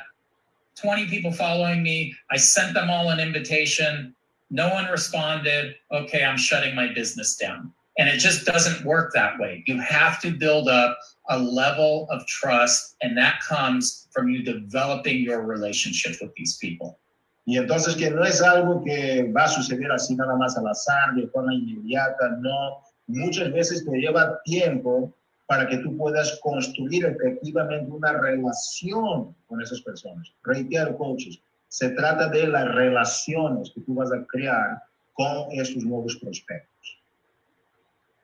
20 0.82 1.08
people 1.08 1.32
following 1.32 1.84
me. 1.84 2.14
I 2.30 2.38
sent 2.38 2.74
them 2.74 2.90
all 2.90 3.10
an 3.10 3.20
invitation. 3.20 4.16
No 4.50 4.70
one 4.70 4.86
responded. 4.86 5.76
Okay, 5.92 6.24
I'm 6.24 6.38
shutting 6.38 6.76
my 6.76 6.94
business 6.94 7.36
down. 7.36 7.72
And 7.98 8.10
it 8.10 8.18
just 8.18 8.46
doesn't 8.46 8.86
work 8.86 9.14
that 9.14 9.38
way. 9.40 9.64
You 9.68 9.80
have 9.80 10.20
to 10.22 10.32
build 10.32 10.68
up 10.68 10.98
a 11.30 11.38
level 11.38 12.08
of 12.10 12.26
trust, 12.26 12.96
and 13.02 13.18
that 13.18 13.42
comes 13.42 14.08
from 14.12 14.30
you 14.30 14.44
developing 14.44 15.22
your 15.22 15.44
relationship 15.44 16.18
with 16.22 16.34
these 16.36 16.58
people. 16.58 16.98
Y 17.46 17.58
entonces 17.58 17.98
que 17.98 18.10
no 18.10 18.24
es 18.24 18.42
algo 18.42 18.84
que 18.86 19.32
va 19.32 19.46
a 19.46 19.50
suceder 19.50 19.92
así 19.92 20.16
nada 20.16 20.36
más 20.36 20.58
al 20.58 20.68
azar, 20.68 21.16
de 21.16 21.28
forma 21.28 21.54
inmediata, 21.54 22.38
no. 22.40 22.82
Muchas 23.08 23.52
veces 23.52 23.84
te 23.84 23.92
lleva 23.98 24.40
tiempo 24.46 25.14
para 25.52 25.68
que 25.68 25.80
tú 25.80 25.98
puedas 25.98 26.40
construir 26.42 27.04
efectivamente 27.04 27.92
una 27.92 28.14
relación 28.14 29.36
con 29.48 29.62
esas 29.62 29.82
personas. 29.82 30.32
Reitero, 30.46 30.96
coaches, 30.96 31.42
se 31.68 31.90
trata 31.90 32.30
de 32.30 32.48
las 32.48 32.74
relaciones 32.74 33.70
que 33.76 33.82
tú 33.82 33.96
vas 33.96 34.14
a 34.14 34.26
crear 34.28 34.82
con 35.12 35.52
esos 35.52 35.84
nuevos 35.84 36.16
prospectos. 36.16 37.02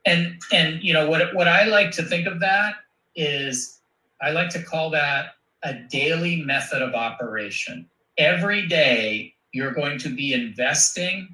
And 0.06 0.40
and 0.54 0.82
you 0.82 0.94
know 0.94 1.10
what 1.10 1.36
what 1.36 1.50
I 1.50 1.66
like 1.66 1.92
to 1.98 2.04
think 2.04 2.28
of 2.28 2.40
that 2.40 2.76
is 3.14 3.82
I 4.22 4.32
like 4.32 4.50
to 4.52 4.64
call 4.64 4.90
that 4.92 5.36
a 5.64 5.74
daily 5.74 6.42
method 6.44 6.82
of 6.82 6.94
operation. 6.94 7.90
Every 8.18 8.70
day 8.70 9.36
you're 9.52 9.74
going 9.74 10.00
to 10.00 10.10
be 10.16 10.32
investing 10.32 11.28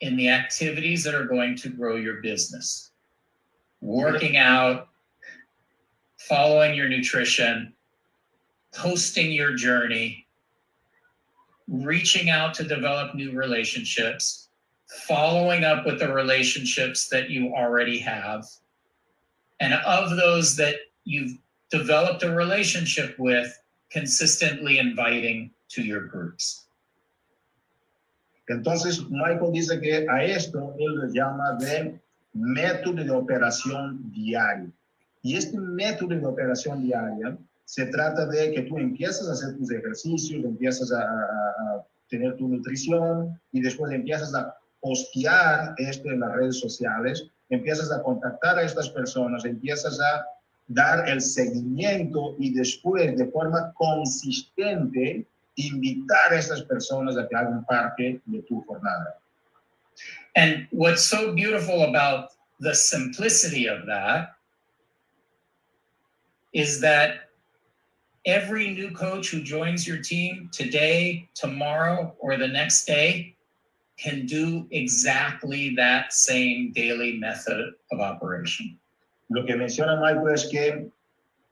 in 0.00 0.16
the 0.16 0.30
activities 0.30 1.04
that 1.04 1.14
are 1.14 1.26
going 1.26 1.56
to 1.56 1.68
grow 1.68 1.96
your 1.96 2.22
business. 2.22 2.92
Working 3.82 4.38
out, 4.38 4.88
following 6.28 6.74
your 6.74 6.88
nutrition, 6.88 7.72
posting 8.74 9.30
your 9.30 9.54
journey, 9.54 10.26
reaching 11.68 12.30
out 12.30 12.54
to 12.54 12.64
develop 12.64 13.14
new 13.14 13.32
relationships, 13.32 14.48
following 15.06 15.64
up 15.64 15.84
with 15.84 15.98
the 15.98 16.12
relationships 16.12 17.08
that 17.08 17.30
you 17.30 17.54
already 17.54 17.98
have. 17.98 18.46
And 19.60 19.74
of 19.74 20.16
those 20.16 20.56
that 20.56 20.76
you've 21.04 21.38
developed 21.70 22.22
a 22.22 22.34
relationship 22.34 23.18
with, 23.18 23.58
consistently 23.90 24.78
inviting 24.78 25.50
to 25.68 25.82
your 25.82 26.04
groups. 26.04 26.66
Entonces, 28.50 29.08
Michael 29.10 29.52
dice 29.52 29.80
que 29.80 30.06
a 30.08 30.24
esto 30.24 30.74
él 30.78 30.98
le 31.00 31.12
llama 31.12 31.56
de 31.58 31.98
método 32.34 33.04
de 33.04 33.10
operación 33.10 34.12
diario. 34.12 34.70
Y 35.24 35.36
este 35.36 35.58
método 35.58 36.10
de 36.10 36.26
operación 36.26 36.82
diaria 36.82 37.36
se 37.64 37.86
trata 37.86 38.26
de 38.26 38.52
que 38.52 38.62
tú 38.62 38.76
empiezas 38.78 39.26
a 39.26 39.32
hacer 39.32 39.56
tus 39.56 39.70
ejercicios, 39.72 40.44
empiezas 40.44 40.92
a, 40.92 41.00
a- 41.02 41.84
tener 42.10 42.36
tu 42.36 42.46
nutrición 42.46 43.40
y 43.50 43.62
después 43.62 43.90
empiezas 43.90 44.34
a 44.34 44.54
postear 44.80 45.74
esto 45.78 46.10
en 46.10 46.20
las 46.20 46.32
redes 46.32 46.60
sociales, 46.60 47.26
empiezas 47.48 47.90
a 47.90 48.02
contactar 48.02 48.58
a 48.58 48.62
estas 48.62 48.90
personas, 48.90 49.46
empiezas 49.46 49.98
a 49.98 50.24
dar 50.68 51.08
el 51.08 51.22
seguimiento 51.22 52.36
y 52.38 52.52
después 52.52 53.16
de 53.16 53.26
forma 53.30 53.72
consistente 53.74 55.26
invitar 55.56 56.32
a 56.32 56.38
estas 56.38 56.62
personas 56.64 57.16
a 57.16 57.26
que 57.26 57.34
hagan 57.34 57.64
parte 57.64 58.20
de 58.26 58.42
tu 58.42 58.62
jornada. 58.64 59.18
And 60.36 60.68
what's 60.70 61.02
so 61.02 61.32
beautiful 61.32 61.82
about 61.84 62.30
the 62.60 62.74
simplicity 62.74 63.66
of 63.66 63.86
that 63.86 64.34
is 66.54 66.80
that 66.80 67.28
every 68.24 68.70
new 68.70 68.90
coach 68.92 69.28
who 69.28 69.42
joins 69.42 69.86
your 69.86 69.98
team 69.98 70.48
today, 70.52 71.28
tomorrow, 71.34 72.14
or 72.18 72.36
the 72.36 72.48
next 72.48 72.86
day 72.86 73.34
can 73.98 74.24
do 74.24 74.66
exactly 74.70 75.74
that 75.74 76.12
same 76.12 76.72
daily 76.72 77.18
method 77.18 77.74
of 77.92 78.00
operation. 78.00 78.78
Lo 79.30 79.44
que 79.44 79.54
menciona 79.54 80.00
Michael 80.00 80.28
es 80.28 80.48
que 80.48 80.90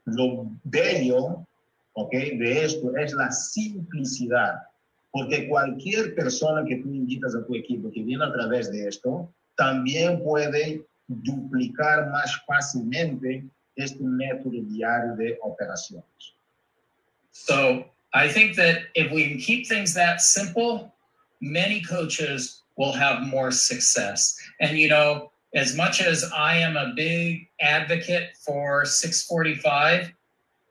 lo 0.05 0.49
bello 0.65 1.45
¿ok? 1.95 2.11
de 2.11 2.63
esto 2.63 2.95
es 2.97 3.13
la 3.13 3.31
simplicidad, 3.31 4.55
porque 5.11 5.47
cualquier 5.47 6.15
persona 6.15 6.65
que 6.65 6.77
tú 6.77 6.89
invitas 6.93 7.35
a 7.35 7.45
tu 7.45 7.55
equipo 7.55 7.91
que 7.91 8.03
viene 8.03 8.25
a 8.25 8.33
través 8.33 8.71
de 8.71 8.87
esto, 8.87 9.31
también 9.55 10.23
puede 10.23 10.83
duplicar 11.07 12.09
más 12.09 12.41
fácilmente 12.47 13.45
este 13.77 13.99
método 14.01 14.63
diario 14.69 15.15
de. 15.15 15.37
So 17.31 17.85
I 18.13 18.27
think 18.27 18.55
that 18.55 18.83
if 18.95 19.11
we 19.11 19.27
can 19.27 19.37
keep 19.39 19.67
things 19.67 19.93
that 19.95 20.21
simple, 20.21 20.93
many 21.41 21.81
coaches 21.81 22.61
will 22.77 22.93
have 22.93 23.23
more 23.23 23.51
success. 23.51 24.37
And 24.59 24.77
you 24.77 24.89
know, 24.89 25.31
as 25.55 25.75
much 25.75 26.01
as 26.01 26.23
I 26.35 26.57
am 26.57 26.77
a 26.77 26.93
big 26.95 27.47
advocate 27.61 28.37
for 28.43 28.85
645, 28.85 30.11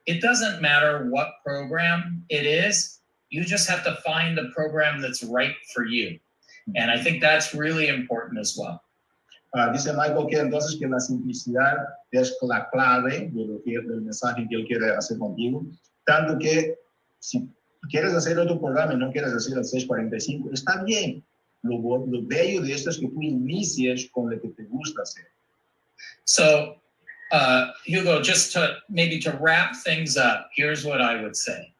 it 0.07 0.20
doesn't 0.20 0.61
matter 0.61 1.07
what 1.11 1.34
program 1.44 2.24
it 2.28 2.46
is. 2.46 2.98
You 3.30 3.44
just 3.44 3.68
have 3.68 3.84
to 3.84 3.96
find 4.05 4.36
the 4.36 4.50
program 4.55 5.00
that's 5.00 5.22
right 5.22 5.55
for 5.72 5.86
you. 5.86 6.18
And 6.76 6.90
I 6.90 7.03
think 7.03 7.20
that's 7.20 7.55
really 7.55 7.88
important 7.88 8.38
as 8.38 8.57
well. 8.59 8.82
Ah, 9.55 9.70
dice 9.70 9.92
Michael 9.92 10.26
que 10.30 10.38
entonces 10.38 10.78
que 10.80 10.86
la 10.86 10.98
simplicidad 10.98 11.76
es 12.11 12.36
la 12.42 12.70
clave 12.70 13.30
de 13.32 13.46
lo 13.46 13.62
que, 13.62 13.72
del 13.72 14.00
mensaje 14.00 14.46
que 14.48 14.57
él 14.57 14.66
quiere 14.66 14.94
hacer 14.94 15.18
contigo, 15.18 15.66
tanto 16.07 16.38
que 16.38 16.78
si 17.18 17.46
quieres 17.90 18.14
hacer 18.14 18.38
otro 18.38 18.59
programa 18.59 18.94
y 18.94 18.96
no 18.96 19.12
quieres 19.12 19.32
hacer 19.32 19.59
el 19.59 19.64
645, 19.64 20.50
está 20.53 20.82
bien. 20.84 21.22
Lo, 21.62 21.78
lo 21.78 22.26
bello 22.26 22.62
de 22.62 22.72
esto 22.72 22.90
es 22.90 22.98
que 22.98 23.09
tú 23.09 23.20
inicies 23.20 24.09
con 24.12 24.30
lo 24.30 24.40
que 24.40 24.48
te 24.48 24.64
gusta 24.64 25.03
hacer. 25.03 25.26
So, 26.24 26.80
uh, 27.32 27.66
Hugo, 27.86 28.22
just 28.22 28.53
to 28.55 28.76
maybe 28.88 29.18
to 29.20 29.36
wrap 29.38 29.76
things 29.84 30.16
up, 30.16 30.48
here's 30.57 30.84
what 30.84 31.00
I 31.00 31.22
would 31.22 31.36
say. 31.36 31.72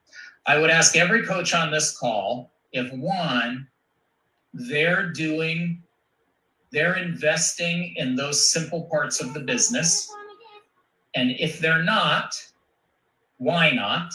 I 0.46 0.58
would 0.58 0.70
ask 0.70 0.94
every 0.94 1.24
coach 1.24 1.54
on 1.54 1.70
this 1.70 1.96
call 1.96 2.52
if 2.72 2.92
one, 2.92 3.66
they're 4.52 5.10
doing 5.10 5.82
they're 6.72 6.96
investing 6.96 7.94
in 7.96 8.16
those 8.16 8.48
simple 8.48 8.84
parts 8.90 9.20
of 9.20 9.34
the 9.34 9.40
business. 9.40 10.10
And 11.14 11.32
if 11.38 11.58
they're 11.58 11.82
not, 11.82 12.34
why 13.36 13.70
not? 13.70 14.12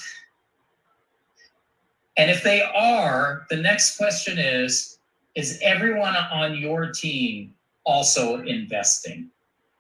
And 2.18 2.32
if 2.32 2.44
they 2.44 2.64
are, 2.64 3.46
the 3.50 3.58
next 3.58 3.98
question 3.98 4.40
is 4.40 4.98
Is 5.36 5.60
everyone 5.62 6.16
on 6.16 6.58
your 6.58 6.92
team 6.92 7.54
also 7.86 8.42
investing 8.42 9.30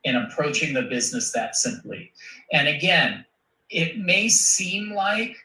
in 0.04 0.16
approaching 0.16 0.74
the 0.74 0.84
business 0.84 1.32
that 1.32 1.56
simply? 1.56 2.12
And 2.54 2.68
again, 2.68 3.26
it 3.72 3.98
may 3.98 4.30
seem 4.30 4.94
like, 4.94 5.36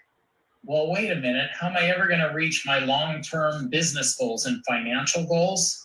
well, 0.64 0.92
wait 0.92 1.10
a 1.10 1.16
minute, 1.16 1.50
how 1.58 1.68
am 1.68 1.76
I 1.76 1.86
ever 1.86 2.06
going 2.06 2.20
to 2.20 2.34
reach 2.34 2.64
my 2.66 2.80
long 2.80 3.22
term 3.22 3.70
business 3.70 4.14
goals 4.16 4.44
and 4.44 4.62
financial 4.66 5.24
goals? 5.24 5.81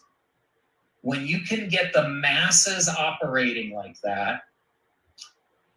When 1.01 1.25
you 1.25 1.41
can 1.41 1.69
get 1.69 1.93
the 1.93 2.09
masses 2.09 2.89
operating 2.89 3.73
like 3.73 3.99
that, 4.01 4.41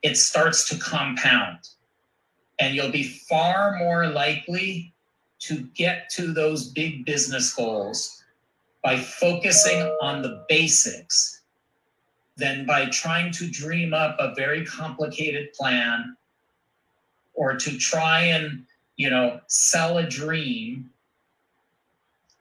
it 0.03 0.17
starts 0.17 0.69
to 0.69 0.79
compound. 0.79 1.59
And 2.59 2.75
you'll 2.75 2.91
be 2.91 3.05
far 3.29 3.77
more 3.79 4.07
likely 4.07 4.93
to 5.41 5.63
get 5.75 6.11
to 6.11 6.33
those 6.33 6.71
big 6.73 7.05
business 7.05 7.55
goals 7.55 8.23
by 8.83 8.99
focusing 8.99 9.81
on 10.01 10.23
the 10.23 10.45
basics 10.49 11.43
than 12.37 12.67
by 12.67 12.87
trying 12.87 13.31
to 13.33 13.51
dream 13.51 13.93
up 13.93 14.17
a 14.19 14.35
very 14.35 14.65
complicated 14.65 15.53
plan 15.53 16.17
or 17.35 17.57
to 17.57 17.79
try 17.79 18.23
and 18.23 18.65
you 18.97 19.11
know 19.11 19.41
sell 19.47 19.99
a 19.99 20.07
dream 20.07 20.91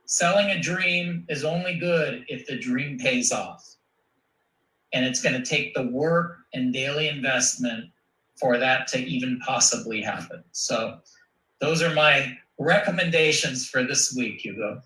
selling 0.10 0.50
a 0.50 0.60
dream 0.60 1.24
is 1.30 1.46
only 1.46 1.78
good 1.78 2.26
if 2.28 2.48
the 2.48 2.58
dream 2.58 2.98
pays 2.98 3.32
off. 3.32 3.64
And 4.92 5.06
it's 5.06 5.22
going 5.22 5.36
to 5.36 5.48
take 5.48 5.76
the 5.76 5.88
work 5.88 6.38
and 6.52 6.74
daily 6.74 7.10
investment 7.10 7.86
for 8.40 8.58
that 8.58 8.88
to 8.88 8.98
even 8.98 9.40
possibly 9.46 10.02
happen. 10.02 10.44
So, 10.52 10.98
those 11.62 11.84
are 11.84 11.94
my 11.94 12.36
recommendations 12.58 13.70
for 13.70 13.84
this 13.84 14.16
week, 14.16 14.42
Hugo. 14.42 14.82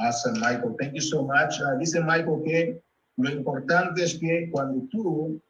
Awesome, 0.00 0.38
Michael. 0.38 0.76
Thank 0.78 0.94
you 0.94 1.00
so 1.00 1.22
much. 1.22 1.60
Uh, 1.60 1.76
dice 1.76 2.00
Michael 2.06 2.44
que 2.46 2.78
lo 3.16 3.30
importante 3.30 4.00
es 4.00 4.16
que 4.16 4.48
cuando 4.52 4.86
tú, 4.92 5.40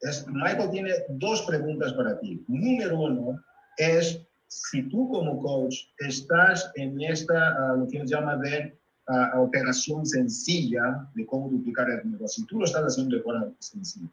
es, 0.00 0.26
Michael 0.28 0.70
tiene 0.70 0.94
dos 1.18 1.42
preguntas 1.42 1.92
para 1.92 2.18
ti. 2.20 2.40
Número 2.48 2.98
uno 2.98 3.38
es 3.76 4.18
si 4.52 4.82
tú 4.84 5.08
como 5.08 5.40
coach 5.40 5.76
estás 5.98 6.70
en 6.74 7.00
esta, 7.00 7.72
uh, 7.72 7.78
lo 7.78 7.88
que 7.88 8.00
se 8.00 8.06
llama 8.06 8.36
de 8.36 8.76
uh, 9.08 9.40
operación 9.40 10.04
sencilla 10.04 11.08
de 11.14 11.24
cómo 11.26 11.48
duplicar 11.48 11.88
el 11.90 12.10
negocio, 12.10 12.42
si 12.42 12.46
tú 12.46 12.58
lo 12.58 12.66
estás 12.66 12.84
haciendo 12.84 13.16
de 13.16 13.22
forma 13.22 13.50
sencilla. 13.60 14.08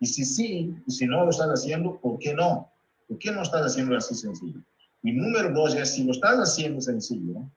Y 0.00 0.06
si 0.06 0.24
sí, 0.24 0.74
y 0.86 0.90
si 0.90 1.06
no 1.06 1.24
lo 1.24 1.30
estás 1.30 1.48
haciendo, 1.48 1.98
¿por 2.00 2.18
qué 2.18 2.34
no? 2.34 2.70
¿Por 3.06 3.18
qué 3.18 3.30
no 3.30 3.42
estás 3.42 3.66
haciendo 3.66 3.96
así 3.96 4.14
sencillo? 4.14 4.60
Y 5.02 5.12
número 5.12 5.52
dos 5.52 5.74
es, 5.74 5.94
si 5.94 6.04
lo 6.04 6.12
estás 6.12 6.38
haciendo 6.38 6.80
sencillo, 6.80 7.48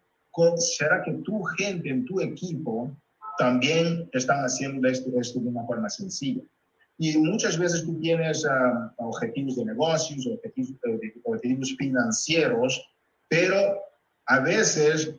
¿será 0.58 1.04
que 1.04 1.14
tu 1.14 1.42
gente 1.58 1.90
en 1.90 2.06
tu 2.06 2.20
equipo 2.20 2.92
también 3.38 4.10
están 4.14 4.44
haciendo 4.44 4.88
esto, 4.88 5.10
esto 5.20 5.40
de 5.40 5.48
una 5.50 5.64
forma 5.64 5.90
sencilla? 5.90 6.42
Y 6.98 7.18
muchas 7.18 7.58
veces 7.58 7.84
tú 7.84 8.00
tienes 8.00 8.46
uh, 8.46 8.90
objetivos 8.98 9.58
de 9.58 9.66
negocios, 9.66 10.28
objetivos, 10.28 10.74
objetivos 11.24 11.76
financieros, 11.78 12.82
pero 13.28 13.58
a 14.28 14.40
veces 14.40 15.14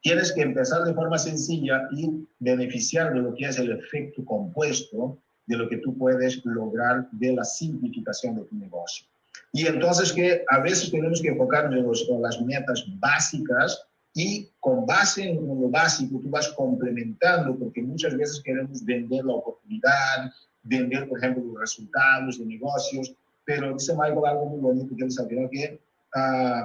tienes 0.00 0.32
que 0.32 0.42
empezar 0.42 0.84
de 0.84 0.94
forma 0.94 1.18
sencilla 1.18 1.88
y 1.92 2.26
beneficiar 2.38 3.14
de 3.14 3.20
lo 3.20 3.34
que 3.34 3.46
es 3.46 3.58
el 3.58 3.72
efecto 3.72 4.24
compuesto 4.24 5.18
de 5.46 5.56
lo 5.56 5.68
que 5.68 5.78
tú 5.78 5.96
puedes 5.96 6.44
lograr 6.44 7.08
de 7.12 7.32
la 7.32 7.44
simplificación 7.44 8.36
de 8.36 8.42
tu 8.44 8.56
negocio. 8.56 9.06
Y 9.52 9.66
entonces 9.66 10.12
que 10.12 10.44
a 10.50 10.60
veces 10.60 10.90
tenemos 10.90 11.22
que 11.22 11.28
enfocarnos 11.28 12.06
en 12.08 12.22
las 12.22 12.40
metas 12.42 12.84
básicas 12.98 13.86
y 14.14 14.50
con 14.60 14.84
base 14.84 15.30
en 15.30 15.46
lo 15.46 15.68
básico 15.68 16.20
tú 16.20 16.28
vas 16.28 16.48
complementando 16.50 17.58
porque 17.58 17.80
muchas 17.80 18.16
veces 18.16 18.42
queremos 18.44 18.84
vender 18.84 19.24
la 19.24 19.34
oportunidad, 19.34 20.30
vender, 20.68 21.08
por 21.08 21.18
ejemplo, 21.18 21.42
los 21.44 21.60
resultados 21.60 22.38
de 22.38 22.46
negocios, 22.46 23.14
pero 23.44 23.72
dice 23.72 23.94
Michael 23.94 24.26
algo 24.26 24.46
muy 24.46 24.60
bonito 24.60 24.94
que 24.96 25.04
él 25.04 25.10
sabía 25.10 25.48
que 25.50 25.80
uh, 26.14 26.62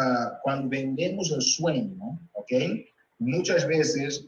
uh, 0.00 0.30
cuando 0.42 0.68
vendemos 0.68 1.30
el 1.32 1.40
sueño, 1.40 2.18
¿ok? 2.32 2.52
Muchas 3.18 3.66
veces 3.66 4.26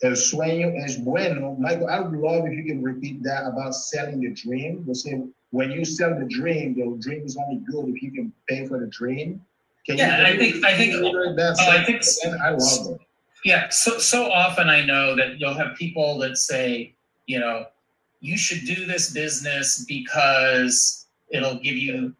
el 0.00 0.16
sueño 0.16 0.68
es 0.86 1.02
bueno. 1.02 1.56
Michael, 1.58 1.88
I 1.90 2.00
would 2.00 2.18
love 2.18 2.46
if 2.46 2.56
you 2.56 2.64
can 2.64 2.82
repeat 2.82 3.22
that 3.24 3.46
about 3.46 3.74
selling 3.74 4.20
the 4.20 4.30
dream. 4.30 4.84
You 4.86 4.94
say 4.94 5.22
when 5.50 5.70
you 5.70 5.84
sell 5.84 6.14
the 6.14 6.26
dream, 6.26 6.74
the 6.74 6.96
dream 7.00 7.24
is 7.24 7.36
only 7.36 7.60
good 7.70 7.88
if 7.88 8.02
you 8.02 8.12
can 8.12 8.32
pay 8.48 8.66
for 8.66 8.78
the 8.78 8.86
dream. 8.86 9.40
Can 9.86 9.98
yeah, 9.98 10.24
I 10.26 10.36
think 10.36 10.64
I 10.64 10.76
think 10.76 10.92
that 10.92 11.56
oh, 11.58 11.70
I 11.70 11.84
think 11.84 12.02
I 12.42 12.50
love 12.50 12.92
it. 12.92 13.00
Yeah, 13.44 13.68
so 13.70 13.98
so 13.98 14.30
often 14.30 14.68
I 14.68 14.84
know 14.84 15.16
that 15.16 15.40
you'll 15.40 15.54
have 15.54 15.76
people 15.76 16.18
that 16.18 16.36
say, 16.36 16.94
you 17.26 17.40
know, 17.40 17.66
you 18.20 18.36
should 18.36 18.64
do 18.64 18.84
this 18.86 19.12
business 19.12 19.84
because 19.86 21.06
it'll 21.30 21.58
give 21.58 21.76
you 21.76 22.14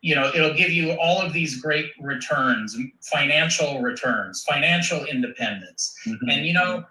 you 0.00 0.14
know 0.14 0.30
it'll 0.34 0.54
give 0.54 0.70
you 0.70 0.92
all 0.92 1.20
of 1.20 1.32
these 1.32 1.60
great 1.60 1.90
returns 2.00 2.76
financial 3.02 3.80
returns 3.80 4.44
financial 4.48 5.04
independence 5.06 5.94
mm-hmm. 6.06 6.28
and 6.28 6.46
you 6.46 6.52
know 6.52 6.84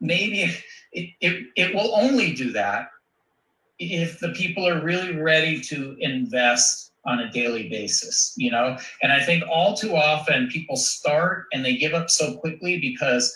maybe 0.00 0.54
it, 0.92 1.10
it, 1.20 1.46
it 1.56 1.74
will 1.74 1.94
only 1.94 2.32
do 2.34 2.52
that 2.52 2.88
if 3.78 4.18
the 4.18 4.30
people 4.30 4.66
are 4.66 4.82
really 4.82 5.16
ready 5.16 5.60
to 5.60 5.96
invest 6.00 6.92
on 7.04 7.20
a 7.20 7.30
daily 7.30 7.68
basis 7.68 8.34
you 8.36 8.50
know 8.50 8.76
and 9.02 9.12
i 9.12 9.20
think 9.20 9.44
all 9.48 9.74
too 9.74 9.94
often 9.94 10.48
people 10.48 10.76
start 10.76 11.46
and 11.52 11.64
they 11.64 11.76
give 11.76 11.94
up 11.94 12.10
so 12.10 12.36
quickly 12.36 12.78
because 12.78 13.34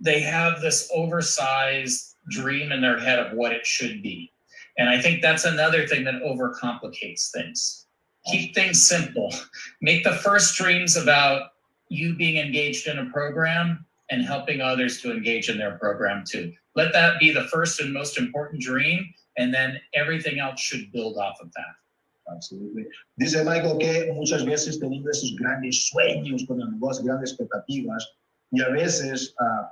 they 0.00 0.20
have 0.20 0.60
this 0.60 0.90
oversized 0.94 2.11
dream 2.28 2.72
in 2.72 2.80
their 2.80 2.98
head 2.98 3.18
of 3.18 3.36
what 3.36 3.52
it 3.52 3.66
should 3.66 4.02
be. 4.02 4.32
And 4.78 4.88
I 4.88 5.00
think 5.00 5.22
that's 5.22 5.44
another 5.44 5.86
thing 5.86 6.04
that 6.04 6.22
overcomplicates 6.22 7.30
things. 7.30 7.86
Keep 8.30 8.54
things 8.54 8.86
simple. 8.86 9.34
Make 9.80 10.04
the 10.04 10.14
first 10.14 10.56
dreams 10.56 10.96
about 10.96 11.50
you 11.88 12.14
being 12.14 12.38
engaged 12.38 12.88
in 12.88 12.98
a 12.98 13.10
program 13.10 13.84
and 14.10 14.24
helping 14.24 14.60
others 14.60 15.00
to 15.02 15.10
engage 15.10 15.48
in 15.48 15.58
their 15.58 15.78
program 15.78 16.24
too. 16.26 16.52
Let 16.74 16.92
that 16.92 17.18
be 17.18 17.32
the 17.32 17.44
first 17.44 17.80
and 17.80 17.92
most 17.92 18.18
important 18.18 18.62
dream, 18.62 19.12
and 19.36 19.52
then 19.52 19.78
everything 19.94 20.38
else 20.38 20.60
should 20.60 20.90
build 20.92 21.18
off 21.18 21.36
of 21.40 21.52
that. 21.52 22.32
Absolutely. 22.34 22.86
Dice 23.18 23.44
Michael 23.44 23.78
que 23.78 24.12
muchas 24.14 24.44
veces 24.44 24.78
tenemos 24.78 25.06
esos 25.10 25.36
grandes 25.36 25.90
sueños 25.90 26.46
con 26.46 26.58
negocio, 26.58 27.04
grandes 27.04 27.32
expectativas, 27.32 28.04
y 28.52 28.62
a 28.62 28.70
veces 28.70 29.34
uh, 29.40 29.64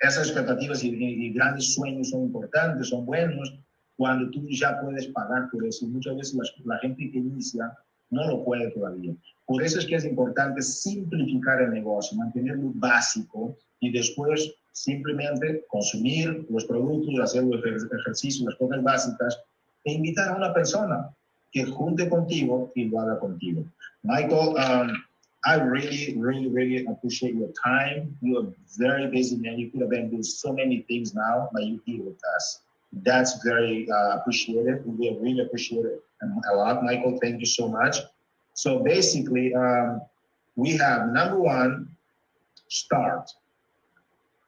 esas 0.00 0.28
expectativas 0.28 0.82
y, 0.82 0.88
y, 0.88 1.32
grandes 1.32 1.74
sueños 1.74 2.10
son 2.10 2.22
importantes, 2.22 2.88
son 2.88 3.04
buenos, 3.04 3.54
cuando 3.96 4.30
tú 4.30 4.46
ya 4.48 4.80
puedes 4.80 5.06
pagar 5.08 5.50
por 5.50 5.64
eso. 5.66 5.86
Muchas 5.86 6.16
veces 6.16 6.34
la, 6.34 6.74
la, 6.74 6.78
gente 6.80 7.10
que 7.10 7.18
inicia 7.18 7.72
no 8.08 8.26
lo 8.26 8.44
puede 8.44 8.70
todavía. 8.70 9.12
Por 9.46 9.62
eso 9.62 9.78
es 9.78 9.86
que 9.86 9.96
es 9.96 10.04
importante 10.04 10.62
simplificar 10.62 11.60
el 11.60 11.70
negocio, 11.70 12.16
mantenerlo 12.16 12.72
básico 12.74 13.56
y 13.80 13.92
después 13.92 14.54
simplemente 14.72 15.64
consumir 15.68 16.46
los 16.48 16.64
productos, 16.64 17.20
hacer 17.20 17.44
los 17.44 17.60
ejercicios, 17.64 18.46
las 18.46 18.56
cosas 18.56 18.82
básicas 18.82 19.38
e 19.84 19.92
invitar 19.92 20.30
a 20.30 20.36
una 20.36 20.54
persona 20.54 21.10
que 21.52 21.64
junte 21.64 22.08
contigo 22.08 22.72
y 22.74 22.84
lo 22.84 23.00
haga 23.00 23.18
contigo. 23.18 23.64
Michael, 24.02 24.54
um, 24.56 24.92
I 25.44 25.54
really, 25.54 26.16
really, 26.18 26.48
really 26.48 26.84
appreciate 26.86 27.34
your 27.34 27.48
time. 27.64 28.16
You're 28.20 28.52
very 28.76 29.10
busy 29.10 29.36
man. 29.36 29.58
You 29.58 29.70
could 29.70 29.80
have 29.80 29.90
been 29.90 30.10
doing 30.10 30.22
so 30.22 30.52
many 30.52 30.82
things 30.82 31.14
now, 31.14 31.48
but 31.52 31.64
you're 31.64 31.80
here 31.86 32.02
with 32.02 32.20
us. 32.36 32.60
That's 32.92 33.42
very 33.42 33.88
uh, 33.90 34.18
appreciated. 34.18 34.82
We 34.84 35.16
really 35.18 35.40
appreciate 35.40 35.86
it 35.86 36.04
a 36.52 36.54
lot, 36.54 36.82
Michael. 36.84 37.18
Thank 37.22 37.40
you 37.40 37.46
so 37.46 37.68
much. 37.68 37.98
So 38.54 38.80
basically, 38.80 39.54
um, 39.54 40.02
we 40.56 40.76
have 40.76 41.08
number 41.08 41.38
one, 41.38 41.88
start. 42.68 43.30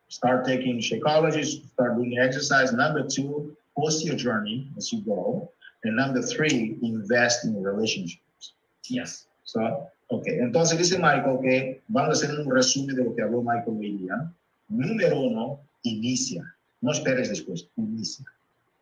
start 0.09 0.45
taking 0.45 0.79
Shakeology, 0.79 1.67
start 1.73 1.97
doing 1.97 2.19
exercise. 2.19 2.73
Number 2.73 3.07
two, 3.09 3.57
post 3.79 4.05
your 4.05 4.17
journey 4.17 4.69
as 4.77 4.93
you 4.93 5.01
go. 5.01 5.51
And 5.85 5.97
number 5.97 6.21
three, 6.21 6.77
invest 6.83 7.45
in 7.45 7.63
relationships. 7.63 8.53
Yes. 8.89 9.27
So, 9.45 9.89
ok, 10.13 10.27
entonces 10.27 10.79
dice 10.79 10.99
Michael 10.99 11.39
que 11.43 11.83
vamos 11.89 12.23
a 12.23 12.25
hacer 12.25 12.39
un 12.39 12.55
resumen 12.55 12.97
de 12.97 13.05
lo 13.05 13.15
que 13.15 13.23
habló 13.23 13.43
Michael 13.43 13.79
hoy 13.79 13.97
día. 13.97 14.31
Número 14.69 15.19
uno, 15.19 15.61
inicia. 15.83 16.43
No 16.83 16.93
esperes 16.93 17.31
después, 17.31 17.67
inicia. 17.77 18.27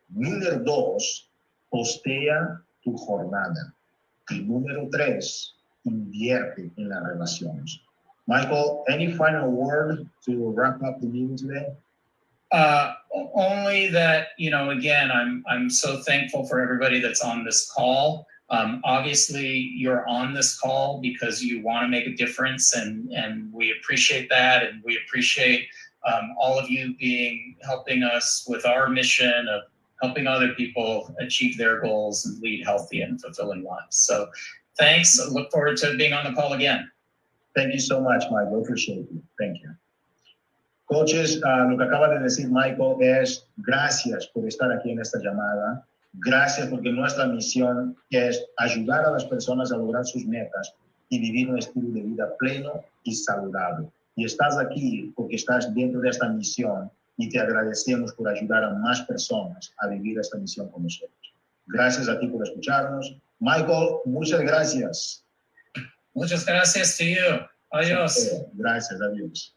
Número 0.09 0.59
dos, 0.59 1.29
postea 1.69 2.61
tu 2.83 2.97
jornada. 2.97 3.73
Y 4.29 4.39
número 4.41 4.89
tres, 4.91 5.55
invierte 5.85 6.69
en 6.75 6.89
las 6.89 7.03
relaciones. 7.03 7.79
Michael, 8.27 8.83
any 8.89 9.11
final 9.11 9.49
word 9.49 10.07
to 10.25 10.51
wrap 10.51 10.81
up 10.83 10.99
the 10.99 11.07
meeting 11.07 11.37
today? 11.37 11.67
Uh, 12.51 12.93
only 13.33 13.89
that 13.89 14.29
you 14.37 14.51
know, 14.51 14.71
again, 14.71 15.09
I'm 15.09 15.43
I'm 15.47 15.69
so 15.69 16.01
thankful 16.03 16.45
for 16.45 16.59
everybody 16.59 16.99
that's 16.99 17.21
on 17.21 17.45
this 17.45 17.71
call. 17.71 18.27
Um, 18.51 18.81
obviously, 18.83 19.71
you're 19.75 20.05
on 20.09 20.33
this 20.33 20.59
call 20.59 20.99
because 21.01 21.41
you 21.41 21.63
want 21.63 21.85
to 21.85 21.87
make 21.87 22.05
a 22.05 22.13
difference, 22.13 22.75
and 22.75 23.09
and 23.11 23.51
we 23.53 23.73
appreciate 23.79 24.29
that, 24.29 24.63
and 24.63 24.83
we 24.83 24.99
appreciate 25.05 25.67
um, 26.05 26.35
all 26.37 26.59
of 26.59 26.69
you 26.69 26.93
being 26.99 27.55
helping 27.63 28.03
us 28.03 28.45
with 28.47 28.65
our 28.65 28.89
mission 28.89 29.47
of 29.49 29.61
helping 30.01 30.27
other 30.27 30.49
people 30.55 31.15
achieve 31.19 31.57
their 31.57 31.79
goals 31.79 32.25
and 32.25 32.41
lead 32.41 32.65
healthy 32.65 33.01
and 33.01 33.21
fulfilling 33.21 33.63
lives. 33.63 33.95
So, 33.95 34.27
thanks. 34.77 35.17
I 35.17 35.29
look 35.29 35.49
forward 35.49 35.77
to 35.77 35.95
being 35.95 36.11
on 36.11 36.25
the 36.25 36.33
call 36.33 36.51
again. 36.53 36.91
Thank 37.55 37.73
you 37.73 37.79
so 37.79 38.01
much, 38.01 38.23
Michael. 38.31 38.61
Appreciate 38.61 39.07
you. 39.11 39.23
Thank 39.39 39.61
you. 39.61 39.71
Coaches, 40.91 41.41
uh, 41.41 41.67
lo 41.69 41.77
que 41.77 41.85
acaba 41.85 42.09
de 42.09 42.19
decir 42.19 42.49
Michael 42.49 42.97
es 43.01 43.45
gracias 43.59 44.27
por 44.33 44.45
estar 44.45 44.69
aquí 44.73 44.91
en 44.91 44.99
esta 44.99 45.19
llamada. 45.19 45.85
Gracias 46.13 46.67
porque 46.67 46.91
nuestra 46.91 47.25
misión 47.25 47.95
es 48.09 48.43
ayudar 48.57 49.05
a 49.05 49.11
las 49.11 49.25
personas 49.25 49.71
a 49.71 49.77
lograr 49.77 50.05
sus 50.05 50.25
metas 50.25 50.73
y 51.09 51.19
vivir 51.19 51.49
un 51.49 51.59
estilo 51.59 51.89
de 51.91 52.01
vida 52.01 52.35
pleno 52.37 52.83
y 53.03 53.15
saludable. 53.15 53.87
Y 54.15 54.25
estás 54.25 54.57
aquí 54.57 55.13
porque 55.15 55.37
estás 55.37 55.73
dentro 55.73 56.01
de 56.01 56.09
esta 56.09 56.27
misión 56.29 56.91
y 57.17 57.29
te 57.29 57.39
agradecemos 57.39 58.13
por 58.13 58.27
ayudar 58.27 58.63
a 58.63 58.73
más 58.73 59.01
personas 59.03 59.73
a 59.79 59.87
vivir 59.87 60.19
esta 60.19 60.37
misión 60.37 60.69
con 60.69 60.83
nosotros. 60.83 61.33
Gracias 61.67 62.09
a 62.09 62.19
ti 62.19 62.27
por 62.27 62.43
escucharnos. 62.43 63.15
Michael, 63.39 63.99
muchas 64.05 64.41
gracias. 64.41 65.23
Muchas 66.13 66.45
gracias 66.45 66.97
you. 66.97 67.45
Adiós. 67.71 68.43
Gracias, 68.53 68.99
adiós. 69.01 69.55